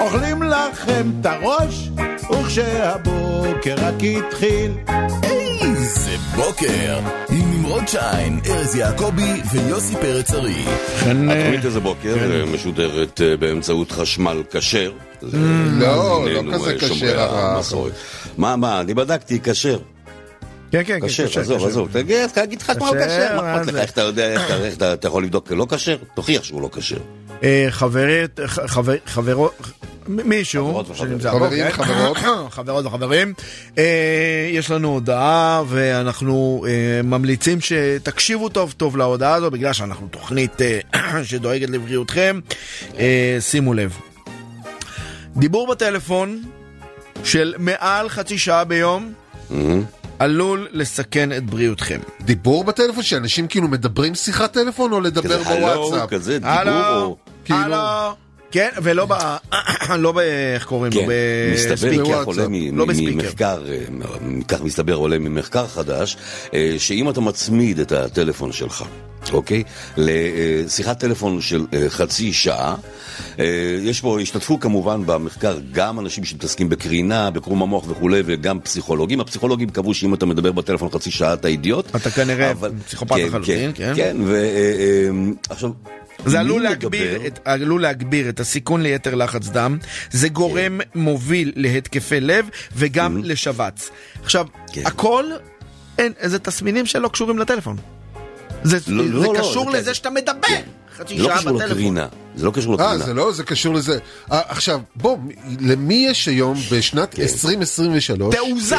אוכלים 0.00 0.42
לכם 0.42 1.10
את 1.20 1.26
הראש, 1.26 1.90
וכשהבוקר 2.30 3.74
רק 3.78 3.94
התחיל. 4.02 4.72
זה 5.76 6.16
בוקר, 6.36 6.98
עם 7.28 7.55
נמרוד 7.66 7.88
שיין, 7.88 8.40
ארז 8.46 8.74
יעקבי 8.74 9.32
ויוסי 9.52 9.94
פרץ 10.00 10.30
ארי. 10.32 10.64
כן, 11.04 11.30
אה, 11.30 11.38
התוכנית 11.38 11.64
איזה 11.64 11.80
בוקר 11.80 12.16
אה, 12.32 12.44
משודרת 12.46 13.20
אה, 13.20 13.36
באמצעות 13.36 13.92
חשמל 13.92 14.42
כשר. 14.50 14.92
לא, 15.22 16.24
לא 16.30 16.42
כזה 16.54 16.70
אה, 16.70 16.78
כשר. 17.62 17.88
מה, 18.38 18.56
מה, 18.56 18.80
אני 18.80 18.94
בדקתי 18.94 19.40
כשר. 19.44 19.78
כן, 20.72 20.82
כן, 20.86 21.00
כן, 21.00 21.06
כשר, 21.08 21.28
כשר, 21.28 21.40
עזוב. 21.40 21.66
עזוב. 21.66 21.88
תגיד, 21.92 22.26
תגיד 22.26 22.62
חשמל 22.62 22.74
כשר, 22.80 23.06
כשר, 23.06 23.36
מה 23.36 23.42
מה 23.42 23.56
אכפת 23.62 23.72
לך? 23.72 23.80
איך 23.80 23.90
אתה 23.90 24.00
יודע, 24.02 24.32
איך 24.32 24.46
אתה- 24.46 24.64
איך 24.64 24.76
אתה 24.76 24.92
אתה 24.92 25.08
יכול 25.08 25.22
לבדוק 25.24 25.52
לא 25.52 25.66
כשר? 25.70 25.96
תוכיח 26.14 26.42
שהוא 26.44 26.62
לא 26.62 26.68
כשר. 26.72 26.96
אה, 27.42 27.66
חברת, 27.70 28.40
ח- 28.46 28.66
חבר- 28.66 28.96
חברו, 29.06 29.50
מישהו 30.08 30.66
חברות 30.68 30.90
וחברים. 30.90 31.10
שנמצא 31.12 31.30
חברים, 31.30 31.64
פה? 31.70 31.84
חברות. 31.84 32.16
חברות 32.56 32.86
וחברים, 32.86 33.34
אה, 33.78 33.84
יש 34.52 34.70
לנו 34.70 34.88
הודעה 34.88 35.62
ואנחנו 35.68 36.64
אה, 36.68 36.72
ממליצים 37.04 37.58
שתקשיבו 37.60 38.48
טוב 38.48 38.74
טוב 38.76 38.96
להודעה 38.96 39.34
הזו 39.34 39.50
בגלל 39.50 39.72
שאנחנו 39.72 40.08
תוכנית 40.08 40.60
אה, 40.62 40.80
שדואגת 41.24 41.70
לבריאותכם. 41.70 42.40
אה, 42.98 43.36
שימו 43.40 43.74
לב, 43.74 43.96
דיבור 45.36 45.66
בטלפון 45.66 46.42
של 47.24 47.54
מעל 47.58 48.08
חצי 48.08 48.38
שעה 48.38 48.64
ביום 48.64 49.12
עלול 50.18 50.68
לסכן 50.70 51.32
את 51.36 51.44
בריאותכם. 51.44 52.00
דיבור 52.20 52.64
בטלפון 52.64 53.02
שאנשים 53.02 53.46
כאילו 53.48 53.68
מדברים 53.68 54.14
שיחת 54.14 54.52
טלפון 54.52 54.92
או 54.92 55.00
לדבר 55.00 55.44
כזה 55.44 55.50
הלו, 55.50 55.82
בוואטסאפ? 55.82 56.10
כזה 56.10 56.38
דיבור 56.38 56.88
או... 57.02 57.16
כאילו- 57.46 57.76
כן, 58.50 58.68
ולא 58.82 59.06
ב... 59.06 59.12
לא 59.98 60.12
ב... 60.12 60.18
איך 60.54 60.64
קוראים 60.64 60.92
לו? 60.92 61.00
כן, 61.00 61.08
מסתבר. 61.54 61.76
כך 62.04 62.10
בוואטסאפ. 62.10 62.26
עולה 62.26 62.42
לא. 62.72 62.88
ממחקר, 62.88 63.62
אה, 63.68 63.78
כך 64.48 64.60
מסתבר 64.62 64.94
עולה 64.94 65.18
ממחקר 65.18 65.66
חדש, 65.66 66.16
אה, 66.54 66.74
שאם 66.78 67.10
אתה 67.10 67.20
מצמיד 67.20 67.78
את 67.78 67.92
הטלפון 67.92 68.52
שלך, 68.52 68.84
אוקיי? 69.32 69.62
לשיחת 69.96 71.00
טלפון 71.00 71.40
של 71.40 71.66
אה, 71.74 71.90
חצי 71.90 72.32
שעה, 72.32 72.74
יש 73.82 74.00
פה, 74.00 74.20
השתתפו 74.20 74.60
כמובן 74.60 75.06
במחקר 75.06 75.58
גם 75.72 76.00
אנשים 76.00 76.24
שמתעסקים 76.24 76.68
בקרינה, 76.68 77.30
בקרום 77.30 77.62
המוח 77.62 77.84
וכולי, 77.88 78.22
וגם 78.26 78.60
פסיכולוגים. 78.60 79.20
הפסיכולוגים 79.20 79.70
קבעו 79.70 79.94
שאם 79.94 80.14
אתה 80.14 80.26
מדבר 80.26 80.52
בטלפון 80.52 80.88
חצי 80.90 81.10
שעה 81.10 81.32
אתה 81.32 81.48
אידיוט. 81.48 81.96
אתה 81.96 82.10
כנראה 82.10 82.50
אבל- 82.50 82.72
פסיכופת 82.86 83.16
כן, 83.16 83.26
לחלוטין, 83.26 83.70
כן. 83.74 83.92
כן, 83.96 84.16
ועכשיו... 85.48 85.70
זה 86.26 86.40
עלול 86.40 86.62
להגביר? 86.62 87.26
את, 87.26 87.38
עלול 87.44 87.82
להגביר 87.82 88.28
את 88.28 88.40
הסיכון 88.40 88.82
ליתר 88.82 89.14
לחץ 89.14 89.48
דם, 89.48 89.78
זה 90.10 90.28
גורם 90.28 90.80
מוביל 90.94 91.52
להתקפי 91.56 92.20
לב 92.20 92.48
וגם 92.76 93.16
לשבץ. 93.24 93.90
עכשיו, 94.22 94.46
כן. 94.72 94.82
הכל, 94.86 95.24
אין, 95.98 96.12
איזה 96.20 96.38
תסמינים 96.38 96.86
שלא 96.86 97.08
קשורים 97.08 97.38
לטלפון. 97.38 97.76
זה, 98.62 98.78
לא, 98.86 99.04
זה 99.04 99.10
לא, 99.12 99.22
לא, 99.34 99.38
קשור 99.40 99.70
זה- 99.72 99.78
לזה 99.78 99.94
שאתה 99.94 100.10
מדבר 100.10 100.48
חצי 100.96 101.16
זה 101.18 101.22
לא 101.22 101.34
קשור. 101.36 101.52
לקרינה. 101.62 102.06
זה 102.36 102.44
לא 102.46 102.50
קשור 102.50 102.80
אה, 102.80 102.86
לקרינה. 102.86 103.04
זה 103.06 103.14
לא, 103.14 103.32
זה 103.32 103.42
קשור 103.44 103.74
לזה. 103.74 103.98
אה, 104.32 104.40
עכשיו, 104.48 104.80
בוא, 104.96 105.16
למי 105.60 106.06
יש 106.10 106.28
היום 106.28 106.56
בשנת 106.72 107.14
כן. 107.14 107.22
2023 107.22 108.34
תעוזה. 108.34 108.76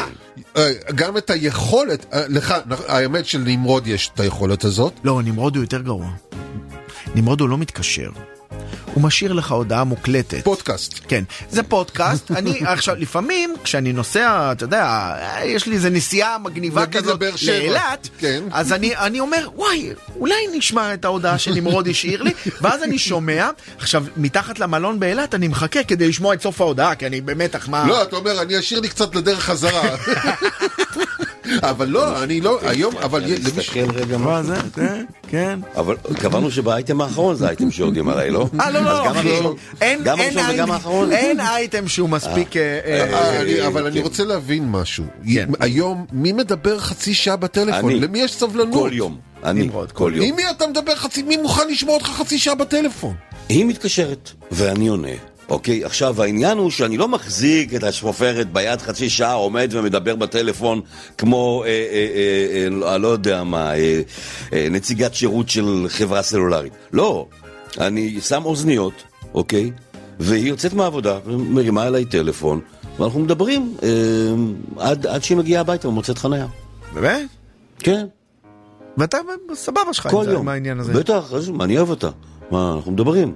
אה, 0.57 0.69
גם 0.95 1.17
את 1.17 1.29
היכולת, 1.29 2.05
אה, 2.13 2.21
לך, 2.29 2.53
האמת 2.87 3.25
שלנמרוד 3.25 3.87
יש 3.87 4.11
את 4.13 4.19
היכולת 4.19 4.63
הזאת, 4.63 4.93
לא, 5.03 5.21
נמרוד 5.23 5.55
הוא 5.55 5.63
יותר 5.63 5.81
גרוע. 5.81 6.07
נמרוד 7.15 7.41
הוא 7.41 7.49
לא 7.49 7.57
מתקשר. 7.57 8.09
הוא 8.93 9.03
משאיר 9.03 9.33
לך 9.33 9.51
הודעה 9.51 9.83
מוקלטת. 9.83 10.43
פודקאסט. 10.43 10.99
כן, 11.07 11.23
זה 11.49 11.63
פודקאסט, 11.63 12.31
אני 12.37 12.59
עכשיו, 12.65 12.95
לפעמים 12.95 13.55
כשאני 13.63 13.93
נוסע, 13.93 14.51
אתה 14.51 14.63
יודע, 14.63 15.13
יש 15.43 15.67
לי 15.67 15.75
איזה 15.75 15.89
נסיעה 15.89 16.37
מגניבה 16.37 16.85
כזאת. 16.85 17.21
לאילת, 17.47 18.09
כן. 18.19 18.43
אז 18.51 18.73
אני, 18.73 18.95
אני 18.95 19.19
אומר, 19.19 19.47
וואי, 19.55 19.89
אולי 20.19 20.35
נשמע 20.53 20.93
את 20.93 21.05
ההודעה 21.05 21.37
שנמרוד 21.37 21.87
השאיר 21.87 22.23
לי, 22.23 22.33
ואז 22.61 22.83
אני 22.83 22.97
שומע, 22.97 23.49
עכשיו, 23.77 24.05
מתחת 24.17 24.59
למלון 24.59 24.99
באילת 24.99 25.35
אני 25.35 25.47
מחכה 25.47 25.83
כדי 25.83 26.07
לשמוע 26.07 26.33
את 26.33 26.41
סוף 26.41 26.61
ההודעה, 26.61 26.95
כי 26.95 27.07
אני 27.07 27.21
במתח 27.21 27.67
מה... 27.69 27.87
לא, 27.87 28.03
אתה 28.03 28.15
אומר, 28.15 28.41
אני 28.41 28.59
אשאיר 28.59 28.79
לי 28.79 28.89
קצת 28.89 29.15
לדרך 29.15 29.43
חזרה. 29.43 29.95
אבל 31.61 31.89
לא, 31.89 32.23
אני 32.23 32.41
לא, 32.41 32.59
היום, 32.61 32.97
אבל. 32.97 33.23
תסתכל 33.35 33.91
רגע 33.93 34.17
מה 34.17 34.43
זה? 34.43 34.55
כן, 34.75 35.05
כן. 35.27 35.59
אבל 35.75 35.95
קבענו 36.19 36.51
שבאייטם 36.51 37.01
האחרון 37.01 37.35
זה 37.35 37.45
האייטם 37.45 37.71
שיורדים 37.71 38.09
עליי, 38.09 38.29
לא? 38.29 38.47
אה, 38.59 38.71
לא, 38.71 38.79
לא, 38.79 39.05
גם 39.05 39.15
אחי, 39.15 39.29
גם 40.03 40.19
אין, 40.19 40.37
הראשון 40.37 40.55
וגם 40.55 40.71
האחרון? 40.71 41.11
אין 41.11 41.39
אייטם 41.39 41.87
שהוא 41.87 42.09
מספיק... 42.09 42.57
אה, 42.57 42.79
אה, 42.85 43.41
אה, 43.41 43.67
אבל 43.67 43.81
כן. 43.81 43.87
אני 43.87 44.01
רוצה 44.01 44.23
להבין 44.23 44.71
משהו. 44.71 45.03
כן. 45.33 45.49
היום, 45.59 46.05
מי 46.11 46.31
מדבר 46.31 46.79
חצי 46.79 47.13
שעה 47.13 47.35
בטלפון? 47.35 47.93
למי 47.93 48.19
יש 48.19 48.33
סבלנות? 48.33 48.81
כל 48.83 48.89
יום. 48.93 49.17
אני, 49.43 49.69
כל 49.93 50.11
יום. 50.15 50.25
עם 50.25 50.35
מי 50.35 50.43
אתה 50.49 50.67
מדבר 50.67 50.95
חצי, 50.95 51.23
מי 51.23 51.37
מוכן 51.37 51.67
לשמוע 51.69 51.95
אותך 51.95 52.05
חצי 52.05 52.39
שעה 52.39 52.55
בטלפון? 52.55 53.13
היא 53.49 53.65
מתקשרת, 53.65 54.29
ואני 54.51 54.87
עונה. 54.87 55.07
אוקיי, 55.49 55.85
עכשיו 55.85 56.23
העניין 56.23 56.57
הוא 56.57 56.71
שאני 56.71 56.97
לא 56.97 57.07
מחזיק 57.07 57.73
את 57.75 57.83
השפופרת 57.83 58.53
ביד 58.53 58.81
חצי 58.81 59.09
שעה, 59.09 59.33
עומד 59.33 59.69
ומדבר 59.71 60.15
בטלפון 60.15 60.81
כמו, 61.17 61.63
אה, 61.65 61.69
אה, 61.69 62.07
אה, 62.83 62.91
אה, 62.91 62.97
לא 62.97 63.07
יודע 63.07 63.43
מה, 63.43 63.75
אה, 63.75 64.01
אה, 64.53 64.67
נציגת 64.71 65.13
שירות 65.13 65.49
של 65.49 65.85
חברה 65.89 66.21
סלולרית. 66.21 66.73
לא, 66.93 67.27
אני 67.79 68.21
שם 68.21 68.45
אוזניות, 68.45 69.03
אוקיי, 69.33 69.71
והיא 70.19 70.47
יוצאת 70.47 70.73
מהעבודה, 70.73 71.19
מרימה 71.27 71.87
אליי 71.87 72.05
טלפון, 72.05 72.59
ואנחנו 72.99 73.19
מדברים 73.19 73.75
אה, 73.83 73.89
עד, 74.77 75.07
עד 75.07 75.23
שהיא 75.23 75.37
מגיעה 75.37 75.61
הביתה 75.61 75.87
ומוצאת 75.87 76.17
חניה. 76.17 76.47
באמת? 76.93 77.29
כן, 77.79 78.05
ואתה 78.97 79.17
סבבה 79.53 79.93
שלך 79.93 80.05
עם 80.05 80.23
זה, 80.23 80.51
העניין 80.51 80.79
הזה. 80.79 80.93
בטח, 80.93 81.33
אני 81.61 81.77
אוהב 81.77 81.89
אותה. 81.89 82.09
מה, 82.51 82.73
אנחנו 82.75 82.91
מדברים. 82.91 83.33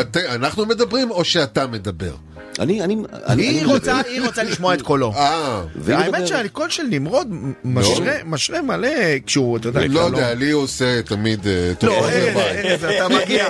את- 0.00 0.16
אנחנו 0.16 0.66
מדברים 0.66 1.10
או 1.10 1.24
שאתה 1.24 1.66
מדבר? 1.66 2.12
אני, 2.58 2.82
אני, 2.82 2.96
אני, 3.26 3.42
היא 3.42 3.62
אני 3.62 3.72
רוצה. 3.72 4.00
היא 4.08 4.20
רוצה 4.22 4.42
לשמוע 4.42 4.74
את 4.74 4.82
קולו. 4.82 5.12
אה, 5.16 5.62
והיא 5.76 5.96
האמת 5.96 6.08
מדברת. 6.14 6.26
שהקול 6.28 6.70
של 6.70 6.82
נמרוד 6.90 7.28
משרה, 7.64 8.12
משרה 8.26 8.62
מלא 8.62 8.88
כשהוא, 9.26 9.56
אתה 9.56 9.68
יודע, 9.68 9.80
לא 9.80 9.88
כשהוא 9.88 10.02
יודע, 10.02 10.34
לי 10.34 10.50
הוא 10.50 10.62
עושה 10.62 11.02
תמיד 11.02 11.46
אה, 11.46 11.72
טוב. 11.78 11.90
לא, 11.90 12.02
זה 12.10 12.32
ארז. 12.32 12.36
ארז, 12.64 12.84
אתה 12.84 13.08
מגיע, 13.08 13.46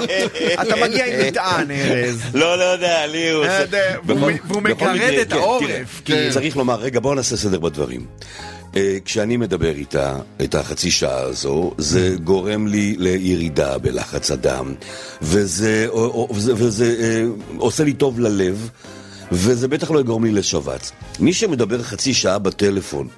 אתה 0.62 0.77
מגיע 0.83 1.07
עם 1.07 1.27
מטען, 1.27 1.71
ארז. 1.71 2.21
לא, 2.35 2.59
לא 2.59 2.64
יודע, 2.64 3.07
לי 3.07 3.31
הוא 3.31 3.45
עושה... 3.45 3.64
והוא- 4.07 4.31
מגרד 4.62 5.01
את 5.23 5.33
כן, 5.33 5.39
העורף, 5.39 6.03
כי- 6.05 6.31
צריך 6.31 6.57
לומר, 6.57 6.75
רגע, 6.81 7.01
בואו 7.01 7.14
נעשה 7.14 7.37
סדר 7.37 7.59
בדברים. 7.61 8.07
אה, 8.79 8.99
כשאני 9.05 9.37
מדבר 9.37 9.74
איתה, 9.74 10.18
את 10.45 10.55
החצי 10.55 10.91
שעה 10.91 11.20
הזו, 11.20 11.72
זה 11.79 12.16
גורם 12.24 12.66
לי 12.66 12.97
לירידה 12.99 13.79
בלחץ 13.79 14.31
הדם, 14.31 14.74
וזה, 15.22 15.89
וזה, 16.35 16.53
וזה 16.57 16.97
אה, 17.01 17.24
עושה 17.57 17.85
לי 17.85 17.93
טוב 17.93 18.20
ללב, 18.20 18.70
וזה 19.33 19.68
בטח 19.68 19.91
לא 19.91 20.01
יגרום 20.01 20.24
לי 20.24 20.33
לשבץ. 20.33 20.93
מי 21.20 21.33
שמדבר 21.33 21.83
חצי 21.83 22.14
שעה 22.14 22.39
בטלפון, 22.39 23.09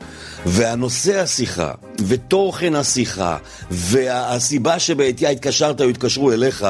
והנושא 0.47 1.21
השיחה, 1.21 1.73
ותוכן 2.07 2.75
השיחה, 2.75 3.37
והסיבה 3.71 4.79
שבעטייה 4.79 5.31
התקשרת 5.31 5.81
או 5.81 5.89
התקשרו 5.89 6.33
אליך, 6.33 6.67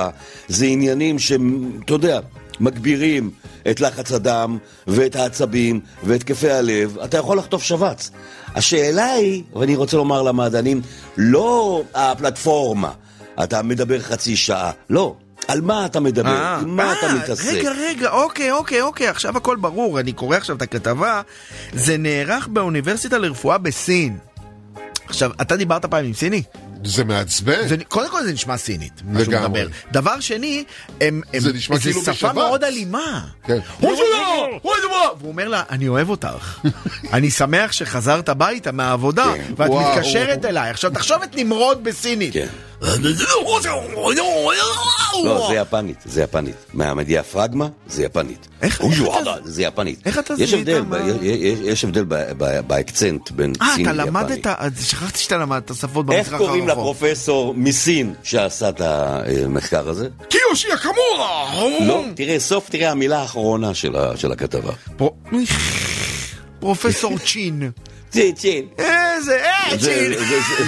זה 0.49 0.67
עניינים 0.67 1.19
שאתה 1.19 1.93
יודע, 1.93 2.21
מגבירים 2.61 3.31
את 3.71 3.81
לחץ 3.81 4.13
הדם, 4.13 4.59
ואת 4.87 5.17
העצבים, 5.17 5.81
והתקפי 6.03 6.51
הלב, 6.51 6.99
אתה 6.99 7.19
יכול 7.19 7.39
לחטוף 7.39 7.63
שבץ. 7.63 8.11
השאלה 8.55 9.13
היא, 9.13 9.43
ואני 9.57 9.77
רוצה 9.77 9.97
לומר 9.97 10.23
למעדנים, 10.23 10.81
לא 11.17 11.83
הפלטפורמה, 11.95 12.93
אתה 13.43 13.63
מדבר 13.63 14.01
חצי 14.01 14.37
שעה, 14.37 14.71
לא. 14.91 15.15
על 15.49 15.61
מה 15.61 15.87
אתה 15.87 16.01
מדבר? 16.01 16.29
אה, 16.37 16.57
עם 16.57 16.77
מה 16.77 16.93
אתה 16.93 17.07
אה, 17.07 17.15
מתעסק? 17.15 17.53
רגע, 17.53 17.71
רגע, 17.71 18.11
אוקיי, 18.11 18.51
אוקיי, 18.51 18.83
אוקיי, 18.83 19.09
עכשיו 19.09 19.37
הכל 19.37 19.57
ברור. 19.57 20.01
אני 20.01 20.13
קורא 20.13 20.37
עכשיו 20.37 20.57
את 20.57 20.63
הכתבה. 20.63 21.21
זה 21.73 21.97
נערך 21.97 22.49
באוניברסיטה 22.49 23.19
לרפואה 23.19 23.59
בסין. 23.59 24.19
עכשיו, 25.07 25.31
אתה 25.41 25.57
דיברת 25.57 25.85
פעם 25.87 26.05
עם 26.05 26.13
סיני? 26.13 26.43
זה 26.85 27.05
מעצבן. 27.05 27.69
זה, 27.69 27.77
קודם 27.89 28.11
כל 28.11 28.25
זה 28.25 28.33
נשמע 28.33 28.57
סינית, 28.57 28.93
מה 29.05 29.25
שהוא. 29.25 29.35
מדבר. 29.35 29.67
דבר 29.93 30.21
שני, 30.21 30.65
הם, 31.01 31.21
הם, 31.33 31.41
זה 31.41 31.53
נשמע 31.53 31.79
כאילו 31.79 32.01
שפה 32.01 32.13
בשבת. 32.13 32.35
מאוד 32.35 32.65
אלימה. 32.65 33.25
כן. 33.45 33.59
והוא 33.81 33.93
אומר 35.25 35.49
לה, 35.49 35.63
אני 35.71 35.89
אוהב 35.89 36.09
אותך. 36.09 36.59
אני 37.13 37.31
שמח 37.31 37.73
שחזרת 37.73 38.29
הביתה 38.29 38.73
מהעבודה, 38.73 39.33
כן. 39.37 39.53
ואת. 39.57 39.71
מתקשרת 39.71 40.45
אליי. 40.45 40.71
עכשיו, 40.71 40.91
תחשוב 40.91 41.23
את 41.23 41.37
נמרוד 41.37 41.85
בסינית. 41.85 42.35
לא, 45.25 45.47
זה 45.49 45.55
יפנית, 45.55 45.97
זה 46.07 46.23
יפנית. 46.23 46.55
מהדיאפרגמה 46.75 47.69
זה 47.87 48.05
יפנית. 48.05 48.49
איך- 48.63 48.81
איך 48.81 49.01
אתה- 49.23 49.35
זה 49.45 49.63
יפנית. 49.63 50.07
איך 50.07 50.19
אתה 50.19 50.35
יש 50.39 50.51
זיהית 50.51 50.69
יש- 51.65 51.85
הבדל 51.85 52.05
באקצנט 52.67 53.31
בין 53.31 53.53
אה, 53.63 53.67
סין 53.75 53.85
אתה 53.87 53.93
ליפני. 53.93 54.11
למדת, 54.11 54.47
אז 54.47 54.85
שכחתי 54.85 55.19
שאתה 55.19 55.37
למדת 55.37 55.69
שפות 55.75 55.87
איך 56.11 56.19
במזרח 56.19 56.33
הרחוק. 56.33 56.47
קוראים 56.47 56.69
לפרופסור 56.69 57.55
מסין 57.57 58.15
שעשה 58.23 58.69
את 58.69 58.81
המחקר 58.81 59.89
הזה? 59.89 60.09
קיושי 60.29 60.69
אקמורה! 60.75 61.55
לא, 61.81 62.05
תראה, 62.15 62.41
סוף 62.41 62.69
תראה 62.71 62.91
המילה 62.91 63.19
האחרונה 63.19 63.75
של 64.17 64.33
הכתבה. 64.33 64.73
פרו- 64.97 65.15
פרופסור 66.61 67.19
צ'ין. 67.27 67.71
צ'ין, 68.11 68.35
צ'ין. 68.35 68.65
איזה, 68.79 69.41
זה- 69.71 69.79
צ'ין! 69.79 70.13
זה- 70.13 70.19
זה- 70.19 70.65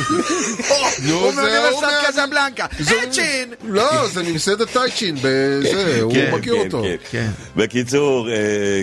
נו, 1.09 1.15
הוא 1.15 1.33
זה 1.33 1.41
מאוניברסיטת 1.43 1.73
הוא 1.73 1.81
מה- 1.83 2.09
קזבלנקה. 2.09 2.67
זה- 2.81 2.95
אה! 3.23 3.45
לא, 3.69 4.09
זה 4.09 4.23
ממסעדת 4.23 4.69
טייצ'ין, 4.73 5.17
בזה, 5.23 5.99
הוא 6.03 6.13
כן, 6.13 6.31
מכיר 6.35 6.55
כן, 6.55 6.61
אותו. 6.65 6.83
כן. 6.83 6.97
כן. 7.11 7.31
בקיצור, 7.57 8.29
אה, 8.31 8.35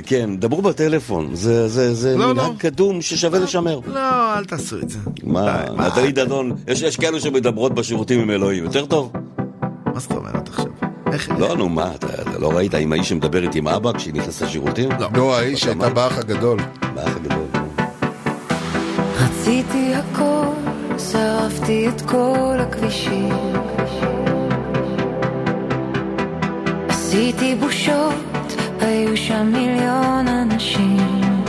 כן, 0.06 0.30
דברו 0.38 0.62
בטלפון, 0.62 1.30
זה- 1.36 1.68
זה 1.68 1.94
זה 1.94 2.18
לא, 2.18 2.34
מנהג 2.34 2.46
לא. 2.48 2.54
קדום 2.58 3.02
ששווה 3.02 3.40
לשמר. 3.40 3.80
לא, 3.88 4.00
אל 4.38 4.46
תעשו 4.46 4.78
את 4.80 4.90
זה. 4.90 4.98
מה, 5.24 5.64
נטלי 5.88 6.12
דדון, 6.12 6.56
יש 6.68 6.82
יש 6.82 6.98
כאלו 6.98 7.20
שמדברות 7.20 7.74
בשירותים 7.74 8.20
עם 8.20 8.32
אלוהים, 8.32 8.64
יותר 8.64 8.86
טוב? 8.86 9.12
מה 9.86 10.00
זאת 10.00 10.12
אומרת 10.12 10.48
עכשיו? 10.50 10.66
איך... 11.14 11.30
לא, 11.40 11.56
נו, 11.58 11.70
מה, 11.70 11.92
אתה 11.96 12.08
לא 12.40 12.52
ראית 12.52 12.74
עם 12.74 12.94
האיש 12.94 13.10
שמדברת 13.10 13.56
עם 13.56 13.68
אבא 13.68 13.92
כשהיא 13.98 14.14
נכנסת 14.14 14.42
לשירותים? 14.42 14.90
לא. 15.16 15.36
האיש 15.38 15.60
שהייתה 15.62 15.90
באח 15.90 16.18
הגדול. 16.18 16.60
באח 16.96 17.16
הגדול. 17.16 17.46
רציתי 19.40 19.94
הכל, 19.96 20.70
שרפתי 20.98 21.90
את 21.90 22.02
כל 22.02 22.58
הכבישים. 22.60 23.54
עשיתי 26.90 27.56
בושות, 27.56 28.56
היו 28.80 29.18
שם 29.18 29.52
מיליון 29.54 30.28
אנשים. 30.28 31.44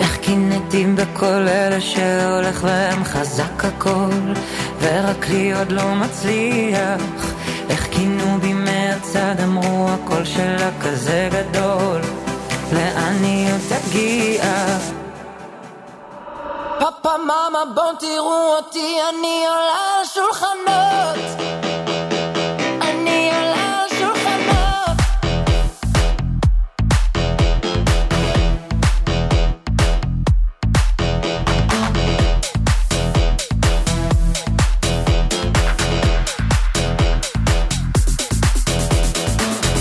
איך 0.00 0.16
קינאתי 0.16 0.86
בכל 0.86 1.26
אלה 1.26 1.80
שהולך 1.80 2.64
להם 2.64 3.04
חזק 3.04 3.64
הכל, 3.64 4.32
ורק 4.80 5.28
לי 5.28 5.54
עוד 5.54 5.72
לא 5.72 5.94
מצליח. 5.94 7.32
איך 7.70 7.88
כינו 7.90 8.38
בי 8.40 8.52
מהצד, 8.52 9.34
אמרו 9.44 9.88
הקול 9.88 10.24
שלה 10.24 10.70
כזה 10.80 11.28
גדול, 11.32 12.00
לאן 12.72 13.24
היא 13.24 13.52
עוד 13.52 13.60
תגיע? 13.68 14.42
פאפה 16.78 17.16
מאמה 17.26 17.64
בואו 17.74 17.96
תראו 17.98 18.56
אותי, 18.56 18.96
אני 19.08 19.44
עולה 19.48 19.98
על 19.98 20.04
שולחנות. 20.14 21.18
אני 22.82 23.30
עולה 23.32 23.82
על 23.82 23.88
שולחנות. 23.98 24.98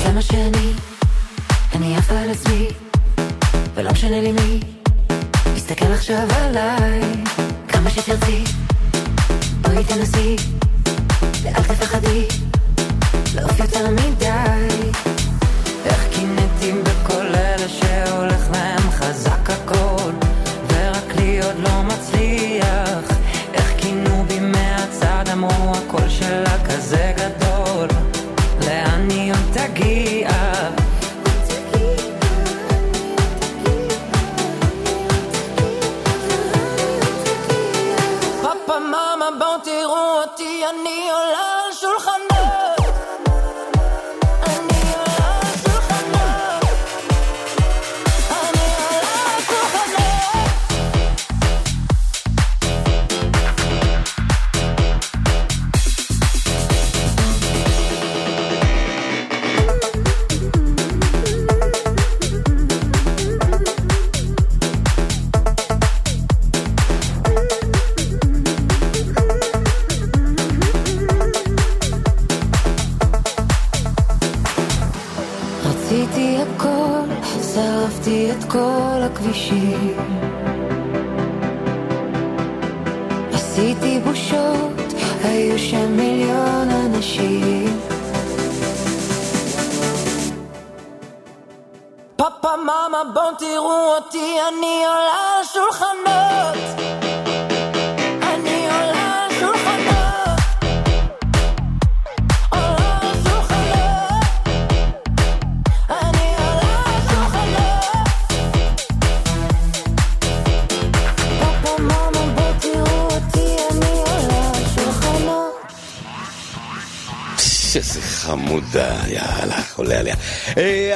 זה 0.04 0.12
מה 0.16 0.22
שאני, 0.22 0.57
על 2.28 2.34
עצמי, 2.34 2.68
ולא 3.76 3.92
משנה 3.92 4.22
לי 4.22 4.32
מי. 4.32 4.60
תסתכל 5.56 5.86
עכשיו 5.86 6.28
עליי, 6.36 7.02
כמה 7.68 7.90
שתרצי, 7.90 8.44
בואי 9.62 9.84
תנסי, 9.84 10.36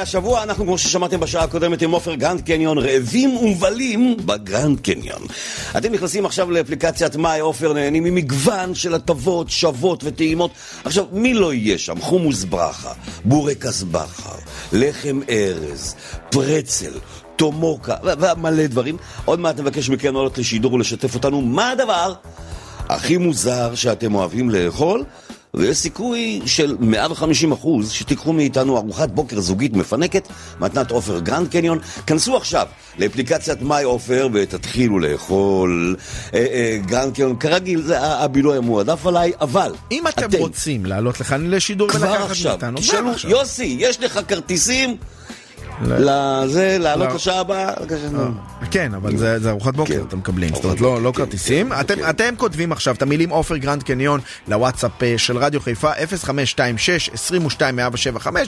השבוע 0.02 0.42
אנחנו, 0.42 0.64
כמו 0.64 0.78
ששמעתם 0.78 1.20
בשעה 1.20 1.44
הקודמת, 1.44 1.82
עם 1.82 1.90
עופר 1.90 2.14
גרנד 2.14 2.40
קניון, 2.40 2.78
רעבים 2.78 3.36
ומבלים 3.36 4.16
בגרנד 4.26 4.80
קניון. 4.80 5.22
אתם 5.76 5.92
נכנסים 5.92 6.26
עכשיו 6.26 6.50
לאפליקציית 6.50 7.16
My 7.16 7.40
עופר, 7.40 7.72
נהנים 7.72 8.04
ממגוון 8.04 8.74
של 8.74 8.94
הטבות, 8.94 9.50
שוות 9.50 10.04
וטעימות. 10.04 10.50
עכשיו, 10.84 11.04
מי 11.12 11.34
לא 11.34 11.54
יהיה 11.54 11.78
שם? 11.78 12.00
חומוס 12.00 12.44
ברכה, 12.44 12.92
בורקס 13.24 13.82
בכר, 13.82 14.38
לחם 14.72 15.20
ארז, 15.30 15.94
פרצל. 16.30 16.92
טומוקה, 17.36 17.96
ומלא 18.02 18.66
דברים. 18.66 18.96
עוד 19.24 19.40
מעט 19.40 19.60
נבקש 19.60 19.88
מכם 19.88 20.14
לעלות 20.14 20.38
לשידור 20.38 20.72
ולשתף 20.72 21.14
אותנו 21.14 21.40
מה 21.40 21.70
הדבר 21.70 22.14
הכי 22.88 23.16
מוזר 23.16 23.74
שאתם 23.74 24.14
אוהבים 24.14 24.50
לאכול, 24.50 25.04
ויש 25.54 25.76
סיכוי 25.76 26.40
של 26.46 26.76
150 26.80 27.52
אחוז 27.52 27.90
שתיקחו 27.90 28.32
מאיתנו 28.32 28.76
ארוחת 28.76 29.08
בוקר 29.10 29.40
זוגית 29.40 29.76
מפנקת, 29.76 30.28
מתנת 30.60 30.90
עופר 30.90 31.18
גרנד 31.18 31.48
קניון. 31.48 31.78
כנסו 32.06 32.36
עכשיו 32.36 32.66
לאפליקציית 32.98 33.62
My 33.62 33.84
עופר 33.84 34.28
ותתחילו 34.32 34.98
לאכול 34.98 35.96
אה, 36.34 36.46
אה, 36.52 36.78
גרנד 36.86 37.14
קניון. 37.14 37.36
כרגיל, 37.36 37.82
זה 37.82 38.00
הבילוי 38.00 38.56
המועדף 38.56 39.06
עליי, 39.06 39.32
אבל 39.40 39.72
אם 39.90 40.08
אתם 40.08 40.38
רוצים 40.38 40.86
לעלות 40.86 41.20
לכאן 41.20 41.50
לשידור 41.50 41.88
ולקחת 41.88 42.02
מאיתנו, 42.46 42.76
כבר 42.76 42.80
תשאלו, 42.80 43.10
עכשיו. 43.10 43.30
יוסי, 43.30 43.76
יש 43.78 44.00
לך 44.00 44.20
כרטיסים? 44.28 44.96
לזה, 45.86 46.76
לעלות 46.80 47.08
לשעה 47.14 47.40
הבאה? 47.40 47.70
בבקשה, 47.80 48.08
נו. 48.12 48.30
כן, 48.70 48.94
אבל 48.94 49.16
זה 49.16 49.38
זה 49.38 49.50
ארוחת 49.50 49.74
בוקר 49.76 50.02
אתם 50.08 50.18
מקבלים, 50.18 50.54
זאת 50.54 50.64
אומרת 50.64 50.80
לא 50.80 51.02
לא 51.02 51.12
כרטיסים. 51.16 51.72
אתם- 51.80 51.98
אתם 52.10 52.34
כותבים 52.36 52.72
עכשיו 52.72 52.94
את 52.94 53.02
המילים 53.02 53.30
עופר 53.30 53.56
גרנד 53.56 53.82
קניון 53.82 54.20
לוואטסאפ 54.48 55.02
אה, 55.02 55.14
של 55.18 55.36
רדיו 55.38 55.60
חיפה 55.60 55.92
0526-22175, 55.92 55.96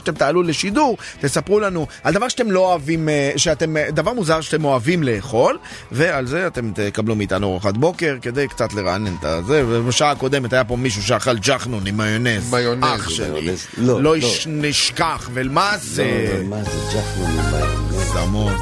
אתם 0.03 0.13
תעלו 0.13 0.43
לשידור, 0.43 0.97
תספרו 1.21 1.59
לנו 1.59 1.87
על 2.03 2.13
דבר 2.13 2.27
שאתם 2.27 2.51
לא 2.51 2.59
אוהבים, 2.59 3.09
אה, 3.09 3.31
שאתם, 3.37 3.77
אה, 3.77 3.91
דבר 3.91 4.13
מוזר 4.13 4.41
שאתם 4.41 4.65
אוהבים 4.65 5.03
לאכול, 5.03 5.57
ועל 5.91 6.27
זה 6.27 6.47
אתם 6.47 6.71
תקבלו 6.75 7.15
מאיתנו 7.15 7.47
ארוחת 7.47 7.77
בוקר 7.77 8.15
כדי 8.21 8.47
קצת 8.47 8.73
לרענן 8.73 9.15
את 9.19 9.43
הזה, 9.45 9.63
ובשעה 9.67 10.11
הקודמת 10.11 10.53
היה 10.53 10.63
פה 10.63 10.75
מישהו 10.75 11.03
שאכל 11.03 11.37
ג'חנון 11.37 11.87
עם 11.87 11.97
מיונז, 11.97 12.53
מיונז, 12.53 12.83
אח 12.95 13.09
שלי. 13.09 13.51
לא, 13.77 14.03
לא 14.03 14.17
לא. 14.17 14.27
נשכח, 14.47 15.29
ומה 15.33 15.71
זה? 15.81 16.03
לא, 16.39 16.43
מה 16.49 16.63
זה 16.63 16.69
ג'חנון 16.93 17.24
עם 17.25 17.31
מיונז? 17.31 18.11
זמות. 18.13 18.53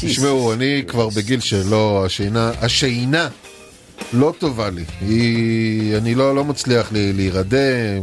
תשמעו, 0.00 0.52
אני 0.52 0.82
כבר 0.88 1.08
בגיל 1.08 1.40
שלא, 1.40 2.02
השינה, 2.06 2.52
השינה 2.60 3.28
לא 4.12 4.34
טובה 4.38 4.70
לי. 4.70 4.84
היא, 5.00 5.96
אני 5.96 6.14
לא, 6.14 6.34
לא 6.34 6.44
מצליח 6.44 6.92
לי, 6.92 7.12
להירדם. 7.12 8.02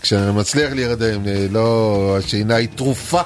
כשאני 0.00 0.32
מצליח 0.32 0.72
להירדם, 0.72 1.28
אה, 1.28 1.46
לא, 1.50 2.16
השינה 2.18 2.54
היא 2.54 2.68
תרופה. 2.74 3.20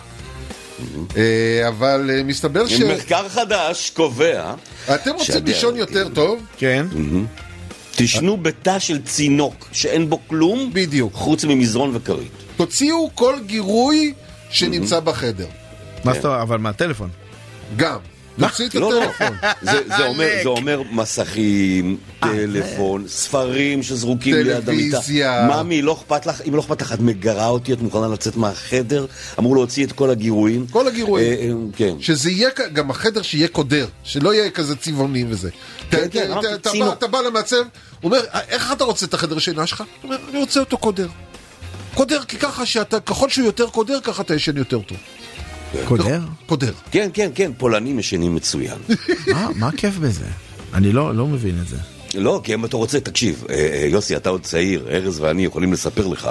אה, 1.17 1.69
אבל 1.69 2.11
אה, 2.15 2.23
מסתבר 2.23 2.67
ש... 2.67 2.81
מחקר 2.81 3.29
חדש 3.29 3.91
קובע... 3.91 4.55
אתם 4.95 5.11
רוצים 5.15 5.45
לישון 5.45 5.77
יותר 5.77 6.09
טוב? 6.09 6.45
כן. 6.57 6.87
תישנו 7.97 8.37
בתא 8.37 8.79
של 8.79 9.03
צינוק 9.03 9.69
שאין 9.73 10.11
בו 10.11 10.19
כלום, 10.27 10.71
בדיוק. 10.73 11.15
חוץ 11.15 11.45
ממזרון 11.45 11.91
וכרית. 11.95 12.33
תוציאו 12.57 13.11
כל 13.15 13.35
גירוי 13.47 14.15
שנמצא 14.51 15.01
בחדר. 15.01 15.47
מה 16.05 16.15
זאת 16.15 16.25
אומרת? 16.25 16.41
אבל 16.43 16.59
מהטלפון. 16.59 17.09
גם. 17.77 17.99
תוציא 18.39 18.67
את 18.69 18.75
לא, 18.75 18.91
לא. 18.93 19.03
הטלפון. 19.05 19.37
זה, 19.63 19.81
זה, 19.97 20.07
אומר, 20.07 20.29
זה 20.43 20.49
אומר 20.49 20.83
מסכים, 20.93 21.97
טלפון, 22.21 23.05
ספרים 23.09 23.83
שזרוקים 23.83 24.35
ליד 24.35 24.47
המיטה. 24.69 24.97
טלוויזיה. 24.97 25.49
ממי, 25.51 25.83
לא 25.83 25.93
אכפת 25.93 26.27
לך, 26.27 26.41
אם 26.49 26.55
לא 26.55 26.61
אכפת 26.61 26.83
לך, 26.83 26.93
את 26.93 27.01
מגרה 27.01 27.47
אותי, 27.49 27.73
את 27.73 27.81
מוכנה 27.83 28.09
לצאת 28.09 28.37
מהחדר? 28.37 29.07
אמור 29.39 29.55
להוציא 29.57 29.87
את 29.87 29.93
כל 29.93 30.11
הגירויים. 30.11 30.67
כל 30.71 30.89
הגירויים. 30.89 31.33
אה, 31.33 31.45
אה, 31.49 31.53
כן. 31.77 31.95
שזה 32.01 32.31
יהיה, 32.31 32.49
גם 32.73 32.91
החדר 32.91 33.23
שיהיה 33.23 33.49
קודר, 33.49 33.87
שלא 34.05 34.35
יהיה 34.35 34.51
כזה 34.51 34.77
צבעוני 34.77 35.25
וזה. 35.29 35.51
אתה- 35.89 35.97
כן. 36.11 36.31
בא- 36.81 36.93
אתה 36.93 37.07
בא 37.07 37.19
למעצב, 37.21 37.57
הוא 37.57 37.65
אומר, 38.05 38.19
איך 38.49 38.73
אתה 38.73 38.85
רוצה 38.85 39.07
את 39.07 39.15
החדר 39.15 39.39
שינה 39.39 39.67
שלך? 39.67 39.81
הוא 39.81 39.87
אומר, 40.05 40.17
אני 40.31 40.39
רוצה 40.41 40.61
אותו 40.61 40.79
קודר. 40.79 41.09
קודר, 41.95 42.21
כי 42.29 42.37
ככה 42.39 42.67
שאתה, 42.67 43.01
ככל 43.01 43.29
שהוא 43.29 43.47
יותר 43.47 43.67
קודר, 43.71 43.99
ככה 44.03 44.23
אתה 44.23 44.35
ישן 44.35 44.57
יותר 44.57 44.79
טוב. 44.81 44.97
קודר? 45.85 46.21
קודר. 46.47 46.73
כן, 46.91 47.09
כן, 47.15 47.31
כן, 47.35 47.51
פולנים 47.59 47.99
ישנים 47.99 48.35
מצוין. 48.35 48.79
מה- 49.33 49.49
מה 49.57 49.69
הכיף 49.69 49.97
בזה? 49.99 50.25
אני 50.75 50.93
לא 50.93 51.15
לא 51.15 51.27
מבין 51.27 51.59
את 51.63 51.69
זה. 51.69 51.77
לא, 52.15 52.41
כי 52.45 52.55
אם 52.55 52.65
אתה 52.65 52.77
רוצה, 52.77 53.01
תקשיב, 53.01 53.45
אה, 53.51 53.55
אה, 53.55 53.87
יוסי, 53.91 54.17
אתה 54.17 54.31
עוד 54.31 54.41
צעיר, 54.43 54.87
ארז 54.91 55.21
ואני 55.21 55.45
יכולים 55.45 55.73
לספר 55.73 56.07
לך. 56.07 56.31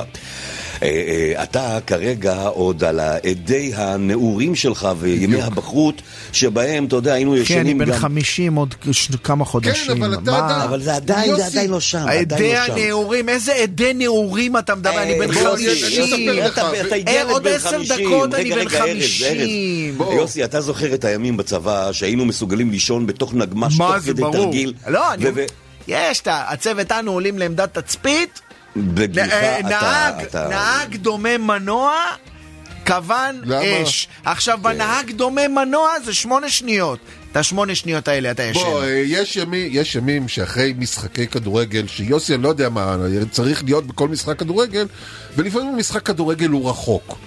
אה, 0.83 0.87
אה, 1.37 1.43
אתה 1.43 1.79
כרגע 1.87 2.41
עוד 2.41 2.83
על 2.83 2.99
האדי 2.99 3.71
הנעורים 3.75 4.55
שלך 4.55 4.87
וימי 4.99 5.41
הבחרות, 5.41 6.01
שבהם, 6.33 6.85
אתה 6.85 6.95
יודע, 6.95 7.13
היינו 7.13 7.31
כן, 7.31 7.37
אני 7.37 7.43
ישנים 7.43 7.77
בן 7.77 7.85
גם... 7.85 7.93
50 7.97 8.55
עוד 8.55 8.75
כמה 9.23 9.45
חודשים. 9.45 10.03
אבל 10.03 10.13
אתה? 10.13 10.19
עדיין- 10.37 10.61
אבל 10.61 10.81
זה 10.81 10.95
עדיין, 10.95 11.35
זה 11.35 11.45
עדיין 11.45 11.69
לא 11.69 11.79
שם, 11.79 12.05
עדי 12.07 12.53
לא. 12.53 12.57
הנעורים, 12.57 13.29
איזה 13.29 13.53
עדי 13.55 13.93
נעורים 13.93 14.57
אתה 14.57 14.75
מדבר? 14.75 15.01
אני 15.01 15.19
בן 15.19 15.31
אה, 15.33 15.41
יוסי, 15.41 15.69
50. 15.69 16.03
אני 16.03 16.45
אספר 16.45 16.47
לך. 16.47 16.59
אתה- 16.59 16.81
אתה 16.87 17.11
אה, 17.11 17.13
ילד 17.15 17.29
עוד 17.31 17.43
בן 17.43 17.51
עשר 17.53 17.69
50. 17.69 17.97
דקות 18.09 18.33
אני 18.33 18.51
בן 18.51 18.57
רגע, 18.57 18.79
ארז, 18.83 18.89
50. 18.89 20.01
ארז. 20.01 20.13
יוסי, 20.13 20.43
אתה 20.43 20.61
זוכר 20.61 20.93
את 20.93 21.05
הימים 21.05 21.37
בצבא 21.37 21.91
שהיינו 21.91 22.25
מסוגלים 22.25 22.71
לישון 22.71 23.07
בתוך 23.07 23.33
נגמש 23.33 23.77
מה 23.79 23.87
תוך 23.87 23.97
זה 23.97 24.11
כדי 24.11 24.21
ברור? 24.21 24.45
תרגיל? 24.45 24.73
לא, 24.87 25.13
אני... 25.13 25.25
יש, 25.87 26.21
הצוות 26.25 26.91
אנו 26.91 27.11
עולים 27.11 27.39
לעמדת 27.39 27.77
תצפית, 27.77 28.41
בגילך 28.75 29.31
אה, 29.31 29.59
אתה... 29.59 29.67
נהג, 29.69 30.23
אתה- 30.25 30.47
נהג 30.49 30.95
דומה 30.95 31.37
מנוע, 31.37 31.93
כוון 32.87 33.41
למה? 33.43 33.83
אש. 33.83 34.07
עכשיו, 34.25 34.57
כן. 34.57 34.63
בנהג 34.63 35.11
דומה 35.11 35.47
מנוע 35.47 35.89
זה 36.05 36.13
שמונה 36.13 36.49
שניות. 36.49 36.99
את 37.31 37.37
השמונה 37.37 37.75
שניות 37.75 38.07
האלה 38.07 38.31
אתה 38.31 38.43
ישן. 38.43 38.59
בוא, 38.59 38.83
אה, 38.83 38.89
יש 39.05 39.35
ימים, 39.35 39.67
יש 39.71 39.95
ימים 39.95 40.27
שאחרי 40.27 40.73
משחקי 40.77 41.27
כדורגל, 41.27 41.87
שיוסי, 41.87 42.35
אני 42.35 42.43
לא 42.43 42.49
יודע 42.49 42.69
מה, 42.69 42.97
צריך 43.31 43.63
להיות 43.63 43.87
בכל 43.87 44.07
משחק 44.07 44.39
כדורגל, 44.39 44.87
ולפעמים 45.37 45.77
משחק 45.77 46.01
כדורגל 46.05 46.49
הוא 46.49 46.69
רחוק. 46.69 47.17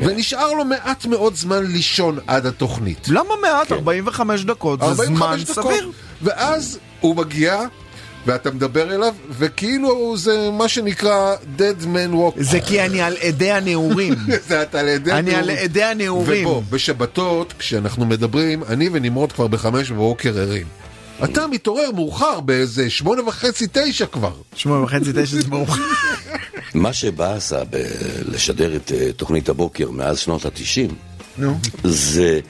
ונשאר 0.00 0.52
לו 0.52 0.64
מעט 0.64 1.06
מאוד 1.06 1.34
זמן 1.34 1.64
לישון 1.66 2.18
עד 2.26 2.46
התוכנית. 2.46 3.08
למה 3.08 3.34
מעט? 3.42 3.72
45 3.72 4.44
דקות 4.44 4.80
זה 4.80 4.94
זמן 4.94 5.22
45 5.22 5.42
דקות. 5.42 5.64
סביר. 5.64 5.90
ואז 6.22 6.78
הוא 7.00 7.16
מגיע, 7.16 7.60
ואתה 8.26 8.50
מדבר 8.50 8.94
אליו, 8.94 9.14
וכאילו 9.30 10.16
זה 10.16 10.50
מה 10.52 10.68
שנקרא 10.68 11.34
dead 11.58 11.82
man 11.82 12.14
walk. 12.14 12.42
זה 12.42 12.60
כי 12.60 12.80
אני 12.80 13.00
על 13.02 13.16
עדי 13.20 13.50
הנעורים. 13.50 14.14
זה 14.48 14.62
אתה 14.62 14.80
על 14.80 14.88
ידי 14.88 15.12
אני 15.12 15.34
על 15.34 15.36
הנעורים. 15.36 15.64
עדי 15.64 15.82
הנעורים. 15.82 16.46
ובוא, 16.46 16.62
בשבתות, 16.70 17.54
כשאנחנו 17.58 18.06
מדברים, 18.06 18.64
אני 18.64 18.88
ונמרוד 18.92 19.32
כבר 19.32 19.46
בחמש 19.46 19.90
בבוקר 19.90 20.38
ערים. 20.38 20.66
אתה 21.24 21.46
מתעורר 21.46 21.90
מאוחר 21.94 22.40
באיזה 22.40 22.90
שמונה 22.90 23.28
וחצי, 23.28 23.66
תשע 23.72 24.06
כבר. 24.06 24.32
שמונה 24.54 24.84
וחצי, 24.84 25.10
תשע 25.14 25.36
זה 25.36 25.48
ברור. 25.48 25.66
מה 26.74 26.92
שבאסה 26.92 27.62
לשדר 28.28 28.76
את 28.76 28.92
אה, 28.92 29.12
תוכנית 29.12 29.48
הבוקר 29.48 29.90
מאז 29.90 30.18
שנות 30.18 30.44
התשעים. 30.44 30.90
זה 31.84 32.40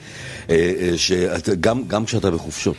אה, 0.49 0.71
אה, 0.81 0.97
שגם 0.97 1.87
גם 1.87 2.05
כשאתה 2.05 2.31
בחופשות, 2.31 2.77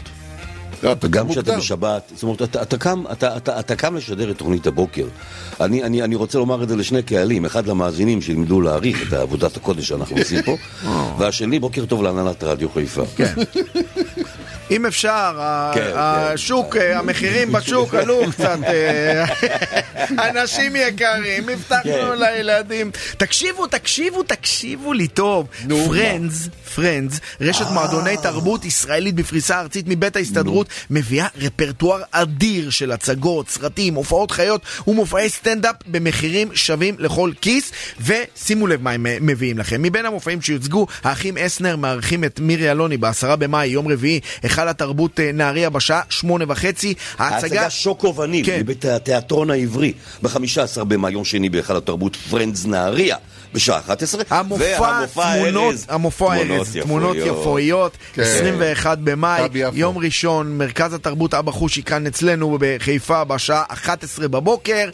אתה 0.78 1.08
גם 1.08 1.26
קם 1.26 1.32
כשאתה 1.32 1.50
מוקדם. 1.50 1.58
בשבת, 1.58 2.12
זאת 2.14 2.22
אומרת, 2.22 2.42
אתה, 2.42 2.62
אתה, 2.62 2.78
קם, 2.78 3.04
אתה, 3.12 3.36
אתה, 3.36 3.60
אתה 3.60 3.76
קם 3.76 3.96
לשדר 3.96 4.30
את 4.30 4.38
תוכנית 4.38 4.66
הבוקר. 4.66 5.06
אני, 5.60 5.82
אני, 5.82 6.02
אני 6.02 6.14
רוצה 6.14 6.38
לומר 6.38 6.62
את 6.62 6.68
זה 6.68 6.76
לשני 6.76 7.02
קהלים, 7.02 7.44
אחד 7.44 7.66
למאזינים 7.66 8.22
שילמדו 8.22 8.60
להעריך 8.60 9.08
את 9.08 9.12
עבודת 9.12 9.56
הקודש 9.56 9.88
שאנחנו 9.88 10.16
עושים 10.16 10.42
פה, 10.42 10.56
והשני, 11.18 11.58
בוקר 11.58 11.84
טוב 11.86 12.02
להנהלת 12.02 12.44
רדיו 12.44 12.68
חיפה. 12.68 13.02
כן. 13.16 13.34
אם 14.70 14.86
אפשר, 14.86 15.10
ה- 15.40 15.70
כן, 15.74 15.90
השוק, 15.94 16.76
אה, 16.76 16.98
המחירים 16.98 17.52
בשוק 17.52 17.94
עלו 17.94 18.22
קצת. 18.32 18.58
אה, 18.66 19.24
אנשים 20.30 20.76
יקרים, 20.76 21.48
הבטחנו 21.48 21.92
כן. 21.92 22.18
לילדים. 22.18 22.90
תקשיבו, 23.16 23.66
תקשיבו, 23.66 24.22
תקשיבו 24.22 24.92
לי 24.92 25.08
טוב. 25.08 25.46
פרנדס, 25.86 26.48
פרנדס, 26.74 27.20
רשת 27.40 27.66
מועדוני 27.72 28.16
תרבות 28.16 28.64
ישראלית 28.64 29.14
בפריסה 29.14 29.60
ארצית 29.60 29.84
מבית 29.88 30.16
ההסתדרות, 30.16 30.66
מביאה 30.90 31.26
רפרטואר 31.40 32.02
אדיר 32.10 32.70
של 32.70 32.92
הצגות, 32.92 33.48
סרטים, 33.48 33.94
הופעות 33.94 34.30
חיות 34.30 34.60
ומופעי 34.86 35.28
סטנדאפ 35.28 35.76
במחירים 35.86 36.48
שווים 36.54 36.94
לכל 36.98 37.30
כיס. 37.40 37.72
ושימו 38.00 38.66
לב 38.66 38.82
מה 38.82 38.90
הם 38.90 39.06
אה, 39.06 39.16
מביאים 39.20 39.58
לכם. 39.58 39.82
מבין 39.82 40.06
המופעים 40.06 40.42
שיוצגו, 40.42 40.86
האחים 41.04 41.38
אסנר 41.38 41.76
מארחים 41.76 42.24
את 42.24 42.40
מירי 42.40 42.70
אלוני 42.70 42.96
בעשרה 42.96 43.36
במאי, 43.36 43.66
יום 43.68 43.88
רביעי, 43.92 44.20
בהיכל 44.56 44.68
התרבות 44.68 45.20
אה, 45.20 45.30
נהריה 45.32 45.70
בשעה 45.70 46.00
שמונה 46.08 46.44
וחצי. 46.48 46.94
ההצגה 47.18 47.70
שוקו 47.70 48.14
וניל, 48.14 48.46
כן. 48.46 48.60
מבית 48.60 48.84
התיאטרון 48.84 49.50
העברי, 49.50 49.92
ב-15 50.22 50.84
במאי, 50.84 51.12
יום 51.12 51.24
שני 51.24 51.48
בהיכל 51.48 51.76
התרבות 51.76 52.16
פרנדס 52.16 52.64
נהריה, 52.64 53.16
בשעה 53.56 53.78
11. 53.78 54.22
המופע, 54.30 54.62
והמופע 54.80 55.34
תמונות, 55.36 55.72
ארז. 55.72 55.86
המופע 55.88 56.34
ארז, 56.36 56.76
תמונות 56.82 57.16
יפואיות, 57.20 57.96
כן. 58.14 58.22
21 58.22 58.98
במאי. 58.98 59.48
יום 59.72 59.98
ראשון, 59.98 60.58
מרכז 60.58 60.94
התרבות 60.94 61.34
אבא 61.34 61.52
חושי 61.52 61.82
כאן 61.82 62.06
אצלנו 62.06 62.58
בחיפה 62.60 63.24
בשעה 63.24 63.62
11 63.68 64.28
בבוקר. 64.28 64.88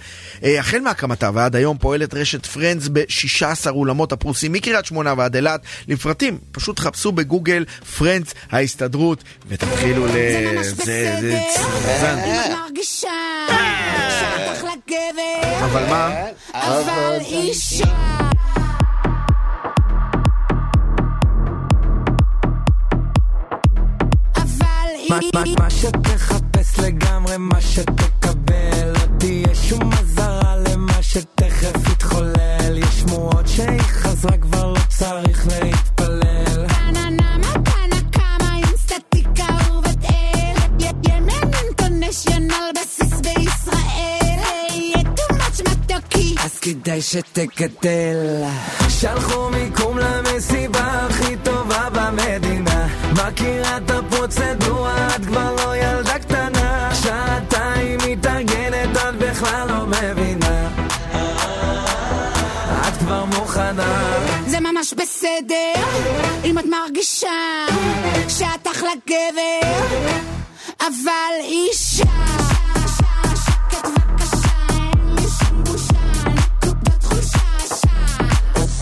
אה, 0.45 0.59
החל 0.61 0.79
מהקמתה 0.81 1.31
ועד 1.35 1.57
היום 1.57 1.79
פועלת 1.79 2.15
רשת 2.15 2.47
פרנדס 2.47 2.89
ב-16 2.93 3.45
אולמות 3.71 4.13
הפרוסים 4.13 4.53
מקריית 4.53 4.85
שמונה 4.87 5.15
ועד 5.17 5.35
אילת. 5.37 5.61
לפרטים, 5.89 6.39
פשוט 6.53 6.79
חפשו 6.79 7.13
בגוגל 7.13 7.65
פרנדס 7.99 8.35
ההסתדרות 8.51 9.19
ותתחילו 9.49 10.07
ל... 10.07 10.11
ממש 10.11 10.67
זה- 10.67 10.75
בסדר. 10.83 11.21
זה- 11.21 11.39
זה- 12.01 12.13
אם 12.25 12.41
את 12.53 12.59
מרגישה 12.65 13.09
שאת 14.21 14.57
אחלה 14.59 14.71
גבר, 14.89 15.65
אבל 15.65 15.85
מה? 15.91 16.15
אבל 16.55 17.19
אישה. 17.21 17.85
מה- 25.13 25.71
שתחפש 25.71 26.79
לגמרי 26.79 27.37
מה 27.39 27.61
שתקבל. 27.61 28.93
לא 28.93 29.19
תהיה 29.19 29.55
שום 29.55 29.93
אזהרה 29.93 30.57
למה 30.57 31.03
שתכף 31.03 31.89
יתחולל. 31.93 32.79
יש 32.79 33.01
שמועות 33.01 33.49
שהיא 33.49 33.81
חזרה 33.81 34.39
כבר 34.39 34.73
לא 34.73 34.81
צריך 34.89 35.47
להתפלל. 35.47 36.67
אז 46.45 46.59
כדאי 46.61 47.03
שתגדל. 47.03 48.43
שלחו 48.89 49.51
מיקום 49.51 49.99
למסיבה 49.99 51.07
הכי 51.07 51.37
טובה 51.45 51.89
במדינה. 51.93 52.87
מכירה 53.13 53.77
את 53.77 53.91
הפרוצדורה 53.91 54.62
בסדר 65.23 65.73
אם 66.45 66.59
את 66.59 66.65
מרגישה 66.65 67.67
שאת 68.29 68.67
אחלה 68.67 68.91
גבר 69.07 69.61
אבל 70.81 71.33
אישה 71.41 72.05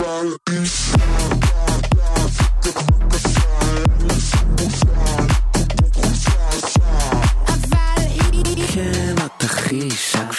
אין 0.01 0.27
לי 0.27 0.51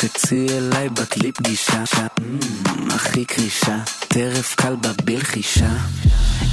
קפצי 0.01 0.47
אליי 0.57 0.89
בת 0.89 1.17
לי 1.17 1.31
פגישה. 1.31 1.83
אמ, 1.83 2.37
הכי 2.95 3.25
קרישה, 3.25 3.77
טרף 4.07 4.55
קל 4.55 4.75
בבלחישה. 4.75 5.69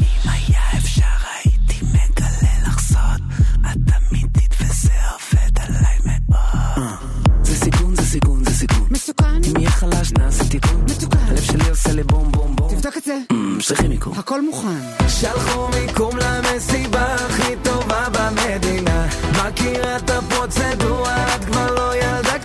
אם 0.00 0.30
היה 0.30 0.60
אפשר 0.78 1.02
הייתי 1.34 1.84
מגלה 1.84 2.66
לך 2.66 2.80
סוד, 2.80 3.22
את 3.60 3.92
אמיתית 4.12 4.54
וזה 4.60 4.92
עובד 5.12 5.58
עליי 5.58 5.98
מאוד. 6.04 6.88
זה 7.42 7.56
סיכון, 7.56 7.96
זה 7.96 8.02
סיכון, 8.02 8.44
זה 8.44 8.50
סיכון. 8.50 8.86
מסוכן, 8.90 9.40
אם 9.50 9.56
יהיה 9.56 9.70
חלש 9.70 10.12
נעשה 10.12 10.44
תיקון. 10.44 10.84
מתוקן. 10.90 11.18
הלב 11.28 11.40
שלי 11.42 11.68
עושה 11.70 11.92
לי 11.92 12.02
בום 12.02 12.32
בום 12.32 12.56
בום. 12.56 12.74
תבדוק 12.74 12.96
את 12.96 13.04
זה, 13.04 13.18
אמ, 13.32 13.58
צריכים 13.62 13.90
מיקום. 13.90 14.18
הכל 14.18 14.42
מוכן 14.42 15.08
שלחו 15.08 15.68
מיקום 15.68 16.16
למסיבה 16.16 17.14
הכי 17.14 17.52
טובה 17.62 18.08
במדינה 18.12 19.06
מכירה 19.32 19.96
את 19.96 20.10
הפרוצדורה, 20.10 21.36
את 21.36 21.44
כבר 21.44 21.74
לא 21.74 21.96
ילדה 21.96 22.37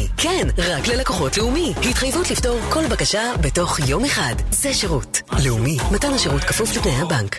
לאומי. 0.00 0.08
כן, 0.16 0.48
רק 0.58 0.88
ללקוחות 0.88 1.38
לאומי. 1.38 1.72
התחייבות 1.90 2.30
לפתור 2.30 2.58
כל 2.70 2.86
בקשה 2.86 3.32
בתוך 3.40 3.80
יום 3.88 4.04
אחד. 4.04 4.34
זה 4.50 4.74
שירות. 4.74 5.22
לאומי, 5.44 5.76
מתן 5.92 6.12
השירות 6.12 6.44
כפוף 6.44 6.76
לתנאי 6.76 6.94
הבנק. 6.94 7.38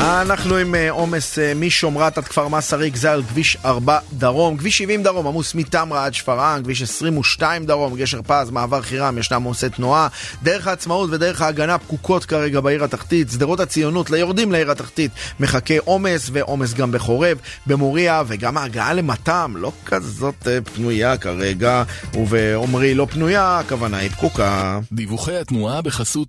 אנחנו 0.00 0.56
עם 0.56 0.74
אה, 0.74 0.90
עומס 0.90 1.38
אה, 1.38 1.52
משומרת 1.54 2.18
עד 2.18 2.24
כפר 2.24 2.48
מסריק, 2.48 2.96
זה 2.96 3.12
על 3.12 3.22
כביש 3.22 3.56
4 3.64 3.98
דרום, 4.12 4.56
כביש 4.56 4.78
70 4.78 5.02
דרום, 5.02 5.26
עמוס 5.26 5.54
מתמרה 5.54 6.04
עד 6.04 6.14
שפרעם, 6.14 6.62
כביש 6.62 6.82
22 6.82 7.66
דרום, 7.66 7.96
גשר 7.96 8.20
פז, 8.26 8.50
מעבר 8.50 8.82
חירם, 8.82 9.18
ישנם 9.18 9.42
עומסי 9.42 9.68
תנועה, 9.68 10.08
דרך 10.42 10.66
העצמאות 10.66 11.10
ודרך 11.12 11.42
ההגנה 11.42 11.78
פקוקות 11.78 12.24
כרגע 12.24 12.60
בעיר 12.60 12.84
התחתית, 12.84 13.30
שדרות 13.30 13.60
הציונות 13.60 14.10
ליורדים 14.10 14.52
לעיר 14.52 14.70
התחתית, 14.70 15.10
מחכה 15.40 15.74
עומס 15.84 16.30
ועומס 16.32 16.74
גם 16.74 16.92
בחורב, 16.92 17.38
במוריה, 17.66 18.22
וגם 18.26 18.58
ההגעה 18.58 18.94
למתם 18.94 19.54
לא 19.56 19.72
כזאת 19.86 20.48
אה, 20.48 20.58
פנויה 20.74 21.16
כרגע, 21.16 21.82
ובעומרי 22.14 22.94
לא 22.94 23.06
פנויה, 23.10 23.58
הכוונה 23.58 23.96
היא 23.96 24.10
פקוקה. 24.10 24.78
דיווחי 24.92 25.36
התנועה 25.36 25.82
בחסות 25.82 26.28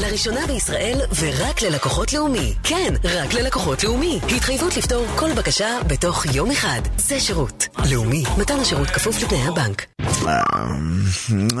לראשונה 0.00 0.46
בישראל 0.46 1.00
ורק 1.20 1.62
ללקוחות 1.62 2.12
לאומי. 2.12 2.54
כן, 2.62 2.94
רק 3.14 3.34
ללקוחות 3.34 3.84
לאומי. 3.84 4.20
התחייבות 4.36 4.76
לפתור 4.76 5.04
כל 5.16 5.32
בקשה 5.32 5.78
בתוך 5.86 6.26
יום 6.34 6.50
אחד. 6.50 6.80
זה 6.96 7.20
שירות. 7.20 7.68
לאומי, 7.90 8.24
מתן 8.38 8.60
השירות 8.60 8.90
כפוף 8.90 9.22
לתנאי 9.22 9.42
הבנק. 9.42 9.86
אה, 10.26 10.42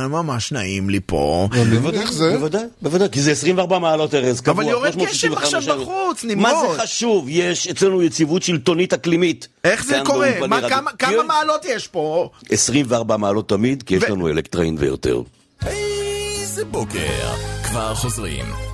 ממש 0.08 0.52
נעים 0.52 0.90
לי 0.90 1.00
פה. 1.06 1.48
איך 1.92 2.12
זה? 2.12 2.36
בוודאי, 2.38 2.62
בוודאי, 2.82 3.08
כי 3.12 3.22
זה 3.22 3.32
24 3.32 3.78
מעלות 3.78 4.14
ארז 4.14 4.40
קבוע. 4.40 4.64
אבל 4.64 4.72
יורד 4.72 4.92
365 4.92 5.48
גשם 5.48 5.58
עכשיו. 5.58 5.80
בחוץ, 5.80 6.24
מה 6.24 6.34
נמרוד. 6.34 6.76
זה 6.76 6.82
חשוב? 6.82 7.26
יש 7.28 7.68
אצלנו 7.68 8.02
יציבות 8.02 8.42
שלטונית 8.42 8.92
אקלימית. 8.92 9.48
איך 9.64 9.84
זה 9.84 10.00
קורה? 10.04 10.30
מה. 10.48 10.60
כמה, 10.98 11.22
מעלות 11.22 11.64
יש 11.64 11.86
פה? 11.86 12.30
24 12.50 13.16
מעלות 13.16 13.48
תמיד, 13.48 13.82
כי 13.82 13.94
יש 13.94 14.02
לנו 14.04 14.28
אלקטרה 14.28 14.62
אינוורטר. 14.62 15.22
איזה 15.66 16.64
בוקר. 16.64 17.34
כבר 17.62 17.94
חוזרים. 17.94 18.67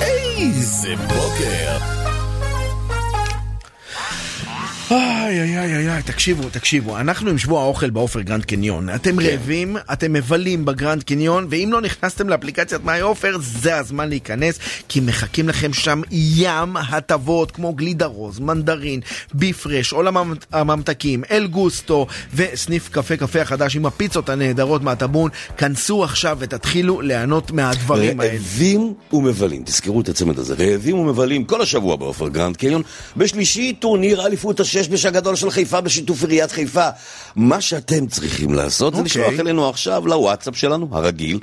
איזה 0.00 0.96
בוקר. 0.96 2.07
איי, 4.90 5.40
איי, 5.42 5.58
איי, 5.76 5.88
איי, 5.90 6.02
תקשיבו, 6.02 6.48
תקשיבו, 6.52 6.98
אנחנו 6.98 7.30
עם 7.30 7.38
שבוע 7.38 7.62
האוכל 7.62 7.90
בעופר 7.90 8.20
גרנד 8.20 8.44
קניון. 8.44 8.88
אתם 8.94 9.20
רעבים, 9.20 9.76
אתם 9.92 10.12
מבלים 10.12 10.64
בגרנד 10.64 11.02
קניון, 11.02 11.46
ואם 11.50 11.68
לא 11.72 11.80
נכנסתם 11.80 12.28
לאפליקציית 12.28 12.84
My 12.84 13.00
עופר, 13.00 13.36
זה 13.40 13.76
הזמן 13.76 14.08
להיכנס, 14.08 14.58
כי 14.88 15.00
מחכים 15.00 15.48
לכם 15.48 15.72
שם 15.72 16.00
ים 16.10 16.76
הטבות, 16.76 17.50
כמו 17.50 17.72
גלידה 17.72 18.06
רוז, 18.06 18.38
מנדרין, 18.38 19.00
ביפרש, 19.34 19.92
עולם 19.92 20.16
המ- 20.16 20.34
הממתקים, 20.52 21.24
אל 21.30 21.46
גוסטו, 21.46 22.06
וסניף 22.34 22.88
קפה 22.88 23.16
קפה 23.16 23.40
החדש 23.40 23.76
עם 23.76 23.86
הפיצות 23.86 24.28
הנהדרות 24.28 24.82
מהטבון. 24.82 25.30
כנסו 25.56 26.04
עכשיו 26.04 26.36
ותתחילו 26.40 27.00
ליהנות 27.00 27.50
מהדברים 27.50 28.20
האלה. 28.20 28.32
רעבים 28.32 28.94
ומבלים, 29.12 29.62
תזכרו 29.64 30.00
את 30.00 30.08
הצמד 30.08 30.38
הזה, 30.38 30.54
רעבים 30.58 30.98
ומבלים 30.98 31.44
כל 31.44 31.62
השבוע 31.62 31.96
בעופר 31.96 32.28
גרנד 32.28 32.56
קניון. 32.56 32.82
בשלישי, 33.16 33.72
טורניר 33.72 34.26
אליפות 34.26 34.60
השש 34.80 35.04
הגדול 35.04 35.36
של 35.36 35.50
חיפה 35.50 35.80
בשיתוף 35.80 36.22
עיריית 36.22 36.52
חיפה. 36.52 36.88
מה 37.36 37.60
שאתם 37.60 38.06
צריכים 38.06 38.54
לעשות 38.54 38.94
זה 38.94 39.00
אוקיי. 39.00 39.22
לשלוח 39.22 39.40
אלינו 39.40 39.68
עכשיו 39.68 40.06
לוואטסאפ 40.06 40.56
שלנו, 40.56 40.88
הרגיל, 40.92 41.38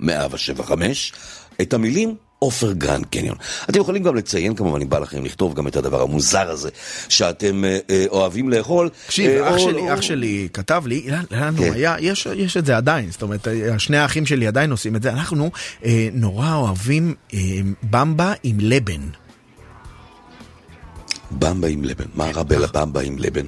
0526-22-175, 0.00 0.72
את 1.62 1.74
המילים 1.74 2.14
עופר 2.38 2.72
גרנד 2.72 3.06
קניון. 3.06 3.36
אתם 3.70 3.80
יכולים 3.80 4.02
גם 4.02 4.14
לציין, 4.14 4.54
כמובן, 4.54 4.82
אם 4.82 4.88
בא 4.88 4.98
לכם 4.98 5.24
לכתוב 5.24 5.54
גם 5.54 5.66
את 5.66 5.76
הדבר 5.76 6.02
המוזר 6.02 6.50
הזה 6.50 6.70
שאתם 7.08 7.64
אה, 7.64 7.78
אה, 7.90 8.04
אוהבים 8.08 8.48
לאכול. 8.50 8.88
תקשיב, 9.06 9.30
אה, 9.30 9.48
אח 9.48 9.54
או- 9.54 9.58
שלי, 9.58 9.80
או- 9.80 9.94
אח 9.94 10.00
שלי 10.00 10.48
כתב 10.52 10.82
לי, 10.86 11.06
לנו 11.30 11.58
כן. 11.58 11.72
היה, 11.72 11.96
יש, 12.00 12.28
יש 12.36 12.56
את 12.56 12.66
זה 12.66 12.76
עדיין, 12.76 13.10
זאת 13.10 13.22
אומרת, 13.22 13.48
שני 13.78 13.96
האחים 13.96 14.26
שלי 14.26 14.46
עדיין 14.46 14.70
עושים 14.70 14.96
את 14.96 15.02
זה, 15.02 15.10
אנחנו 15.12 15.50
אה, 15.84 16.08
נורא 16.12 16.54
אוהבים 16.54 17.14
אה, 17.34 17.38
במבה 17.90 18.32
עם 18.42 18.56
לבן. 18.60 19.00
במבה 21.38 21.68
עם 21.68 21.84
לבן. 21.84 22.04
מה 22.14 22.30
רע 22.34 22.42
בלבמבה 22.42 23.00
עם 23.00 23.16
לבן? 23.18 23.46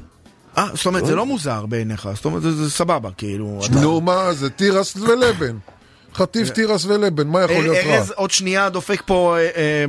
אה, 0.59 0.67
זאת 0.75 0.87
אומרת, 0.87 1.07
זה 1.07 1.15
לא 1.15 1.27
מוזר 1.27 1.67
בעיניך, 1.67 2.09
זאת 2.15 2.25
אומרת, 2.25 2.43
זה, 2.43 2.71
סבבה, 2.71 3.09
כאילו... 3.17 3.61
נו 3.81 4.01
מה, 4.01 4.33
זה 4.33 4.51
תירס 4.51 4.97
ולבן. 4.97 5.57
חטיף 6.15 6.51
תירס 6.51 6.85
ולבן, 6.85 7.27
מה 7.29 7.43
יכול 7.43 7.63
להיות 7.63 7.77
רע? 7.87 7.95
ארז 7.97 8.11
עוד 8.11 8.31
שנייה 8.31 8.69
דופק 8.69 9.03
פה 9.07 9.37
אה, 9.39 9.49
אה, 9.57 9.85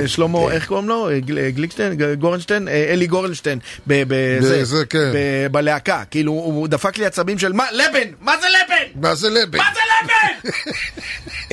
אה, 0.00 0.08
שלמה, 0.08 0.52
איך 0.52 0.66
קוראים 0.66 0.88
לו? 0.88 1.10
אה, 1.10 1.20
גל- 1.20 1.50
גליקשטיין? 1.50 1.92
גורנשטיין? 2.18 2.68
אה, 2.68 2.84
אלי 2.92 3.06
גורנשטיין. 3.06 3.58
בזה, 3.86 4.84
כן. 4.86 5.12
בלהקה. 5.52 6.02
כאילו, 6.10 6.32
הוא 6.32 6.68
דפק 6.68 6.98
לי 6.98 7.06
עצבים 7.06 7.38
של 7.38 7.52
מה? 7.52 7.64
לבן! 7.72 8.08
מה 8.20 8.32
זה 8.40 8.46
לבן? 8.48 9.00
מה 9.00 9.14
זה 9.14 9.28
לבן? 9.30 9.58
מה 9.58 9.64
זה 9.74 9.80
לבן? 10.04 10.50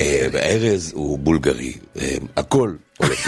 אה, 0.00 0.26
ארז 0.34 0.92
הוא 0.94 1.18
בולגרי, 1.18 1.72
אה, 2.00 2.14
הכל 2.36 2.72
הולך 3.02 3.26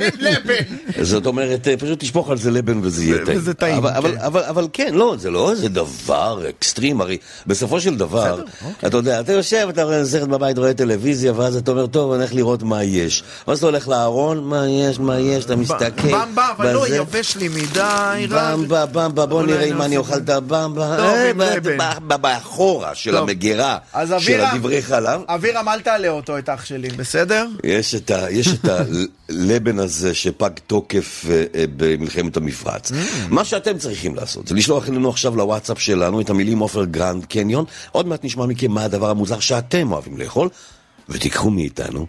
עם 0.00 0.10
לבן. 0.18 1.02
זאת 1.04 1.26
אומרת, 1.26 1.68
אה, 1.68 1.76
פשוט 1.76 2.00
תשפוך 2.00 2.30
על 2.30 2.38
זה 2.38 2.50
לבן 2.50 2.80
וזה 2.82 3.04
יהיה 3.04 3.24
טעים. 3.24 3.38
וזה 3.38 3.54
טעים, 3.54 3.86
אבל, 3.86 4.10
כן. 4.10 4.18
אבל, 4.18 4.42
אבל 4.42 4.68
כן, 4.72 4.94
לא, 4.94 5.14
זה 5.18 5.30
לא 5.30 5.50
איזה 5.50 5.68
דבר 5.68 6.42
אקסטרים, 6.48 7.00
הרי 7.00 7.18
בסופו 7.46 7.80
של 7.80 7.96
דבר, 7.96 8.40
אוקיי. 8.40 8.88
אתה 8.88 8.96
יודע, 8.96 9.20
אתה 9.20 9.32
יושב, 9.32 9.66
אתה 9.70 9.82
רואה 9.82 10.04
סרט 10.04 10.28
בבית, 10.28 10.58
רואה 10.58 10.74
טלוויזיה, 10.74 11.32
ואז 11.36 11.56
אתה 11.56 11.70
אומר, 11.70 11.86
טוב, 11.86 12.12
אני 12.12 12.20
הולך 12.22 12.34
לראות 12.34 12.62
מה 12.62 12.84
יש. 12.84 13.22
ואז 13.48 13.58
אתה 13.58 13.66
הולך 13.66 13.88
לארון, 13.88 14.44
מה 14.44 14.68
יש, 14.68 14.98
מה 14.98 15.18
יש, 15.18 15.44
אתה 15.44 15.56
מסתכל. 15.56 16.08
במבה, 16.08 16.48
אבל 16.56 16.72
לא. 16.72 16.86
יבש 16.88 17.36
לי 17.36 17.48
מדי. 17.48 18.26
במבה, 18.30 18.86
במבה, 18.86 19.26
בוא 19.26 19.42
נראה 19.42 19.64
אם 19.64 19.82
אני 19.82 19.96
אוכל 19.96 20.16
את 20.16 20.28
הבמבה. 20.28 20.98
אה, 20.98 22.16
באחורה 22.16 22.94
של. 22.94 23.16
המגירה 23.16 23.78
של 24.18 24.40
הדברי 24.40 24.82
חלב. 24.82 25.20
אבירם, 25.28 25.68
אל 25.68 25.80
תעלה 25.80 26.08
אותו, 26.08 26.38
את 26.38 26.48
אח 26.48 26.64
שלי, 26.64 26.88
בסדר? 26.88 27.46
יש 27.64 27.94
את, 27.94 28.10
ה, 28.10 28.30
הלבן 29.28 29.78
הזה 29.78 30.14
שפג 30.14 30.50
תוקף 30.66 31.24
אה, 31.30 31.44
אה, 31.54 31.64
במלחמת 31.76 32.36
המפרץ. 32.36 32.92
מה 33.28 33.44
שאתם 33.44 33.78
צריכים 33.78 34.14
לעשות 34.14 34.48
זה 34.48 34.54
לשלוח 34.54 34.88
אלינו 34.88 35.08
עכשיו 35.08 35.36
לוואטסאפ 35.36 35.80
שלנו 35.80 36.20
את 36.20 36.30
המילים 36.30 36.58
עופר 36.58 36.84
גרנד 36.84 37.24
קניון. 37.24 37.64
עוד 37.92 38.06
מעט 38.06 38.24
נשמע 38.24 38.46
מכם 38.46 38.70
מה 38.70 38.84
הדבר 38.84 39.10
המוזר 39.10 39.40
שאתם 39.40 39.92
אוהבים 39.92 40.18
לאכול, 40.18 40.48
ותיקחו 41.08 41.50
מאיתנו 41.50 42.06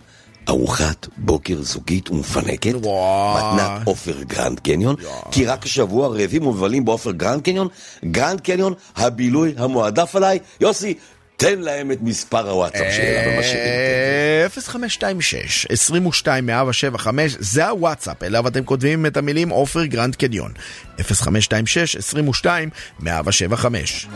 ארוחת 0.49 1.07
בוקר 1.17 1.61
זוגית 1.61 2.11
ומפנקת, 2.11 2.75
מתנת 2.75 3.81
עופר 3.85 4.23
גרנד 4.23 4.59
קניון, 4.59 4.95
כי 5.31 5.45
רק 5.45 5.65
השבוע 5.65 6.07
רעבים 6.07 6.47
ומבלים 6.47 6.85
בעופר 6.85 7.11
גרנד 7.11 7.41
קניון, 7.41 7.67
גרנד 8.05 8.41
קניון, 8.41 8.73
הבילוי 8.95 9.53
המועדף 9.57 10.15
עליי. 10.15 10.39
יוסי, 10.61 10.93
תן 11.41 11.59
להם 11.59 11.91
את 11.91 11.97
מספר 12.01 12.49
הוואטסאפ 12.49 12.93
שלנו. 12.93 13.41
אה, 13.41 14.47
0526 14.49 15.67
22 15.69 16.45
175 16.45 17.35
זה 17.39 17.67
הוואטסאפ, 17.67 18.23
אליו 18.23 18.47
אתם 18.47 18.63
כותבים 18.63 19.05
את 19.05 19.17
המילים 19.17 19.49
עופר 19.49 19.85
גרנד 19.85 20.15
קניון. 20.15 20.51
0526 20.99 21.95
22 21.95 22.69
175 22.99 24.07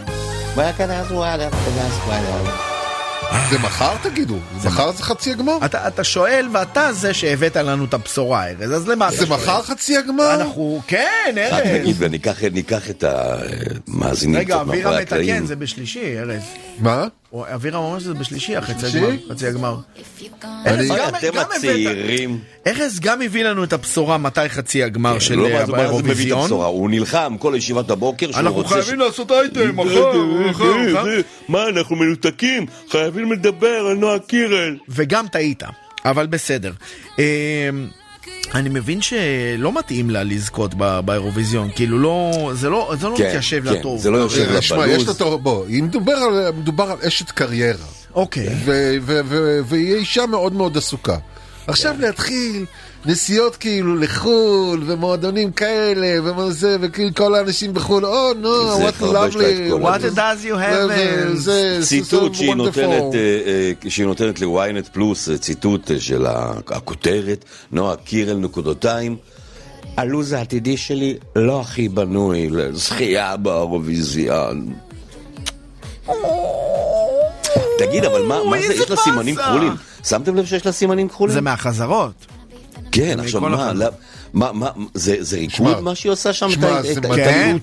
זה 3.50 3.58
מחר 3.60 3.96
תגידו? 4.02 4.38
מחר 4.66 4.92
זה 4.92 5.04
חצי 5.04 5.32
הגמר? 5.32 5.58
אתה, 5.66 5.88
אתה 5.88 6.04
שואל 6.04 6.48
ואתה 6.52 6.94
זה 6.94 7.14
שהבאת 7.14 7.56
לנו 7.58 7.86
את 7.86 7.94
הבשורה, 7.94 8.48
ארז, 8.50 8.72
אז 8.74 8.88
למה 8.88 9.08
אתה 9.08 9.16
זה? 9.16 9.26
מחר 9.26 9.62
חצי 9.62 9.98
הגמר? 9.98 10.34
אנחנו, 10.36 10.82
כן, 10.88 11.36
רק 11.52 11.66
ארז. 11.66 11.82
נגיד 11.82 11.96
וניקח 12.00 12.44
ניקח 12.52 12.90
את 12.90 13.04
המאזינים 13.08 14.40
רגע, 14.40 14.62
אבירם 14.62 14.94
מתקן. 15.02 15.46
זה 15.46 15.56
בשלישי, 15.56 16.20
ארז. 16.20 16.44
מה? 16.80 17.08
או- 17.36 17.46
אבירם 17.56 17.84
אומר 17.84 18.00
שזה 18.00 18.14
בשלישי. 18.14 18.62
חצי 18.62 19.48
הגמר. 19.48 19.76
אתם 20.64 21.38
הצעירים. 21.56 22.40
ארז 22.68 23.00
גם 23.00 23.22
הביא 23.22 23.44
לנו 23.44 23.64
את 23.64 23.74
הבשורה 23.74 24.18
מתי 24.18 24.50
חצי 24.50 24.84
הגמר 24.84 25.20
של 25.20 25.36
לא, 25.36 25.48
אה, 25.48 25.66
זה- 25.66 25.72
זה 25.72 25.78
האירוויזיון. 25.78 26.42
הבשורה? 26.42 26.66
הוא 26.68 26.90
נלחם 26.90 27.36
כל 27.40 27.54
ישיבת 27.58 27.90
הבוקר 27.90 28.32
שהוא 28.32 28.40
אנחנו. 28.42 28.64
חייבים 28.66 29.00
לעשות 29.00 29.32
אייטם, 29.32 29.76
מחר. 29.76 30.12
מה, 31.50 31.68
אנחנו 31.70 31.96
מנותקים? 31.96 32.66
חייבים 32.90 33.32
לדבר 33.32 33.68
על 33.90 33.98
נועה 33.98 34.20
קירל. 34.20 34.78
וגם 34.90 35.28
טעית, 35.28 35.64
אבל 36.06 36.26
בסדר. 36.28 36.72
אני 38.56 38.70
מבין 38.70 39.02
שלא 39.02 39.80
מתאים 39.80 40.10
לה 40.10 40.24
לזכות 40.24 40.74
באירוויזיון, 41.06 41.70
כאילו 41.76 42.00
לא, 42.00 42.52
זה 42.54 42.70
לא, 42.70 42.94
זה 43.00 43.08
לא 43.08 43.16
כן, 43.18 43.28
מתיישב 43.28 43.64
כן, 43.64 43.74
לה 43.74 43.82
טוב. 43.82 44.02
זה 44.02 44.12
לא 44.12 44.18
יושב 44.18 44.52
לה 44.52 44.62
שמע, 44.62 44.88
יש 44.88 45.04
תור, 45.18 45.38
בוא, 45.38 45.66
אם 45.70 45.86
מדובר 45.86 46.14
על, 46.14 46.52
מדובר 46.52 46.92
על 46.92 46.98
אשת 47.08 47.32
קריירה, 47.32 47.86
אוקיי. 48.16 48.50
והיא 49.66 49.96
אישה 49.96 50.26
מאוד 50.26 50.54
מאוד 50.54 50.78
עסוקה. 50.78 51.18
עכשיו 51.68 51.96
להתחיל 52.00 52.66
נסיעות 53.06 53.56
כאילו 53.56 53.96
לחו"ל, 53.96 54.84
ומועדונים 54.86 55.52
כאלה, 55.52 56.08
ומה 56.24 56.52
זה, 56.52 56.78
וכאילו 56.82 57.10
כל 57.16 57.36
האנשים 57.36 57.74
בחו"ל, 57.74 58.06
או 58.06 58.34
נו, 58.34 58.78
זה 58.78 58.90
what 58.90 59.02
lovely, 59.02 59.84
what 59.84 59.96
הזה. 59.96 60.10
does 60.10 60.46
you 60.46 60.56
have, 60.56 60.94
זה- 60.94 61.26
uh, 61.34 61.36
זה- 61.36 61.80
ציטוט 61.84 62.34
שהיא. 62.36 62.54
נותנת, 62.56 63.16
אה, 63.16 63.20
אה, 63.84 63.90
שהיא 63.90 64.06
נותנת 64.06 64.42
ל-ynet 64.42 64.90
פלוס, 64.94 65.30
אה, 65.30 65.38
ציטוט 65.38 65.92
אה, 65.92 66.00
של 66.00 66.26
הכותרת, 66.68 67.46
נועה 67.72 67.96
קירל 67.96 68.38
נקודותיים. 68.38 69.18
הלו"ז 69.98 70.34
העתידי 70.34 70.78
שלי 70.78 71.16
לא 71.36 71.62
הכי 71.62 71.90
בנוי 71.90 72.50
לזכייה 72.50 73.38
באירוויזיון. 73.38 74.74
תגיד, 77.80 78.06
אבל 78.06 78.22
מה, 78.24 78.44
מה 78.50 78.58
זה, 78.68 78.74
יש 78.74 78.90
לה 78.90 78.96
סימנים. 78.96 79.36
כחולים? 79.36 79.74
שמתם 80.04 80.36
לב 80.36 80.46
שיש 80.46 80.66
לה 80.66 80.72
סימנים 80.72 81.10
כחולים? 81.10 81.34
זה 81.36 81.42
מהחזרות. 81.42 82.26
כן, 82.96 83.20
עכשיו 83.20 83.42
מה. 83.42 83.74
לא- 83.74 83.86
מה, 84.34 84.52
מה, 84.52 84.70
זה 84.94 85.16
זה 85.20 85.40
שמע, 85.50 85.68
ריקוד 85.70 85.84
מה 85.84 85.96
שהיא 85.96 86.12
עושה 86.12 86.34
שם? 86.34 86.50
שמע, 86.52 86.80
את 86.80 86.84
זה 86.84 86.92
את 86.92 86.98
מדהים, 87.06 87.28
ההתעללות 87.56 87.62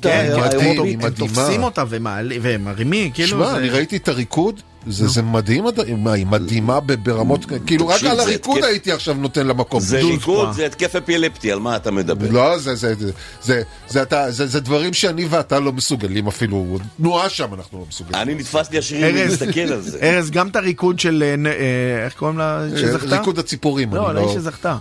כן, 0.53 0.59
האירופית? 0.59 1.05
הם. 1.05 1.11
תופסים 1.11 1.63
אותה 1.63 1.85
ומרימים, 1.91 3.11
כאילו... 3.11 3.29
שמע, 3.29 3.51
זה- 3.51 3.57
אני 3.57 3.69
ראיתי 3.71 3.97
את 3.97 4.09
הריקוד, 4.09 4.61
זה 4.87 5.09
זה 5.09 5.23
מדהים, 5.23 5.65
היא 6.07 6.27
מדהימה 6.27 6.79
ברמות, 6.81 7.45
כאילו 7.67 7.89
רק 7.89 8.05
על 8.05 8.17
זה 8.17 8.23
הריקוד 8.23 8.65
הייתי 8.65 8.93
עכשיו 8.93 9.15
נותן 9.15 9.47
לה 9.47 9.55
מקום. 9.55 9.81
זה 9.81 9.99
ריקוד. 10.01 10.53
זה 10.53 10.67
התקף 10.67 10.97
אפילפטי, 10.97 11.53
על 11.53 11.59
מה 11.59 11.77
אתה 11.77 11.91
מדבר? 11.91 12.31
לא, 12.31 12.59
זה, 12.59 12.75
זה, 12.75 12.95
זה, 12.95 13.11
זה, 13.43 13.63
זה, 13.89 14.03
אתה- 14.03 14.31
זה, 14.31 14.47
זה 14.47 14.61
דברים 14.61 14.93
שאני 14.93 15.27
ואתה 15.31 15.61
לא 15.61 15.73
מסוגלים 15.73 16.27
אפילו, 16.27 16.79
תנועה 16.97 17.29
שם 17.29 17.55
אנחנו 17.55 17.79
לא 17.79 17.85
מסוגלים. 17.89 18.23
אני 18.23 18.35
נתפס 18.35 18.71
לי 18.71 18.79
השירים 18.79 19.17
ארז, 19.17 19.31
להסתכל 19.43 19.61
על 19.73 19.81
זה. 19.81 19.99
ארז, 20.03 20.31
גם 20.31 20.49
את 20.49 20.57
הריקוד 20.57 20.99
של... 21.01 21.23
אה, 21.47 21.51
אה, 21.51 22.05
איך 22.05 22.15
קוראים 22.15 22.39
לה 22.39 22.63
שזכתה? 22.77 23.19
ריקוד 23.19 23.39
הציפורים, 23.39 23.95
לא, 23.95 24.07
אני 24.11 24.17
לא, 24.17 24.23
לא... 24.23 24.29
היא 24.31 24.39
שזכתה. 24.39 24.77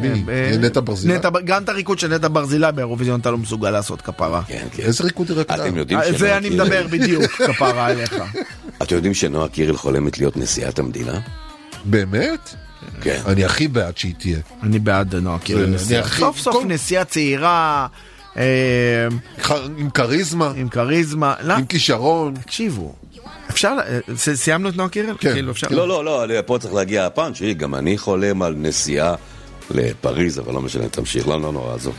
מי? 0.00 0.08
אה, 0.28 0.56
נטע 0.60 0.80
ברזילי? 0.84 1.14
גם 1.44 1.62
את 1.62 1.68
הריקוד 1.68 1.98
של 1.98 2.14
נטע 2.14 2.28
ברזילי 2.32 2.66
באירוויזיון 2.74 3.20
אתה 3.20 3.30
לא 3.30 3.38
מסוגל 3.38 3.70
לעשות 3.70 4.02
כפרה. 4.02 4.42
כן, 4.46 4.66
כן. 4.72 4.82
איזה 4.82 5.04
ריקוד 5.04 5.30
היא 5.30 5.38
רקדה? 5.38 5.54
אתם 5.66 5.76
יודעים 5.76 5.98
שנועה 6.04 6.18
זה 6.18 6.36
אני 6.36 6.48
קירל- 6.50 6.62
מדבר 6.62 6.86
בדיוק, 6.90 7.24
כפרה 7.48 7.86
עליך. 7.86 8.14
אתם 8.82 8.94
יודעים 8.96 9.14
שנועה 9.14 9.48
קירל 9.48 9.76
חולמת 9.76 10.18
להיות 10.18 10.36
נשיאת 10.36 10.78
המדינה? 10.78 11.20
באמת? 11.84 12.54
כן. 13.00 13.20
אני 13.26 13.44
הכי 13.44 13.68
בעד 13.68 13.98
שהיא 13.98 14.14
תהיה. 14.18 14.38
אני 14.62 14.78
בעד 14.78 15.14
נועה 15.14 15.38
קירל 15.38 15.66
נשיאה. 15.66 16.08
סוף 16.08 16.38
סוף 16.38 16.54
כל- 16.56 16.64
נשיאה 16.66 17.04
צעירה, 17.04 17.86
אה, 18.36 18.42
עם 19.78 19.90
כריזמה, 19.90 20.52
עם 20.56 20.68
כריזמה. 20.68 21.34
לא, 21.42 21.54
עם 21.54 21.64
כישרון. 21.66 22.34
תקשיבו, 22.34 22.94
אפשר, 23.50 23.76
אה, 23.86 24.34
סיימנו 24.36 24.68
את 24.68 24.76
נועה 24.76 24.88
קירל? 24.88 25.14
כן. 25.18 25.32
כאילו, 25.32 25.52
אפשר- 25.52 25.66
לא, 25.70 25.88
לא, 25.88 26.28
לא, 26.28 26.42
פה 26.46 26.58
צריך 26.60 26.74
להגיע 26.74 27.06
הפאנץ', 27.06 27.36
גם 27.56 27.74
אני 27.74 27.98
חולם 27.98 28.42
על 28.42 28.54
נשיאה 28.58 29.14
לפריז, 29.74 30.38
אבל 30.38 30.52
לא 30.54 30.60
משנה, 30.60 30.88
תמשיך, 30.88 31.28
לא, 31.28 31.40
לא 31.40 31.52
נורא, 31.52 31.74
עזוב. 31.74 31.94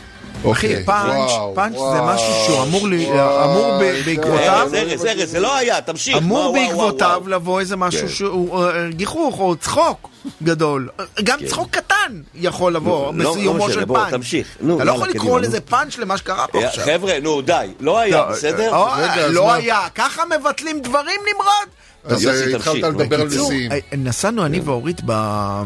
אחי, 0.52 0.84
פאנץ', 0.84 1.30
פאנץ' 1.54 1.72
זה 1.76 2.02
משהו 2.02 2.32
שהוא 2.46 2.62
אמור 2.62 2.88
לי- 2.88 3.08
אמור 3.44 3.78
ב- 3.80 4.02
בעקבותיו, 4.06 4.38
ארז, 4.62 4.74
ארז, 4.74 5.04
ארז, 5.06 5.30
זה 5.30 5.40
לא 5.40 5.56
היה, 5.56 5.80
תמשיך. 5.80 6.16
אמור 6.16 6.52
בעקבותיו. 6.52 7.22
לבוא 7.26 7.60
איזה 7.60 7.76
משהו 7.76 8.00
כן. 8.00 8.08
שהוא 8.08 8.64
אה, 8.64 8.88
גיחוך 8.90 9.38
או 9.40 9.56
צחוק 9.56 10.08
גדול. 10.42 10.88
גם 11.24 11.38
צחוק 11.48 11.70
קטן 11.70 12.20
יכול 12.34 12.74
לבוא 12.74 13.12
כן. 13.12 13.18
לא- 13.18 13.24
לא 13.24 13.30
בסיומו 13.32 13.64
משנה, 13.66 13.72
של 13.80 13.86
פאנץ'. 13.86 14.10
תמשיך. 14.10 14.46
אתה 14.76 14.84
לא 14.84 14.92
יכול 14.92 15.08
לקרוא. 15.08 15.40
לזה 15.40 15.60
פאנץ' 15.60 15.98
למה 15.98 16.16
שקרה 16.18 16.46
פה 16.46 16.60
אה, 16.62 16.68
עכשיו. 16.68 16.84
חבר'ה, 16.84 17.20
נו, 17.22 17.40
די, 17.42 17.66
לא 17.80 17.98
היה, 17.98 18.16
לא, 18.16 18.30
בסדר? 18.32 18.74
אה, 18.74 19.28
לא? 19.28 19.52
היה, 19.52 19.80
ככה 19.94 20.22
מבטלים 20.40 20.80
דברים 20.82 21.20
נמרוד? 21.32 21.68
אז 22.04 22.26
אה, 22.26 22.56
התחלת 22.56 22.82
לדבר 22.84 23.20
על 23.20 23.26
נשיאים. 23.26 23.72
אה, 23.72 23.78
נסענו 23.96 24.46
אני 24.46 24.60
ואורית 24.60 25.00
ב- 25.06 25.62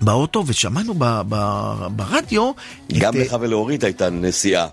באוטו 0.00 0.44
ושמענו 0.46 0.94
ב- 0.98 1.22
ב- 1.28 1.86
ברדיו 1.90 2.52
גם 2.98 3.12
את, 3.14 3.18
אה, 3.18 3.24
לך 3.24 3.36
ולאורית 3.40 3.84
הייתה 3.84 4.10
נסיעה. 4.10 4.66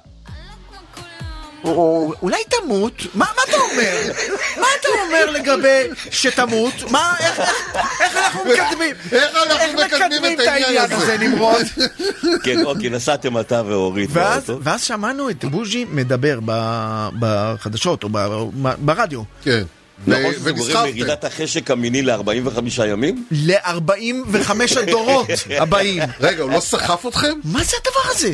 או- 1.64 2.14
אולי 2.22 2.38
תמות? 2.50 2.94
מה 3.16 3.26
מה 3.36 3.42
אתה 3.50 3.58
אומר? 3.72 4.12
מה 4.62 4.68
אתה 4.80 4.88
אומר 5.06 5.32
לגבי 5.32 5.82
שתמות? 6.12 6.74
מה, 6.92 7.14
איך- 7.20 7.40
איך- 7.40 7.50
איך 8.02 8.16
אנחנו 8.18 8.40
מקדמים? 8.46 8.96
איך 9.12 9.36
אנחנו 9.52 9.80
מקדמים 9.86 10.42
את 10.42 10.48
העניין 10.48 10.92
הזה? 10.92 11.18
נמרוד? 11.18 11.66
כן, 12.44 12.66
אוקיי, 12.66 12.90
נסעתם 12.90 13.40
אתה 13.40 13.62
ואורית 13.66 14.10
ואז, 14.14 14.44
באוטו. 14.46 14.64
ואז 14.64 14.84
שמענו 14.84 15.30
את 15.30 15.46
בוז'י 15.46 15.86
מדבר 15.92 16.40
ב- 16.46 17.10
בחדשות 17.20 18.04
או 18.04 18.10
ב- 18.12 18.50
ברדיו 18.78 19.22
כן. 19.44 19.64
נכון 20.08 20.26
ו- 20.26 20.34
שזה 20.34 20.52
גורם 20.52 20.68
ונסחפתם. 20.68 20.86
לירידת 20.86 21.24
החשק 21.24 21.72
המיני 21.72 22.02
ל-45 22.02 22.60
ימים? 22.88 23.26
ל-45 23.32 24.52
הדורות 24.82 25.28
הבאים. 25.50 26.04
רגע, 26.20 26.44
הוא 26.44 26.52
לא 26.52 26.60
סחף 26.60 27.06
אתכם? 27.06 27.40
מה 27.44 27.64
זה 27.64 27.78
הדבר 27.82 28.12
הזה? 28.12 28.34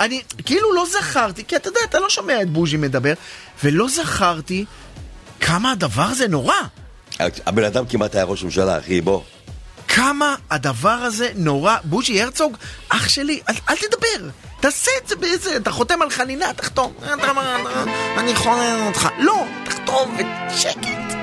אני 0.00 0.22
כאילו 0.44 0.74
לא 0.74 0.84
זכרתי, 0.92 1.44
כי 1.44 1.56
אתה 1.56 1.68
יודע, 1.68 1.80
אתה 1.90 1.98
לא 1.98 2.10
שומע 2.10 2.42
את 2.42 2.50
בוז'י 2.50 2.76
מדבר, 2.76 3.12
ולא 3.64 3.88
זכרתי 3.88 4.64
כמה 5.40 5.72
הדבר 5.72 6.02
הזה 6.02 6.28
נורא. 6.28 6.54
הבן 7.46 7.64
אדם 7.64 7.86
כמעט 7.86 8.14
היה 8.14 8.24
ראש 8.24 8.42
ממשלה, 8.44 8.78
אחי, 8.78 9.00
בוא. 9.00 9.20
כמה 9.94 10.34
הדבר 10.50 10.88
הזה 10.90 11.30
נורא. 11.34 11.76
בוז'י 11.84 12.22
הרצוג, 12.22 12.56
אח 12.88 13.08
שלי, 13.08 13.40
אל, 13.48 13.54
אל 13.70 13.76
תדבר. 13.76 14.28
תעשה 14.60 14.90
את 15.02 15.08
זה 15.08 15.16
באיזה, 15.16 15.56
אתה 15.56 15.70
חותם 15.70 16.02
על 16.02 16.10
חנינה, 16.10 16.52
תחתום. 16.52 16.92
אני 18.18 18.34
חונן 18.34 18.86
אותך. 18.86 19.08
לא, 19.18 19.46
תחתום 19.64 20.16
בשקט. 20.48 21.13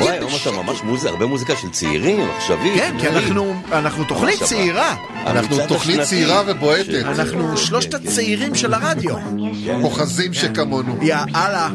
וואי, 0.00 0.16
היום 0.18 0.30
אתה. 0.42 0.50
ממש 0.50 0.82
מוזיקה, 0.82 1.10
הרבה 1.10 1.26
מוזיקה 1.26 1.56
של 1.56 1.70
צעירים, 1.70 2.20
עכשווית. 2.36 2.74
כן, 2.74 2.96
כי 3.00 3.08
אנחנו, 3.08 3.54
אנחנו 3.72 4.04
תוכנית 4.04 4.42
צעירה. 4.42 4.96
אנחנו 5.26 5.56
תוכנית. 5.68 6.00
צעירה 6.00 6.42
ובועטת. 6.46 7.04
אנחנו 7.04 7.56
שלושת 7.56 7.94
הצעירים 7.94 8.54
של 8.54 8.74
הרדיו. 8.74 9.16
אוחזים 9.82 10.32
שכמונו. 10.32 10.96
יאללה, 11.02 11.68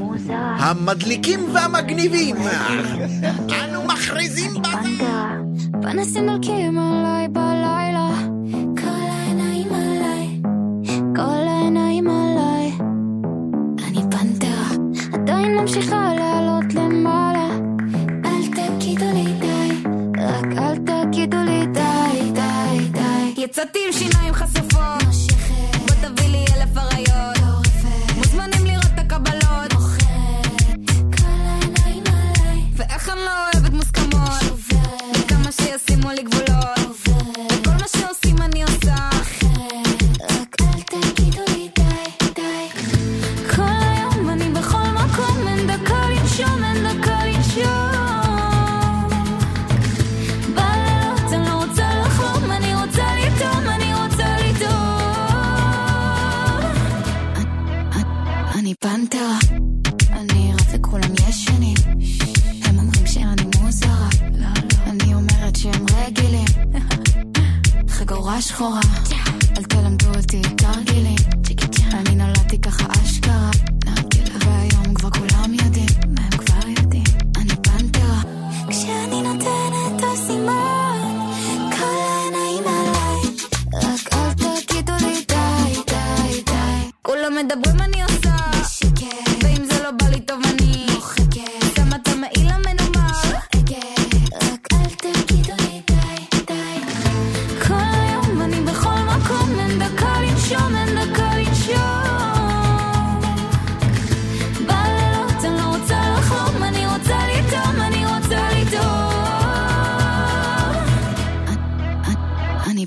המדליקים 0.59 1.39
והמגניבים. 1.53 2.35
אנו 3.49 3.83
מכריזים 3.83 4.53
בזה. 4.61 5.05
פנסים 5.81 6.25
דולקים 6.25 6.77
עליי 6.79 7.27
בלילה, 7.27 8.09
כל 8.77 9.09
העיניים 9.11 9.67
עליי, 9.73 10.41
כל 11.15 11.47
העיניים 11.47 12.07
עליי. 12.09 12.71
אני 13.87 14.01
פנתרה, 14.11 14.69
עדיין 15.13 15.57
ממשיכה 15.57 16.13
לעלות 16.15 16.73
למעלה. 16.73 17.38
יצאתי 23.41 23.79
עם 23.87 23.93
שיניים 23.93 24.33
חשופות. 24.33 25.03
בוא 25.87 25.95
תביא 26.01 26.27
לי 26.27 26.45
אלף 26.55 26.77
אריות. 26.77 27.67
מוזמנים 28.15 28.65
לראות 28.65 28.85
את 28.85 28.99
הקבלות. 28.99 29.73
ואיך 32.75 33.09
אני 33.09 33.19
לא 33.19 33.31
אוהבת 33.53 33.71
מוסכמות. 33.71 34.43
וכמה 35.19 35.51
שישימו 35.51 36.09
לי 36.11 36.23
גבולות 36.23 36.48
שהם 66.09 66.25
רגילים. 66.25 66.45
חגורה 67.89 68.41
שחורה, 68.41 68.81
אל 69.57 69.63
תלמדו 69.63 70.05
אותי 70.17 70.41
תרגילים. 70.57 71.15
אני 71.93 72.15
נולדתי 72.15 72.61
ככה 72.61 72.85
אשכרה, 73.03 73.49
והיום 74.45 74.93
כבר 74.93 75.09
כולם 75.09 75.53
יודעים, 75.53 75.89
מה 76.15 76.21
הם 76.21 76.37
כבר 76.37 76.69
יודעים. 76.81 77.03
אני 77.37 77.55
פנתרה, 77.63 78.21
כשאני 78.69 79.21
נותנת 79.21 80.03
הסימן, 80.13 81.29
כל 87.01 87.17
מדברים 87.43 87.78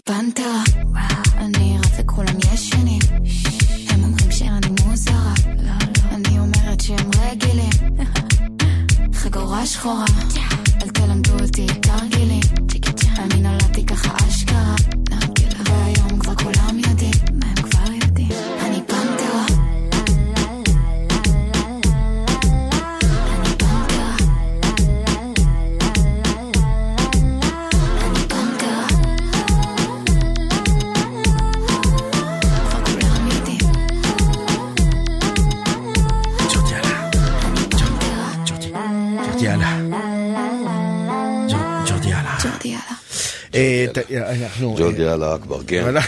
פנתרה, 0.04 0.62
אני 1.36 1.76
רץ 1.78 1.98
לכולם 1.98 2.36
ישנים. 2.52 3.00
הם 3.90 4.04
אומרים 4.04 4.30
שאני 4.30 4.66
מוזרה, 4.84 5.34
אני 6.10 6.38
אומרת 6.38 6.80
שהם 6.80 7.10
רגילים. 7.20 7.70
חגורה 9.14 9.66
שחורה, 9.66 10.04
אל 10.82 10.88
תלמדו 10.88 11.32
אותי 11.44 11.66
תרגילים. 11.66 12.61
ג'ורדי 44.78 45.08
אללה 45.08 45.34
אכבר, 45.36 45.58
כן. 45.66 45.84
עולה- 45.84 46.02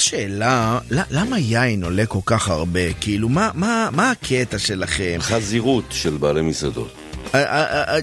שאלה, 0.00 0.78
למה 0.90 1.38
יין 1.38 1.84
עולה 1.84 2.06
כל 2.06 2.18
כך 2.26 2.48
הרבה? 2.48 2.92
כאילו, 3.00 3.28
מה- 3.28 3.50
מה 3.54 3.88
מה 3.92 4.10
הקטע 4.10 4.58
שלכם? 4.58 5.18
חזירות 5.20 5.84
של 5.90 6.10
בעלי 6.16 6.42
מסעדות. 6.42 6.94
אה, 7.34 7.40
אה, 7.44 7.94
אה, 7.94 7.98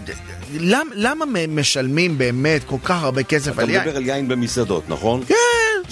למ- 0.59 0.91
למה 0.95 1.25
משלמים 1.49 2.17
באמת 2.17 2.61
כל 2.65 2.75
כך 2.83 3.03
הרבה 3.03 3.23
כסף 3.23 3.51
אתה 3.53 3.61
על 3.61 3.69
יין? 3.69 3.81
מדבר 3.81 3.95
על 3.97 4.05
יין 4.05 4.27
במסעדות, 4.27 4.83
נכון? 4.89 5.23
כן, 5.27 5.35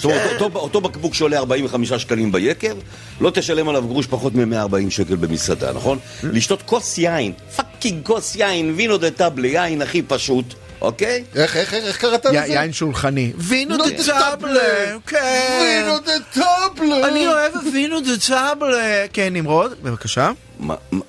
זאת 0.00 0.04
אומרת, 0.04 0.40
אותו- 0.42 0.58
אותו 0.58 0.80
בקבוק 0.80 1.14
שעולה 1.14 1.38
45 1.38 1.92
שקלים 1.92 2.32
ביקב, 2.32 2.76
לא 3.20 3.30
תשלם 3.30 3.68
עליו 3.68 3.88
גרוש 3.88 4.06
פחות 4.06 4.34
מ-140 4.34 4.90
שקל 4.90 5.16
במסעדה, 5.16 5.72
נכון? 5.72 5.98
לשתות 6.22 6.62
כוס 6.62 6.98
יין, 6.98 7.32
fucking 7.56 8.04
כוס 8.06 8.36
יין, 8.36 8.74
vino 8.76 8.98
da 8.98 9.10
tavola, 9.10 9.48
יין 9.48 9.82
הכי 9.82 10.02
פשוט, 10.02 10.44
אוקיי? 10.80 11.24
איך, 11.34 11.56
איך, 11.56 11.74
איך 11.74 11.96
קראת 11.96 12.26
לזה? 12.26 12.36
יין 12.36 12.72
שולחני. 12.72 13.32
וינו 13.36 13.76
נו, 13.76 13.84
דה 13.84 14.04
טאבלה. 14.06 14.96
כן. 15.06 15.58
וינו 15.60 15.98
דה 15.98 16.12
טאבלה. 16.34 17.08
אני 17.08 17.26
אוהב 17.26 17.52
וינו 17.74 18.00
דה 18.00 18.18
טאבלה. 18.28 19.04
כן, 19.12 19.32
נמרוד, 19.32 19.72
בבקשה. 19.82 20.30
מה, 20.60 20.74
מה, 20.92 21.00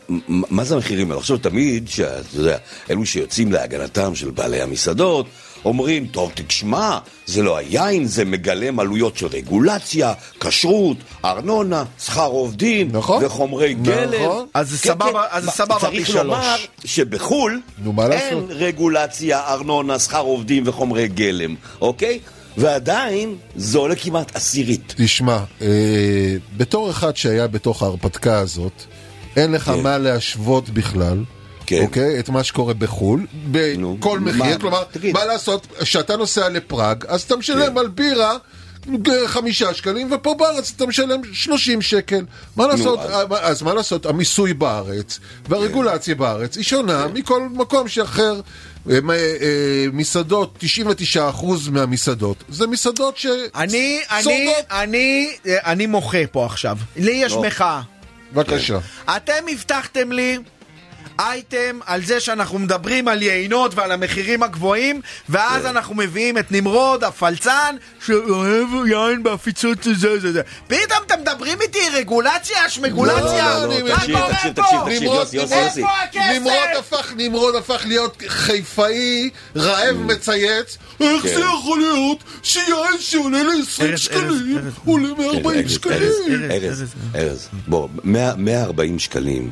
מה 0.49 0.63
זה 0.63 0.75
המחירים 0.75 1.09
האלה? 1.11 1.19
עכשיו 1.19 1.37
תמיד, 1.37 1.89
שאתה 1.89 2.11
יודע, 2.37 2.57
אלו 2.89 3.05
שיוצאים 3.05 3.51
להגנתם 3.51 4.15
של 4.15 4.29
בעלי 4.31 4.61
המסעדות, 4.61 5.25
אומרים, 5.65 6.07
טוב, 6.07 6.31
תשמע, 6.47 6.97
זה 7.25 7.43
לא 7.43 7.57
היין, 7.57 8.05
זה 8.05 8.25
מגלם 8.25 8.79
עלויות 8.79 9.17
של 9.17 9.27
רגולציה, 9.27 10.13
כשרות, 10.39 10.97
ארנונה, 11.25 11.83
שכר 12.05 12.25
עובדים, 12.25 12.89
נכון. 12.91 13.25
וחומרי 13.25 13.73
גלם. 13.73 14.23
נכון. 14.25 14.45
אז 14.53 14.69
זה 14.69 14.77
כן, 14.77 14.89
סבבה- 14.89 15.11
כן. 15.11 15.37
אז 15.37 15.43
זה 15.43 15.51
סבבה 15.51 15.75
פי 15.75 15.81
צריך 15.85 16.07
שלוש. 16.07 16.17
לומר 16.25 16.55
שבחו"ל 16.85 17.61
אין 17.85 17.95
לעשות? 18.09 18.45
רגולציה, 18.49 19.39
ארנונה, 19.53 19.99
שכר 19.99 20.19
עובדים 20.21 20.63
וחומרי 20.65 21.07
גלם, 21.07 21.55
אוקיי? 21.81 22.19
ועדיין 22.57 23.35
זה 23.55 23.77
עולה 23.77 23.95
כמעט 23.95 24.35
עשירית. 24.35 24.93
תשמע, 24.97 25.39
אה, 25.61 25.67
בתור 26.57 26.89
אחד 26.91 27.15
שהיה 27.15 27.47
בתוך 27.47 27.83
ההרפתקה 27.83 28.39
הזאת, 28.39 28.83
אין 29.37 29.51
לך 29.51 29.63
כן. 29.65 29.79
מה 29.81 29.97
להשוות 29.97 30.69
בכלל. 30.69 31.23
כן. 31.77 31.81
אוקיי? 31.83 32.19
את 32.19 32.29
מה 32.29 32.43
שקורה 32.43 32.73
בחו"ל, 32.73 33.25
נו, 33.77 33.97
בכל 33.97 34.19
מה? 34.19 34.31
מחיר, 34.31 34.57
כלומר, 34.59 34.83
תגיד. 34.91 35.13
מה 35.13 35.25
לעשות, 35.25 35.67
כשאתה 35.79 36.15
נוסע 36.15 36.49
לפראג, 36.49 37.05
אז 37.07 37.21
אתה 37.21 37.35
משלם 37.35 37.71
כן. 37.73 37.77
על 37.77 37.87
בירה 37.87 38.37
אה, 39.07 39.27
חמישה 39.27 39.73
שקלים, 39.73 40.11
ופה 40.11 40.35
בארץ 40.39 40.73
אתה 40.75 40.85
משלם 40.85 41.21
30 41.33 41.81
שקל. 41.81 42.25
מה 42.55 42.67
לעשות, 42.67 42.99
אז- 42.99 43.11
אה, 43.31 43.39
אז 43.47 43.61
מה 43.61 43.73
לעשות, 43.73 44.05
המיסוי 44.05 44.53
בארץ, 44.53 45.19
והרגולציה 45.49 46.15
בארץ 46.15 46.55
היא 46.57 46.63
שונה 46.63 47.05
כן. 47.07 47.13
מכל 47.13 47.41
מקום 47.51 47.87
שאחר. 47.87 48.41
אה, 48.89 48.99
מסעדות, 49.93 50.57
99% 50.63 51.19
מהמסעדות, 51.71 52.43
זה 52.49 52.67
מסעדות 52.67 53.17
ש... 53.17 53.25
אני, 53.55 53.99
אני. 54.11 54.53
אני, 54.71 55.29
אני 55.45 55.85
מוחה 55.85 56.27
פה 56.31 56.45
עכשיו. 56.45 56.77
לי 56.95 57.11
יש 57.11 57.31
לא. 57.31 57.41
מחאה. 57.41 57.81
בבקשה. 58.33 58.77
אתם 59.15 59.33
הבטחתם 59.51 60.11
לי 60.11 60.37
אייטם 61.21 61.79
על 61.85 62.05
זה 62.05 62.19
שאנחנו 62.19 62.59
מדברים 62.59 63.07
על 63.07 63.21
יינות 63.21 63.75
ועל 63.75 63.91
המחירים 63.91 64.43
הגבוהים 64.43 65.01
ואז 65.29 65.65
אנחנו 65.65 65.95
מביאים 65.95 66.37
את 66.37 66.51
נמרוד, 66.51 67.03
הפלצן, 67.03 67.75
שאוהב 68.05 68.67
יין 68.85 69.23
בעפיצות 69.23 69.77
זה 69.83 70.19
זה 70.19 70.31
זה. 70.31 70.41
פתאום 70.67 70.99
אתם 71.05 71.21
מדברים 71.21 71.61
איתי 71.61 71.79
רגולציה, 71.93 72.69
שמגולציה? 72.69 73.59
לא, 73.59 73.67
לא, 73.67 73.79
לא, 73.79 73.89
מה 73.89 73.95
תקשיב, 73.95 74.15
קורה 74.15 74.33
תקשיב, 74.33 74.53
פה? 74.55 74.61
תקשיב, 74.63 74.83
תקשיב, 74.85 75.01
נמרוד, 75.01 75.27
יוסי, 75.33 75.37
יוסי, 75.37 75.55
נמרוד, 75.55 75.65
יוסי. 75.65 75.79
איפה 75.79 75.89
הכסף? 76.03 76.31
נמרוד 76.33 76.69
הפך, 76.79 77.13
נמרוד 77.17 77.55
הפך 77.55 77.81
להיות 77.85 78.23
חיפאי, 78.27 79.29
רעב 79.55 79.95
מצייץ, 79.95 80.77
איך 80.99 81.23
כן. 81.23 81.29
זה 81.35 81.39
יכול 81.39 81.79
להיות 81.79 82.23
שיין 82.43 82.99
שעולה 82.99 83.43
ל-20 83.43 83.83
ארז, 83.83 83.99
שקלים. 83.99 84.57
עולה 84.85 85.07
כן, 85.15 85.21
140 85.21 85.59
ארז, 85.59 85.71
שקלים? 85.71 86.01
ארז, 86.51 86.81
ארז, 86.81 86.83
ארז, 87.15 87.47
בוא, 87.67 87.87
100 88.03 88.35
140 88.37 88.99
שקלים, 88.99 89.51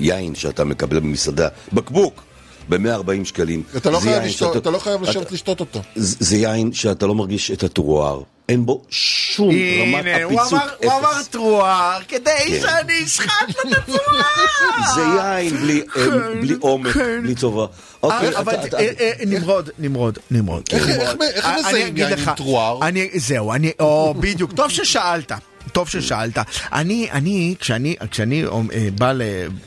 יין 0.00 0.34
שאתה 0.34 0.64
מקבל 0.64 1.00
במסעדה, 1.00 1.48
בקבוק, 1.72 2.22
ב-140 2.68 2.78
שקלים. 3.24 3.62
אתה 3.76 3.90
לא 3.90 3.98
חייב 4.00 4.22
לשתות, 4.24 4.48
שאתה- 4.48 4.58
אתה 4.58 4.70
לא 4.70 4.78
חייב 4.78 5.02
לשבת 5.02 5.22
אתה- 5.26 5.34
לשתות 5.34 5.60
אותו. 5.60 5.80
זה 5.96 6.16
זה 6.20 6.36
יין 6.36 6.72
שאתה 6.72 7.06
לא 7.06 7.14
מרגיש 7.14 7.50
את 7.50 7.62
הטרואר, 7.62 8.20
אין 8.48 8.66
בו 8.66 8.82
שום 8.90 9.48
רמת 9.50 10.04
הנה, 10.04 10.24
הוא 10.24 10.40
אמר- 10.40 10.68
הוא 10.82 10.92
אמר 10.92 11.12
אפס. 11.20 11.28
טרואר 11.28 11.98
כדי 12.08 12.30
כן. 12.48 12.60
שאני 12.60 13.04
אשחט 13.04 13.30
לו 13.64 13.70
את 13.72 13.78
הצורה. 13.78 14.22
זה 14.94 15.00
יין 15.02 15.56
בלי 15.56 15.82
אה, 15.96 16.06
בלי 16.40 16.54
עומק, 16.60 16.92
כן. 16.92 17.22
בלי 17.22 17.34
טובה. 17.34 17.66
אוקיי, 18.02 18.28
אה, 18.34 18.38
אבל 18.38 18.54
אתה- 18.54 18.66
אתה- 18.66 18.78
אה, 18.78 18.90
אה, 19.00 19.12
נמרוד, 19.26 19.70
נמרוד, 19.78 20.18
נמרוד. 20.30 20.62
איך- 20.72 20.88
אה, 21.44 21.56
מזהים 21.58 21.96
יין 21.96 22.12
עם 22.18 22.34
טרואר? 22.34 22.78
אני, 22.82 23.08
זהו, 23.14 23.52
אני, 23.52 23.72
או, 23.80 24.14
בדיוק, 24.20 24.52
טוב 24.52 24.70
ששאלת. 24.70 25.32
טוב 25.72 25.88
ששאלת. 25.88 26.38
אני, 26.72 27.08
אני, 27.12 27.54
כשאני, 27.60 27.96
כשאני 28.10 28.44
אה, 28.44 28.88
בא 28.98 29.12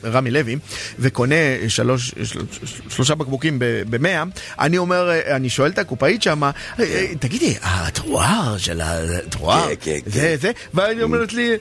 לרמי 0.02 0.30
לוי 0.30 0.56
וקונה 0.98 1.34
שלוש, 1.68 2.14
של, 2.24 2.40
שלושה 2.88 3.14
בקבוקים 3.14 3.56
במאה, 3.60 4.22
אני 4.58 4.78
אומר, 4.78 5.10
אה, 5.10 5.36
אני 5.36 5.50
שואל 5.50 5.70
את 5.70 5.78
הקופאית 5.78 6.22
שמה, 6.22 6.50
אה, 6.80 7.06
תגידי, 7.20 7.54
הטרואר 7.62 8.58
של 8.58 8.80
הטרואר, 8.80 9.68
כן, 9.68 9.74
כן, 9.80 10.10
זה, 10.10 10.20
כן. 10.20 10.36
זה, 10.40 10.52
והיא 10.74 11.02
אומרת 11.02 11.32
לי, 11.32 11.56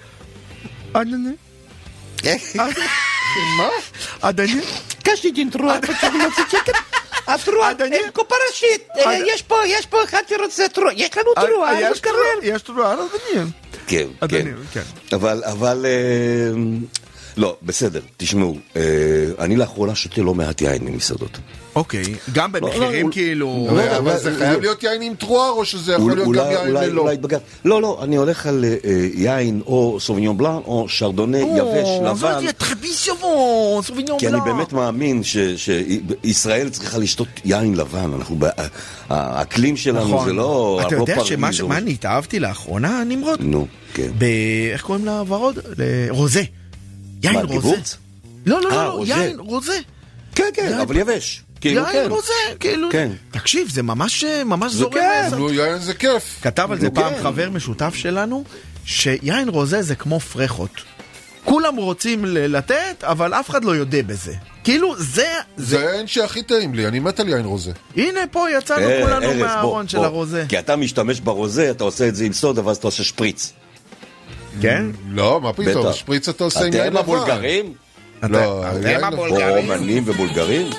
אדוני, 0.93 1.33
מה? 3.57 3.67
אדוני, 4.21 4.61
קשתי 5.03 5.31
דין 5.31 5.49
טרואר 5.49 5.79
ב-18 5.81 6.41
שקל. 6.51 6.71
התרועה, 7.33 7.71
אה, 7.81 8.11
קופרשית, 8.13 8.87
אה, 8.97 9.17
יש 9.27 9.41
פה 9.41 9.55
יש 9.65 9.85
פה 9.85 10.03
אחד 10.03 10.23
שרוצה 10.29 10.69
תרועה, 10.69 10.93
יש 10.93 11.17
לנו 11.17 11.33
תרועה, 11.33 11.81
אה, 11.81 11.89
יש 12.43 12.61
תרועה, 12.61 12.93
אדוני. 12.93 13.51
כן, 13.87 14.07
כן. 14.29 14.45
כן. 14.73 15.15
אבל, 15.15 15.43
אבל... 15.45 15.85
לא, 17.37 17.57
בסדר, 17.63 17.99
תשמעו, 18.17 18.57
אה, 18.75 18.81
אני 19.39 19.55
לאחרונה 19.55 19.95
שותה 19.95 20.21
לא 20.21 20.33
מעט 20.33 20.61
יין 20.61 20.83
ממסעדות. 20.85 21.37
אוקיי, 21.75 22.03
גם 22.33 22.51
במחירים 22.51 23.07
לא, 23.07 23.11
כאילו... 23.13 23.67
אבל- 23.69 23.85
לא, 23.85 23.97
אבל 23.97 24.11
לא, 24.11 24.17
זה 24.17 24.29
לא. 24.29 24.37
חייב 24.37 24.61
להיות 24.61 24.83
יין 24.83 25.01
עם 25.01 25.13
טרואר, 25.15 25.49
או 25.49 25.65
שזה 25.65 25.93
יכול 25.93 26.11
להיות 26.13 26.27
אולי, 26.27 26.39
גם 26.39 26.49
יין 26.51 26.75
אולי, 26.75 26.87
ללא? 26.87 27.09
לא, 27.65 27.81
לא, 27.81 27.99
אני 28.03 28.15
הולך 28.15 28.45
על 28.45 28.65
אה, 28.65 28.75
אה, 28.85 29.07
יין 29.13 29.61
או 29.65 29.97
סוביניון 29.99 30.37
בלאן 30.37 30.55
או 30.65 30.85
שרדונה 30.89 31.37
יבש, 31.37 31.87
לבן. 32.05 32.45
כי 34.19 34.27
אני. 34.27 34.37
באמת 34.45 34.73
מאמין 34.73 35.21
שישראל 35.23 36.69
צריכה 36.69 36.97
לשתות 36.97 37.27
יין 37.45 37.75
לבן, 37.75 38.11
אנחנו, 38.15 38.35
ב- 38.39 38.45
האקלים 39.09 39.77
שלנו 39.77 40.07
נכון. 40.15 40.27
זה 40.27 40.33
לא... 40.33 40.81
אתה 40.87 40.95
לא 40.95 41.01
יודע 41.01 41.23
שמה. 41.51 41.77
אני 41.77 41.91
התאהבתי 41.91 42.39
לאחרונה, 42.39 43.03
נמרוד? 43.07 43.39
נו, 43.41 43.67
כן. 43.93 44.07
ב... 44.17 44.23
איך 44.73 44.81
קוראים 44.81 45.05
לה 45.05 45.23
ורוד? 45.27 45.59
רוזה. 46.09 46.43
יין 47.23 47.35
רוזה. 47.35 47.53
גיבוץ? 47.53 47.97
לא, 48.45 48.61
לא, 48.61 48.69
אה, 48.69 48.75
לא, 48.75 48.99
לא. 48.99 49.03
יין 49.05 49.39
רוזה. 49.39 49.79
כן, 50.35 50.49
כן, 50.53 50.73
אבל 50.73 50.97
יבש. 50.97 51.43
כאילו, 51.61 51.85
כן. 51.85 51.91
יין 51.93 52.11
רוזה, 52.11 52.33
כאילו. 52.59 52.89
כן. 52.91 53.11
תקשיב, 53.31 53.69
זה 53.69 53.83
ממש 53.83 54.23
ממש 54.45 54.71
זה 54.71 54.77
זורם. 54.77 54.93
כן. 54.93 55.23
לזה. 55.27 55.35
נו, 55.35 55.53
יין 55.53 55.79
זה 55.79 55.93
כיף. 55.93 56.39
כתב 56.41 56.67
על 56.71 56.79
זה 56.79 56.89
פעם 56.89 57.13
כן. 57.13 57.23
חבר 57.23 57.49
משותף 57.49 57.95
שלנו, 57.95 58.43
שיין 58.85 59.49
רוזה 59.49 59.81
זה 59.81 59.95
כמו 59.95 60.19
פרחות. 60.19 60.81
כולם 61.43 61.75
רוצים 61.75 62.25
לתת, 62.25 63.03
אבל 63.03 63.33
אף 63.33 63.49
אחד 63.49 63.63
לא 63.65 63.75
יודה 63.75 64.03
בזה. 64.03 64.33
כאילו, 64.63 64.95
זה... 64.97 65.27
זה 65.57 65.89
היין 65.89 66.07
שהכי 66.07 66.43
טעים 66.43 66.73
לי, 66.73 66.87
אני 66.87 66.99
מת 66.99 67.19
על 67.19 67.29
יין 67.29 67.45
רוזה. 67.45 67.71
הנה, 67.95 68.19
פה 68.31 68.47
יצאנו 68.57 68.89
אה, 68.89 69.01
כולנו 69.01 69.33
מהארון 69.33 69.87
של. 69.87 69.97
הרוזה. 69.97 70.45
כי 70.49 70.59
אתה 70.59 70.75
משתמש 70.75 71.19
ברוזה, 71.19 71.71
אתה 71.71 71.83
עושה 71.83 72.07
את 72.07 72.15
זה 72.15 72.23
עם 72.23 72.33
סודה, 72.33 72.67
ואז 72.67 72.77
אתה 72.77 72.87
עושה 72.87 73.03
שפריץ. 73.03 73.53
כן? 74.61 74.85
לא, 75.09 75.41
מה 75.41 75.53
פתאום. 75.53 75.93
שפריץ 75.93 76.29
אתה 76.29 76.43
עושה 76.43 76.65
עם 76.65 76.73
יין 76.73 76.81
אתם 76.81 76.89
לבן. 76.89 76.97
הבולגרים? 76.97 77.73
לא, 78.23 78.63
אתם. 78.71 79.03
הבולגרים. 79.03 79.71
רומנים 79.71 80.03
ובולגרים? 80.05 80.69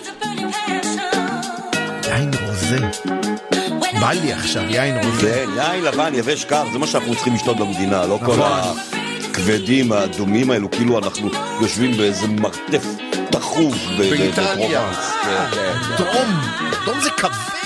יין 2.09 2.31
רוזה. 2.47 2.79
בא 4.01 4.13
לי 4.13 4.33
עכשיו 4.33 4.63
יין 4.71 4.97
רוזה. 5.05 5.45
כן, 5.47 5.51
יין 5.57 5.85
לבן, 5.85 6.13
יבש 6.15 6.45
קר, 6.45 6.65
זה 6.73 6.79
מה 6.79 6.87
שאנחנו 6.87 7.15
צריכים 7.15 7.35
לשתות 7.35 7.57
במדינה, 7.57 8.07
לא 8.07 8.19
כל 8.25 8.33
נכון. 8.33 8.51
הכבדים, 9.31 9.93
האדומים 9.93 10.51
האלו, 10.51 10.71
כאילו 10.71 10.99
אנחנו 10.99 11.31
יושבים 11.61 11.97
באיזה 11.97 12.27
מרתף 12.27 12.85
תחוב 13.31 13.75
באיטליה. 13.99 14.93
כן, 15.23 15.47
כן, 15.53 15.73
כן. 15.97 16.05
דום, 16.05 16.41
דום 16.85 17.01
זה 17.01 17.11
כבד. 17.11 17.60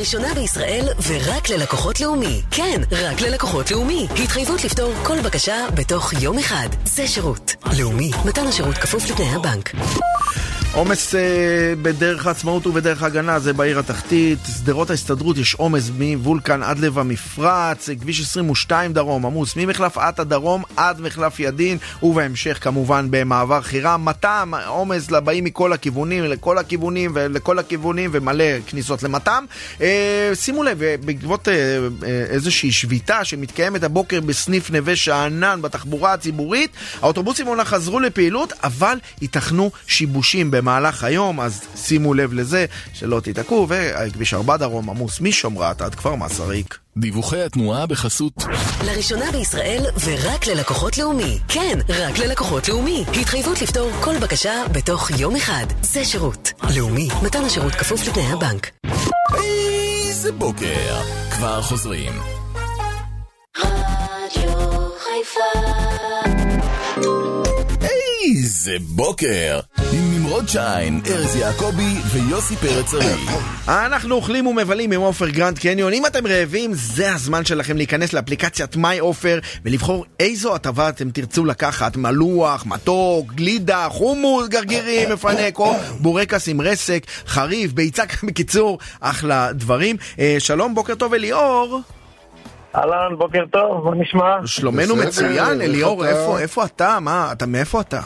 לראשונה 0.00 0.34
בישראל 0.34 0.88
ורק 1.08 1.48
ללקוחות 1.48 2.00
לאומי. 2.00 2.42
כן, 2.50 2.80
רק 2.92 3.20
ללקוחות 3.20 3.70
לאומי. 3.70 4.06
התחייבות 4.22 4.64
לפתור 4.64 4.92
כל 5.02 5.20
בקשה 5.20 5.66
בתוך 5.74 6.12
יום 6.22 6.38
אחד. 6.38 6.68
זה 6.84 7.08
שירות. 7.08 7.54
לאומי, 7.78 8.10
מתן 8.24 8.46
השירות 8.46 8.78
כפוף 8.78 9.10
לתנאי 9.10 9.28
הבנק. 9.34 9.70
עומס 10.74 11.14
אה, 11.14 11.20
בדרך 11.82 12.26
העצמאות 12.26 12.66
ובדרך 12.66 13.02
ההגנה, 13.02 13.38
זה 13.38 13.52
בעיר 13.52 13.78
התחתית. 13.78 14.38
שדרות 14.58 14.90
ההסתדרות 14.90 15.38
יש 15.38 15.54
עומס 15.54 15.90
מוולקן 15.98 16.62
עד 16.62 16.78
לב 16.78 16.98
המפרץ, 16.98 17.88
אה, 17.88 17.94
כביש 17.94 18.20
22 18.20 18.92
דרום 18.92 19.26
עמוס 19.26 19.56
ממחלף 19.56 19.98
עטה 19.98 20.24
דרום 20.24 20.62
עד 20.76 21.00
מחלף 21.00 21.40
ידין, 21.40 21.78
ובהמשך 22.02 22.58
כמובן 22.60 23.06
במעבר 23.10 23.62
חירם. 23.62 24.04
מתם, 24.04 24.52
עומס 24.66 25.10
לבאים 25.10 25.44
מכל 25.44 25.72
הכיוונים, 25.72 26.24
לכל 26.24 26.58
הכיוונים 26.58 27.10
ולכל 27.14 27.58
הכיוונים, 27.58 28.10
ומלא 28.12 28.44
כניסות 28.66 29.02
למתם. 29.02 29.44
אה, 29.80 30.30
שימו 30.34 30.62
לב, 30.62 30.82
אה, 30.82 30.94
בעקבות 31.04 31.48
אה, 31.48 31.54
אה, 31.54 32.24
איזושהי 32.28 32.72
שביתה 32.72 33.24
שמתקיימת 33.24 33.82
הבוקר 33.82 34.20
בסניף 34.20 34.70
נווה 34.70 34.96
שאנן 34.96 35.62
בתחבורה 35.62 36.12
הציבורית, 36.12 36.70
האוטובוסים 37.02 37.48
אומנם 37.48 37.64
חזרו 37.64 38.00
לפעילות, 38.00 38.52
אבל 38.64 38.98
ייתכנו 39.20 39.70
שיבושים 39.86 40.50
במהלך 40.60 41.04
היום, 41.04 41.40
אז 41.40 41.60
שימו 41.76 42.14
לב 42.14 42.32
לזה, 42.32 42.66
שלא 42.92 43.20
תיתקעו, 43.20 43.66
וכביש 43.68 44.34
4 44.34 44.56
דרום 44.56 44.90
עמוס 44.90 45.20
משומרת 45.20 45.80
עד 45.80 45.94
כפר 45.94 46.14
מסריק. 46.14 46.78
דיווחי 46.96 47.42
התנועה 47.42 47.86
בחסות 47.86 48.32
לראשונה 48.86 49.32
בישראל 49.32 49.84
ורק 50.04 50.46
ללקוחות 50.46 50.98
לאומי. 50.98 51.38
כן, 51.48 51.78
רק 51.88 52.18
ללקוחות 52.18 52.68
לאומי. 52.68 53.04
התחייבות 53.20 53.62
לפתור 53.62 53.90
כל 54.00 54.18
בקשה 54.18 54.62
בתוך 54.72 55.10
יום 55.10 55.36
אחד. 55.36 55.66
זה 55.82 56.04
שירות. 56.04 56.52
לאומי, 56.76 57.08
מתן 57.22 57.44
השירות 57.44 57.74
כפוף 57.74 58.08
לתנאי 58.08 58.26
הבנק. 58.26 58.70
איזה 59.34 60.32
בוקר. 60.32 61.02
כבר 61.30 61.62
חוזרים. 61.62 62.12
איזה 68.36 68.76
בוקר. 68.80 69.60
עם 69.92 70.14
נמרוד 70.14 70.48
שיין, 70.48 71.00
ארז 71.06 71.36
יעקבי 71.36 71.94
ויוסי 72.12 72.56
פרץ 72.56 72.94
ארי. 72.94 73.14
אנחנו 73.68 74.14
אוכלים 74.14 74.46
ומבלים 74.46 74.92
עם 74.92 75.00
עופר 75.00 75.28
גרנד 75.28 75.58
קניון. 75.58 75.92
אם 75.92 76.06
אתם 76.06 76.26
רעבים, 76.26 76.70
זה 76.74 77.14
הזמן 77.14 77.44
שלכם 77.44 77.76
להיכנס 77.76 78.12
לאפליקציית 78.12 78.76
My 78.76 78.98
עופר 78.98 79.38
ולבחור 79.64 80.04
איזו 80.20 80.54
הטבה 80.54 80.88
אתם 80.88 81.10
תרצו 81.10 81.44
לקחת. 81.44 81.96
מלוח, 81.96 82.66
מתוק, 82.66 83.32
גלידה, 83.32 83.86
חומוס, 83.90 84.48
גרגירים, 84.48 85.12
מפנק 85.12 85.58
או 85.58 85.74
בורקס 86.00 86.48
עם 86.48 86.60
רסק, 86.60 87.06
חריף, 87.26 87.72
ביצה, 87.72 88.02
בקיצור, 88.28 88.78
אחלה 89.00 89.52
דברים. 89.52 89.96
אה, 90.18 90.36
שלום, 90.38 90.74
בוקר 90.74 90.94
טוב 90.94 91.14
אליאור. 91.14 91.80
אהלן, 92.76 93.16
בוקר 93.18 93.44
טוב, 93.52 93.84
מה 93.84 93.96
נשמע? 93.96 94.46
שלומנו 94.46 94.96
מצוין, 94.96 95.60
אליאור, 95.60 96.06
איפה 96.38 96.64
אתה? 96.64 96.98
מה, 97.00 97.32
אתה 97.32 97.46
מאיפה 97.46 97.80
אתה? 97.80 98.00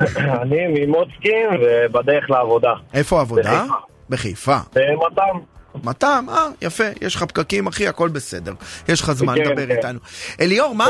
אני 0.42 0.86
ממוצקין 0.86 1.48
ובדרך 1.62 2.30
לעבודה. 2.30 2.74
איפה 2.94 3.18
העבודה? 3.18 3.64
בחיפה. 4.10 4.56
במתם. 4.74 5.38
מתם, 5.84 6.24
אה, 6.28 6.46
יפה, 6.62 6.84
יש 7.00 7.14
לך 7.14 7.22
פקקים, 7.22 7.66
אחי, 7.66 7.88
הכל 7.88 8.08
בסדר. 8.08 8.52
יש 8.88 9.00
לך 9.00 9.12
זמן 9.12 9.34
כן, 9.34 9.40
לדבר 9.40 9.66
כן. 9.66 9.76
איתנו. 9.76 9.98
אליאור, 10.40 10.74
מה. 10.74 10.88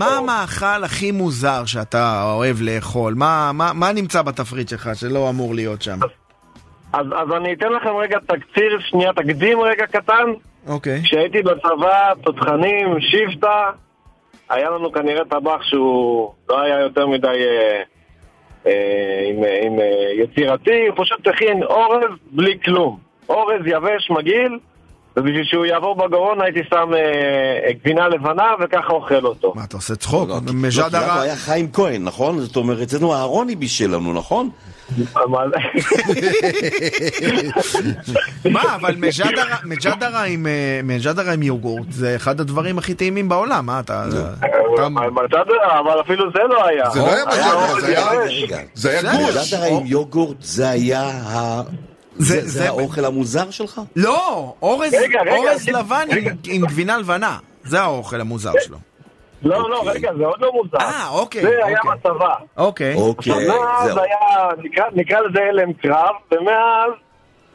המאכל 0.00 0.84
הכי 0.84 1.12
מוזר 1.12 1.64
שאתה 1.64 2.22
אוהב 2.22 2.56
לאכול? 2.60 3.14
מה, 3.14 3.92
נמצא 3.94 4.22
בתפריט 4.22 4.68
שלך 4.68 4.90
שלא 4.94 5.28
אמור 5.28 5.54
להיות 5.54 5.82
שם? 5.82 5.98
אז, 6.92 7.06
אז 7.16 7.28
אני 7.36 7.52
אתן 7.52 7.72
לכם 7.72 7.96
רגע 7.96 8.18
תקציר, 8.18 8.78
שנייה, 8.90 9.12
תקדים 9.12 9.60
רגע 9.60 9.86
קטן. 9.86 10.32
אוקיי. 10.66 11.02
כשהייתי 11.04 11.42
בצבא, 11.42 12.12
תותחנים, 12.22 12.96
שבטה, 13.00 13.70
היה 14.50 14.70
לנו 14.70 14.92
כנראה 14.92 15.24
טבח 15.24 15.62
שהוא 15.62 16.32
לא 16.48 16.60
היה 16.60 16.80
יותר 16.80 17.06
מדי 17.06 17.26
אה, 17.26 17.82
עם, 18.66 19.44
אה, 19.44 19.60
עם 19.62 19.80
אה, 19.80 20.12
יצירתי, 20.14 20.86
פשוט 20.96 21.26
הכין 21.26 21.62
אורז 21.62 22.10
בלי 22.30 22.58
כלום. 22.64 22.98
אורז 23.28 23.66
יבש, 23.66 24.10
מגעיל, 24.10 24.58
ובשביל 25.16 25.44
שהוא 25.44 25.66
יעבור 25.66 25.94
בגרון 25.94 26.40
הייתי 26.42 26.60
שם 26.70 26.90
אה, 26.94 27.72
גבינה 27.72 28.08
לבנה 28.08 28.44
וככה 28.60 28.92
אוכל 28.92 29.24
אותו. 29.26 29.52
מה, 29.56 29.64
אתה 29.64 29.76
עושה 29.76 29.96
צחוק? 29.96 30.28
לא, 30.28 30.40
מז'אד 30.54 30.94
הרע. 30.94 31.20
היה 31.20 31.36
חיים 31.36 31.72
כהן, 31.72 32.04
נכון? 32.04 32.38
זאת 32.40 32.56
אומרת, 32.56 32.78
אצלנו 32.82 33.14
אהרוני 33.14 33.56
בישל 33.56 33.94
לנו, 33.94 34.12
נכון? 34.12 34.50
מה, 38.50 38.62
אבל 38.74 38.96
עם, 40.24 40.46
אה, 40.46 40.80
עם 41.32 41.42
יוגורט 41.42 41.86
זה 41.90 42.16
אחד 42.16 42.40
הדברים 42.40 42.78
הכי 42.78 42.94
טעימים 42.94 43.28
בעולם, 43.28 43.66
מה 43.66 43.80
אתה... 43.80 44.04
מג'דרה, 45.10 45.80
אבל 45.80 46.00
אפילו 46.00 46.30
זה 46.32 46.38
לא 46.48 46.66
היה. 46.66 46.90
זה 46.90 47.00
לא 47.00 47.12
היה 47.14 47.24
מג'דרה, 47.26 47.70
אורז 47.70 47.84
זה 47.84 47.98
היה- 47.98 48.12
גוש. 48.14 48.42
מג'דרה 49.52 49.66
עם 49.66 49.86
יוגורט, 49.86 50.36
זה 50.40 50.68
היה 50.68 51.02
ה... 51.02 51.62
זה- 52.18 52.34
זה 52.34 52.40
זה- 52.40 52.48
זה 52.48 52.68
האוכל 52.68 53.04
המוזר 53.04 53.50
שלך? 53.50 53.80
לא, 53.96 54.54
אורז 54.62 54.94
רגע, 54.94 55.20
רגע, 55.22 55.36
אורז 55.36 55.68
רגע. 55.68 55.78
לבן 55.78 56.06
עם- 56.16 56.34
עם 56.48 56.62
גבינה 56.66 56.98
לבנה. 56.98 57.38
זה 57.64 57.80
האוכל 57.80 58.20
המוזר 58.20 58.52
שלו. 58.60 58.76
לא, 59.42 59.70
לא, 59.70 59.82
רגע, 59.86 60.10
זה 60.18 60.24
עוד 60.26 60.40
לא 60.40 60.52
מוזר. 60.52 60.78
אה, 60.80 61.08
אוקיי, 61.10 61.42
זה 61.42 61.48
היה 61.66 61.78
אוקיי. 61.78 61.90
בצבא. 62.12 62.34
אוקיי. 62.56 62.94
אוקיי, 62.94 63.32
מאז 63.48 63.86
זהו. 63.92 63.98
היה, 63.98 64.48
נקרא, 64.62 64.84
נקרא 64.92 65.20
לזה 65.20 65.40
הלם 65.48 65.72
קרב, 65.72 66.14
ומאז 66.32 66.90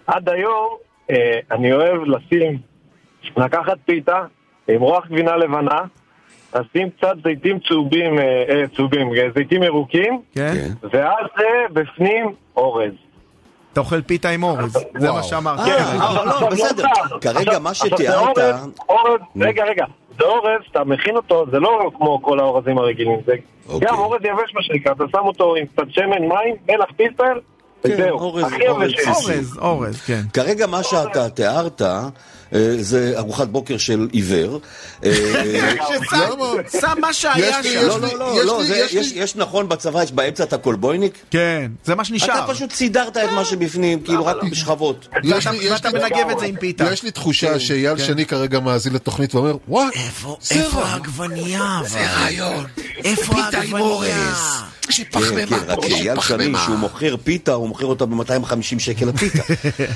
עד 0.08 0.30
היום 0.30 0.68
אה, 1.12 1.16
אני 1.52 1.74
אוהב 1.74 2.02
לשים, 2.06 2.58
לקחת 3.38 3.78
פיתה, 3.86 4.22
למרוח 4.68 5.08
גבינה 5.08 5.36
לבנה, 5.38 5.82
לשים 6.56 6.90
קצת 6.90 7.14
זיתים 7.24 7.60
צהובים, 7.68 8.20
אה, 8.20 8.24
אה, 8.50 8.64
צהובים, 8.76 9.14
אה, 9.14 9.28
זיתים 9.36 9.64
ירוקים, 9.64 10.22
כן? 10.36 10.54
ואז 10.94 11.26
זה 11.38 11.44
בפנים 11.74 12.26
אורז. 12.58 12.92
אתה 13.74 13.80
אוכל 13.80 14.02
פיתה 14.02 14.30
עם 14.30 14.44
אורז, 14.44 14.78
זה 15.00 15.12
מה 15.12 15.24
שאמרתי. 15.24 15.72
אה, 15.72 15.78
כרגע. 15.78 16.06
אבל 16.08 16.26
לא, 16.26 16.50
בסדר. 16.50 16.84
עכשיו, 17.02 17.18
כרגע 17.22 17.60
מה 17.60 17.74
שתיארת... 17.74 18.38
אורז, 18.90 19.20
רגע, 19.42 19.64
רגע, 19.64 19.86
זה 20.18 20.24
אורז, 20.26 20.62
אתה 20.72 20.84
מכין 20.84 21.16
אותו, 21.16 21.46
זה 21.52 21.60
לא 21.60 21.92
כמו 21.98 22.22
כל 22.24 22.40
האורזים 22.40 22.78
הרגילים, 22.78 23.20
זה 23.26 23.34
אוקיי. 23.70 23.88
גם 23.88 23.98
אורז 24.00 24.20
יבש 24.24 24.56
מה 24.56 24.62
שנקרא, 24.62 24.92
אתה 24.92 25.04
שם 25.12 25.24
אותו 25.28 25.56
עם 25.56 25.66
קצת 25.66 25.84
שמן, 25.90 26.20
מים, 26.28 26.56
מלח 26.70 26.90
פלפל, 26.98 27.40
וזהו, 27.84 28.20
אורז- 28.20 28.44
הכי 28.44 28.68
אורז 28.68 28.92
יבש. 28.92 29.08
אורז, 29.08 29.58
אורז, 29.62 30.02
כן. 30.02 30.22
כרגע 30.34 30.68
מה 30.68 30.84
שאתה 30.84 31.30
תיארת 31.30 31.82
אה, 31.82 32.02
זה 32.80 33.14
ארוחת 33.18 33.48
בוקר 33.48 33.78
של 33.78 34.08
עיוור. 34.12 34.60
אה, 35.06 35.12
ששם 35.88 36.18
שם 36.82 36.94
מה 37.02 37.14
שהיה 37.14 37.50
יש 37.50 37.56
לי- 37.66 37.74
שם. 37.74 37.88
לא, 37.88 38.00
לא, 38.02 38.08
לא, 38.46 38.64
יש 38.64 38.94
לא, 38.96 39.22
יש 39.24 39.36
נכון 39.36 39.70
בצבא, 39.70 40.04
יש 40.04 40.12
באמצע 40.12 40.44
את 40.44 40.54
הקולבויניק. 40.54 41.18
כן, 41.32 41.72
זה 41.86 41.96
מה 41.96 42.06
שנשאר. 42.06 42.44
אתה 42.44 42.54
פשוט 42.54 42.72
סידרת 42.72 43.18
את 43.18 43.30
מה 43.32 43.46
שבפנים, 43.46 44.02
כאילו 44.02 44.26
רק 44.26 44.38
בשכבות. 44.52 45.08
יש 45.24 45.46
ואתה- 45.72 45.90
מנגב 45.92 46.30
את 46.32 46.40
זה 46.40 46.46
עם 46.46 46.56
פיתה. 46.56 46.90
יש 46.94 47.04
לי 47.04 47.12
תחושה 47.12 47.60
שאייל 47.60 47.98
שני 47.98 48.26
כרגע 48.26 48.60
מאזין 48.60 48.94
לתוכנית 48.94 49.36
ואומר, 49.36 49.56
וואי, 49.68 49.88
איפה 49.96 50.38
זה 50.42 50.56
איפה 50.56 50.80
רע." 50.80 50.88
העגבנייה? 50.88 51.80
זה 51.86 52.12
רעיון. 52.12 52.66
איפה 53.04 53.34
פיתה 53.34 53.62
עם 54.90 55.24
העגבנייה? 55.24 55.48
אורז. 55.48 55.50
כן, 55.50 55.68
כן, 55.68 55.72
רק 55.72 55.86
יש 55.86 55.94
אייל 55.94 56.22
שני, 56.22 56.36
פחמימה. 56.38 56.60
שהוא 56.66 56.76
מוכר 56.76 57.16
פיתה, 57.24 57.54
הוא 57.54 57.68
מוכר 57.68 57.86
אותה 57.86 58.06
ב-250 58.06 58.80
שקל 58.80 59.10
הפיתה. 59.10 59.44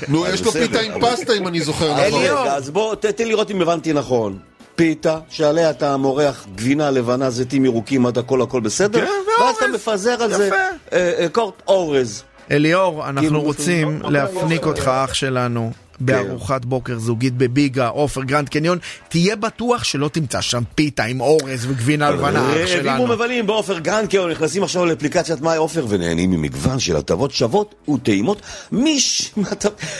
נו, 0.07 0.27
יש 0.27 0.41
לו 0.41 0.51
פיתה 0.51 0.79
עם 0.79 1.01
פסטה 1.01 1.33
אם 1.33 1.47
אני 1.47 1.61
זוכר 1.61 2.07
נכון. 2.07 2.23
אז 2.47 2.69
בוא, 2.69 2.95
תן 2.95 3.27
לראות 3.27 3.51
אם 3.51 3.61
הבנתי 3.61 3.93
נכון. 3.93 4.37
פיתה, 4.75 5.19
שעליה 5.29 5.69
אתה 5.69 5.97
מורח 5.97 6.45
גבינה 6.55 6.91
לבנה, 6.91 7.29
זיתים 7.29 7.65
ירוקים 7.65 8.05
עד 8.05 8.17
הכל 8.17 8.41
הכל 8.41 8.59
בסדר, 8.59 9.05
כן, 9.05 9.11
ואז 9.41 9.55
אתה. 9.55 9.67
מפזר 9.67 10.23
על 10.23 10.33
זה. 10.33 10.49
אה, 10.93 11.11
אה, 11.19 11.27
קורט 11.31 11.61
אורז. 11.67 12.23
אליאור, 12.51 13.09
אנחנו 13.09 13.21
כאילו, 13.21 13.41
רוצים 13.41 14.01
לא, 14.01 14.11
לא, 14.11 14.19
להפניק 14.19 14.63
לא, 14.63 14.67
אותך, 14.67 14.87
לא. 14.87 15.03
אח 15.03 15.13
שלנו, 15.13 15.71
בארוחת 15.99 16.65
בוקר 16.65 16.99
זוגית 16.99 17.33
בביגה, 17.33 17.87
עופר 17.87 18.23
גרנד 18.23 18.49
קניון. 18.49 18.77
תהיה 19.09 19.35
בטוח 19.35 19.83
שלא 19.83 20.07
תמצא 20.07 20.41
שם 20.41 20.63
פיתה 20.75 21.03
עם 21.03 21.21
אורז 21.21 21.65
וגבינה 21.65 22.11
לבנה, 22.11 22.29
אח 22.29 22.35
רעבים 22.35 22.67
שלנו. 22.67 23.03
ומבלים 23.03 23.47
בעופר 23.47 23.79
גרנד 23.79 23.98
קניון, 23.98 24.27
נכנסים 24.27 24.63
עכשיו 24.63 24.85
לאפליקציית 24.85 25.41
My 25.41 25.57
Ofer 25.57 25.85
ונהנים 25.89 26.31
ממגוון 26.31 26.79
של 26.79 26.95
הטבות 26.95 27.31
שוות 27.31 27.75
וטעימות. 27.89 28.41
מיש... 28.71 29.31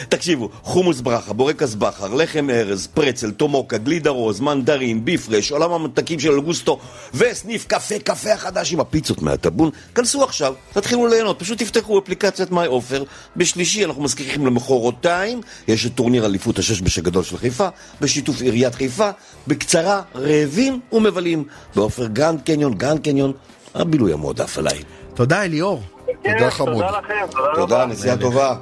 תקשיבו, 0.10 0.50
חומוס 0.62 1.02
ברכה, 1.02 1.34
בורקס 1.34 1.76
בכר, 1.76 2.14
לחם 2.14 2.50
ארז, 2.50 2.88
פרצל, 2.94 3.32
טומוקה, 3.32 3.78
גלידה 3.78 4.10
רוז, 4.10 4.40
מנדרין, 4.40 5.06
ביפרש, 5.06 5.52
עולם 5.52 5.72
הממתקים 5.72 6.20
של 6.20 6.32
אוגוסטו 6.32 6.80
וסניף 7.14 7.66
קפה, 7.68 8.00
קפה 8.00 8.34
החדש 8.34 8.74
עם 8.74 8.80
הפיצות 8.80 9.22
מהטאבון. 9.22 9.70
כנסו 9.96 10.24
עכשיו, 10.24 10.54
תתחילו 10.74 11.08
ליהנות, 11.08 11.40
פשוט 11.40 11.58
תפתחו 11.58 12.00
אפליקציית 12.00 12.52
My 12.52 12.68
Ofer. 12.68 13.04
בשלישי 13.38 13.86
אנחנו 13.86 14.04
מזכירים 14.04 14.46
למחרתיים, 14.46 15.42
יש 15.68 15.85
את 15.86 15.92
טורניר 15.96 16.26
אליפות 16.26 16.60
השש 16.60 16.82
בש 16.82 16.98
הגדול 16.98 17.24
של 17.24 17.38
חיפה, 17.38 17.68
בשיתוף 18.02 18.42
עיריית 18.42 18.76
חיפה. 18.76 19.10
בקצרה, 19.48 20.02
רעבים 20.16 20.80
ומבלים 20.92 21.44
בעופר 21.76 22.08
גרנד 22.08 22.42
קניון, 22.42 22.74
גרנד 22.74 23.04
קניון, 23.04 23.32
הבילוי 23.76 24.14
המועדף 24.14 24.58
עליי. 24.58 24.84
תודה, 25.14 25.44
אליאור. 25.44 25.82
תודה 26.06 26.52
חמוד. 26.52 26.74
תודה 26.74 27.00
לכם, 27.00 27.14
תודה 27.32 27.56
תודה. 27.56 27.86
נסיעה 27.86 28.18
טובה. 28.18 28.56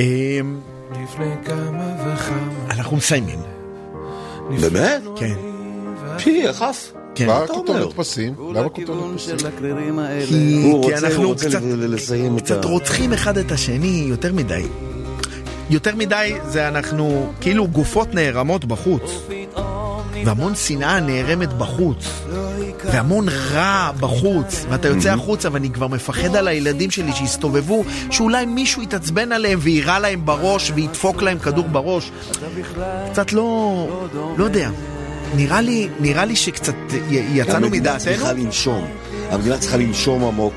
אמ. 0.00 0.60
אנחנו 2.70 2.96
מסיימים. 2.96 3.38
באמת? 4.60 5.02
כן. 5.16 5.34
פי, 6.18 6.48
עף? 6.48 6.92
כן. 7.14 7.26
מה 7.26 7.44
אתה 7.44 7.52
אומר? 7.52 7.66
כותרת 7.66 7.92
פסים? 7.96 8.34
למה 8.54 8.68
כותרת 8.68 8.86
פסים? 9.16 9.38
כי, 10.82 10.94
אנחנו 10.94 11.34
קצת. 12.36 12.64
רוצחים 12.64 13.12
אחד 13.12 13.38
את 13.38 13.52
השני 13.52 14.04
יותר 14.08 14.32
מדי. 14.32 14.62
יותר 15.70 15.96
מדי 15.96 16.34
זה 16.48 16.68
אנחנו 16.68 17.32
כאילו 17.40 17.68
גופות 17.68 18.14
נערמות 18.14 18.64
בחוץ. 18.64 19.02
והמון 20.24 20.54
שנאה 20.54 21.00
נערמת 21.00 21.52
בחוץ. 21.52 22.24
והמון 22.84 23.26
רע 23.52 23.90
בחוץ. 24.00 24.64
ואתה 24.70 24.88
יוצא 24.88 25.12
החוצה 25.12 25.48
ואני 25.52 25.70
כבר 25.70 25.88
מפחד 25.88 26.36
על 26.36 26.48
הילדים 26.48 26.90
שלי 26.90 27.12
שיסתובבו, 27.12 27.84
שאולי 28.10 28.46
מישהו 28.46 28.82
יתעצבן 28.82 29.32
עליהם 29.32 29.58
ויירה 29.62 29.98
להם 29.98 30.26
בראש 30.26 30.72
וידפוק 30.74 31.22
להם 31.22 31.38
כדור 31.38 31.68
בראש. 31.68 32.10
קצת 33.12 33.32
לא... 33.32 34.06
לא 34.36 34.44
יודע. 34.44 34.70
נראה 35.36 35.60
לי, 35.60 35.88
נראה 36.00 36.24
לי 36.24 36.36
שקצת 36.36 36.74
יצאנו 37.10 37.66
המדינה 37.66 37.76
מדעתנו. 37.76 37.98
צריכה 37.98 38.32
לנשום. 38.32 38.84
המדינה 39.30 39.58
צריכה 39.58 39.76
לנשום 39.76 40.24
עמוק, 40.24 40.54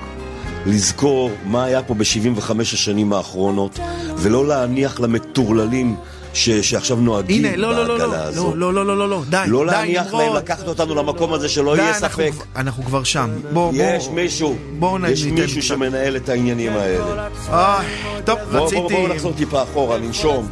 לזכור 0.68 1.32
מה 1.46 1.64
היה 1.64 1.84
פה 1.84 1.94
ב-75 1.94 2.42
השנים 2.62 3.14
האחרונות, 3.14 3.80
ולא 4.18 4.48
להניח 4.48 5.00
למטורללים 5.00 5.96
ש- 6.34 6.50
שעכשיו 6.50 6.98
נוהגים 6.98 7.46
הנה, 7.46 7.56
לא, 7.58 7.76
לא, 7.76 7.88
לא, 7.88 7.98
בעגלה 7.98 8.18
לא, 8.18 8.24
הזאת. 8.24 8.54
לא, 8.56 8.74
לא, 8.74 8.86
לא, 8.86 8.98
לא, 8.98 9.10
לא, 9.10 9.22
די, 9.30 9.44
לא 9.48 9.60
די, 9.60 9.66
להניח 9.72 10.14
להם. 10.14 10.36
לקחת 10.36 10.68
אותנו 10.68 10.96
למקום 10.96 11.34
הזה 11.34 11.50
שלא 11.50 11.76
די, 11.76 11.82
יהיה 11.82 11.98
אנחנו 11.98 12.08
ספק. 12.10 12.32
כבר- 12.34 12.44
אנחנו 12.56 12.84
כבר 12.84 13.04
שם. 13.04 13.30
בוא, 13.54 13.72
בוא. 13.72 13.74
יש 13.76 14.08
מישהו, 14.08 14.56
בואו 14.80 14.98
נ- 14.98 15.06
יש 15.06 15.24
מישהו 15.26 15.58
קצת. 15.60 15.68
שמנהל 15.68 16.16
את 16.16 16.30
העניינים 16.30 16.72
האלה. 16.74 17.28
אה, 17.50 17.80
טוב, 18.26 18.40
בואו 18.52 18.64
רציתי... 18.66 18.82
בוא, 18.82 18.92
בוא 18.92 19.10
נחזור 19.10 19.34
טיפה 19.34 19.64
אחורה, 19.64 19.98
לנשום. 19.98 20.50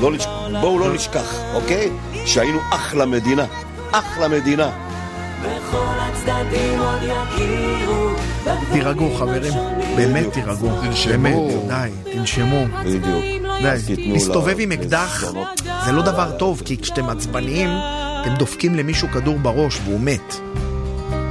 לא 0.00 0.12
לש... 0.12 0.26
בואו 0.60 0.78
לא 0.78 0.94
נשכח, 0.94 1.34
אוקיי? 1.54 1.90
שהיינו 2.26 2.58
אחלה 2.70 3.06
מדינה. 3.06 3.44
אחלה 3.92 4.28
מדינה. 4.28 4.70
וכל 5.42 5.76
הצדדים 5.98 6.80
עוד 6.80 6.98
יכירו. 7.02 8.08
תירגעו, 8.72 9.14
חברים. 9.14 9.52
באמת 9.96 10.26
תירגעו. 10.32 10.68
באמת, 11.06 11.36
די, 11.68 11.90
תנשמו. 12.12 12.64
בדיוק. 12.84 13.24
די, 13.62 13.78
להסתובב 14.12 14.56
לה- 14.56 14.62
עם 14.62 14.72
אקדח. 14.72 15.24
זה 15.86 15.92
לא 15.92 16.02
דבר 16.02 16.30
טוב, 16.38 16.62
כי 16.64 16.78
כשאתם 16.78 17.08
עצבניים, 17.08 17.68
אתם 18.22 18.34
דופקים 18.34 18.74
למישהו 18.74 19.08
כדור 19.08 19.38
בראש 19.38 19.78
והוא 19.84 20.00
מת. 20.00 20.34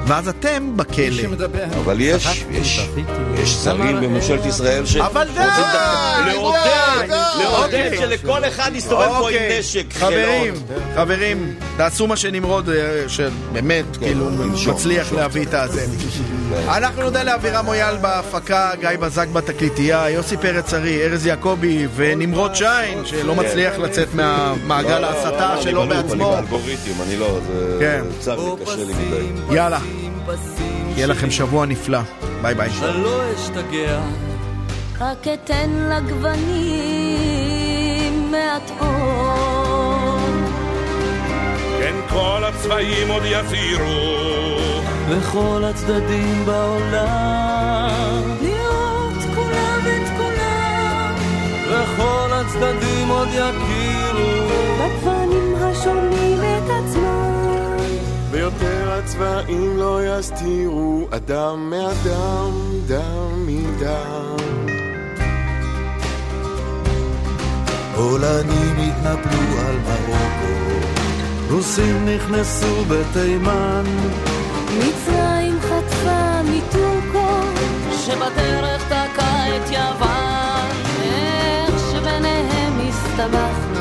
ואז 0.07 0.27
אתם 0.27 0.77
בכלא. 0.77 1.23
אבל 1.83 2.01
יש, 2.01 2.45
יש, 2.51 2.89
יש 3.37 3.49
שרים 3.49 3.95
בממשלת 4.01 4.45
ישראל 4.45 4.85
שרוצים 4.85 5.01
אבל 5.01 5.27
די, 5.33 5.39
לעודד. 6.31 7.15
לעודד 7.39 7.91
אוקיי. 7.93 7.97
שלכל 7.97 8.45
אחד 8.45 8.71
יסתובב 8.73 9.05
פה 9.05 9.17
עם 9.17 9.23
אוקיי, 9.23 9.59
נשק. 9.59 9.85
חברים. 9.93 10.53
חברים, 10.95 11.55
תעשו 11.77 12.07
מה 12.07 12.17
שנמרוד, 12.17 12.69
אה, 12.69 13.03
שבאמת, 13.07 13.97
כאילו, 13.97 14.29
לנשום, 14.29 14.73
מצליח. 14.73 15.13
להביא 15.13 15.45
את 15.45 15.53
הזה. 15.53 15.85
אנחנו 16.67 17.01
נודה 17.01 17.23
לאבירם 17.23 17.65
מויאל 17.65 17.97
בהפקה, 17.97 18.71
גיא 18.79 18.89
בזק 18.99 19.27
בתקליטייה, 19.27 20.09
יוסי 20.09 20.37
פרץ 20.37 20.73
ארי, 20.73 21.03
ארז 21.05 21.25
יעקבי 21.25 21.87
ונמרוד 21.95 22.55
שיין, 22.55 23.05
שלא 23.05 23.35
מצליח 23.35 23.77
לצאת 23.77 24.07
מהמעגל 24.13 24.99
לא, 24.99 25.05
ההסתה 25.05 25.55
לא, 25.55 25.61
שלו 25.61 25.83
אני 25.83 25.89
בלופ, 25.89 26.03
בעצמו. 26.05 26.33
אני 26.33 26.41
באלגוריתם, 26.41 27.01
אני 27.07 27.17
לא, 27.17 27.39
זה 27.47 27.77
כן. 27.79 28.01
צר 28.19 28.35
לי, 28.35 28.65
קשה 28.65 28.75
לי 28.75 28.93
מדי. 28.93 29.55
יאללה, 29.55 29.79
יהיה 30.95 31.07
לכם 31.07 31.31
שבוע 31.31 31.65
נפלא. 31.65 31.99
ביי 32.41 32.55
ביי. 32.55 32.69
אני 32.69 33.03
לא 33.03 33.33
אשתגע, 33.35 34.01
רק 34.99 35.27
אתן 35.27 35.69
לגוונים 35.91 37.11
מעט 38.31 38.71
אור. 38.79 40.19
כן 41.79 41.95
כל 42.09 42.43
הצבעים 42.43 43.07
עוד 43.09 43.23
יסירו 43.25 44.25
וכל 45.09 45.63
הצדדים 45.65 46.45
בעולם, 46.45 48.21
לראות 48.41 49.23
כולם 49.35 49.79
את 49.85 50.09
כולם, 50.17 51.13
וכל 51.69 52.29
הצדדים 52.33 53.09
עוד 53.09 53.27
יכירו. 53.27 54.49
בגוונים 54.79 55.55
השונים 55.55 56.39
את 56.39 56.69
עצמם. 56.69 57.34
ויותר 58.35 58.91
הצבעים 58.91 59.77
לא 59.77 59.99
יסתירו 60.05 61.07
אדם 61.11 61.69
מאדם, 61.69 62.51
דם 62.87 63.47
מדם. 63.47 64.35
פולנים 67.95 68.75
התנפלו 68.77 69.59
על 69.67 69.75
מרוקו, 69.75 70.85
רוסים 71.51 72.05
נכנסו 72.09 72.85
בתימן, 72.85 73.83
מצרים 74.77 75.59
חטפה 75.61 76.41
מטורקו, 76.43 77.39
שבדרך 78.05 78.83
תקע 78.85 79.57
את 79.57 79.71
יוון, 79.71 80.69
איך 81.03 81.79
שביניהם 81.91 82.79
הסתבכנו. 82.89 83.74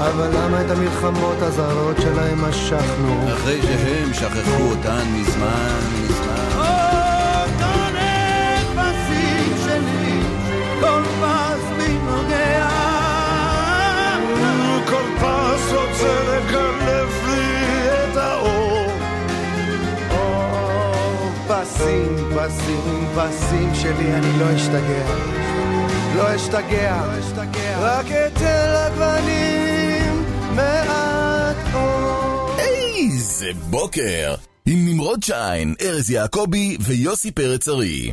אבל 0.00 0.28
למה 0.36 0.60
את 0.60 0.70
המלחמות 0.70 1.42
הזרות 1.42 1.96
שלהם 2.00 2.44
משכנו? 2.48 3.32
אחרי 3.34 3.62
שהם 3.62 4.14
שכחו 4.14 4.62
אותן 4.62 5.04
מזמן, 5.12 5.80
מזמן. 6.02 6.30
כל 10.80 11.02
פס 11.20 11.64
בי 11.76 11.98
נוגע, 11.98 12.68
כל 14.88 15.02
פס 15.20 15.72
רוצה 15.72 16.14
לקלף 16.28 17.26
לי 17.26 17.88
את 17.88 18.16
האור. 18.16 18.92
פסים, 21.48 22.16
פסים, 22.36 23.06
פסים 23.16 23.70
שלי, 23.74 24.14
אני 24.14 24.38
לא 24.38 24.56
אשתגע. 24.56 25.04
לא 26.16 26.36
אשתגע, 26.36 27.02
רק 27.80 28.06
אתן 28.06 28.74
לגוונים 28.74 29.69
מעט 30.56 31.74
אור. 31.74 32.56
איזה 32.58 33.46
בוקר! 33.70 34.34
עם 34.66 34.88
נמרוד 34.88 35.22
שיין, 35.22 35.74
ארז 35.82 36.10
יעקבי 36.10 36.76
ויוסי 36.80 37.30
פרץ 37.30 37.68
ארי. 37.68 38.12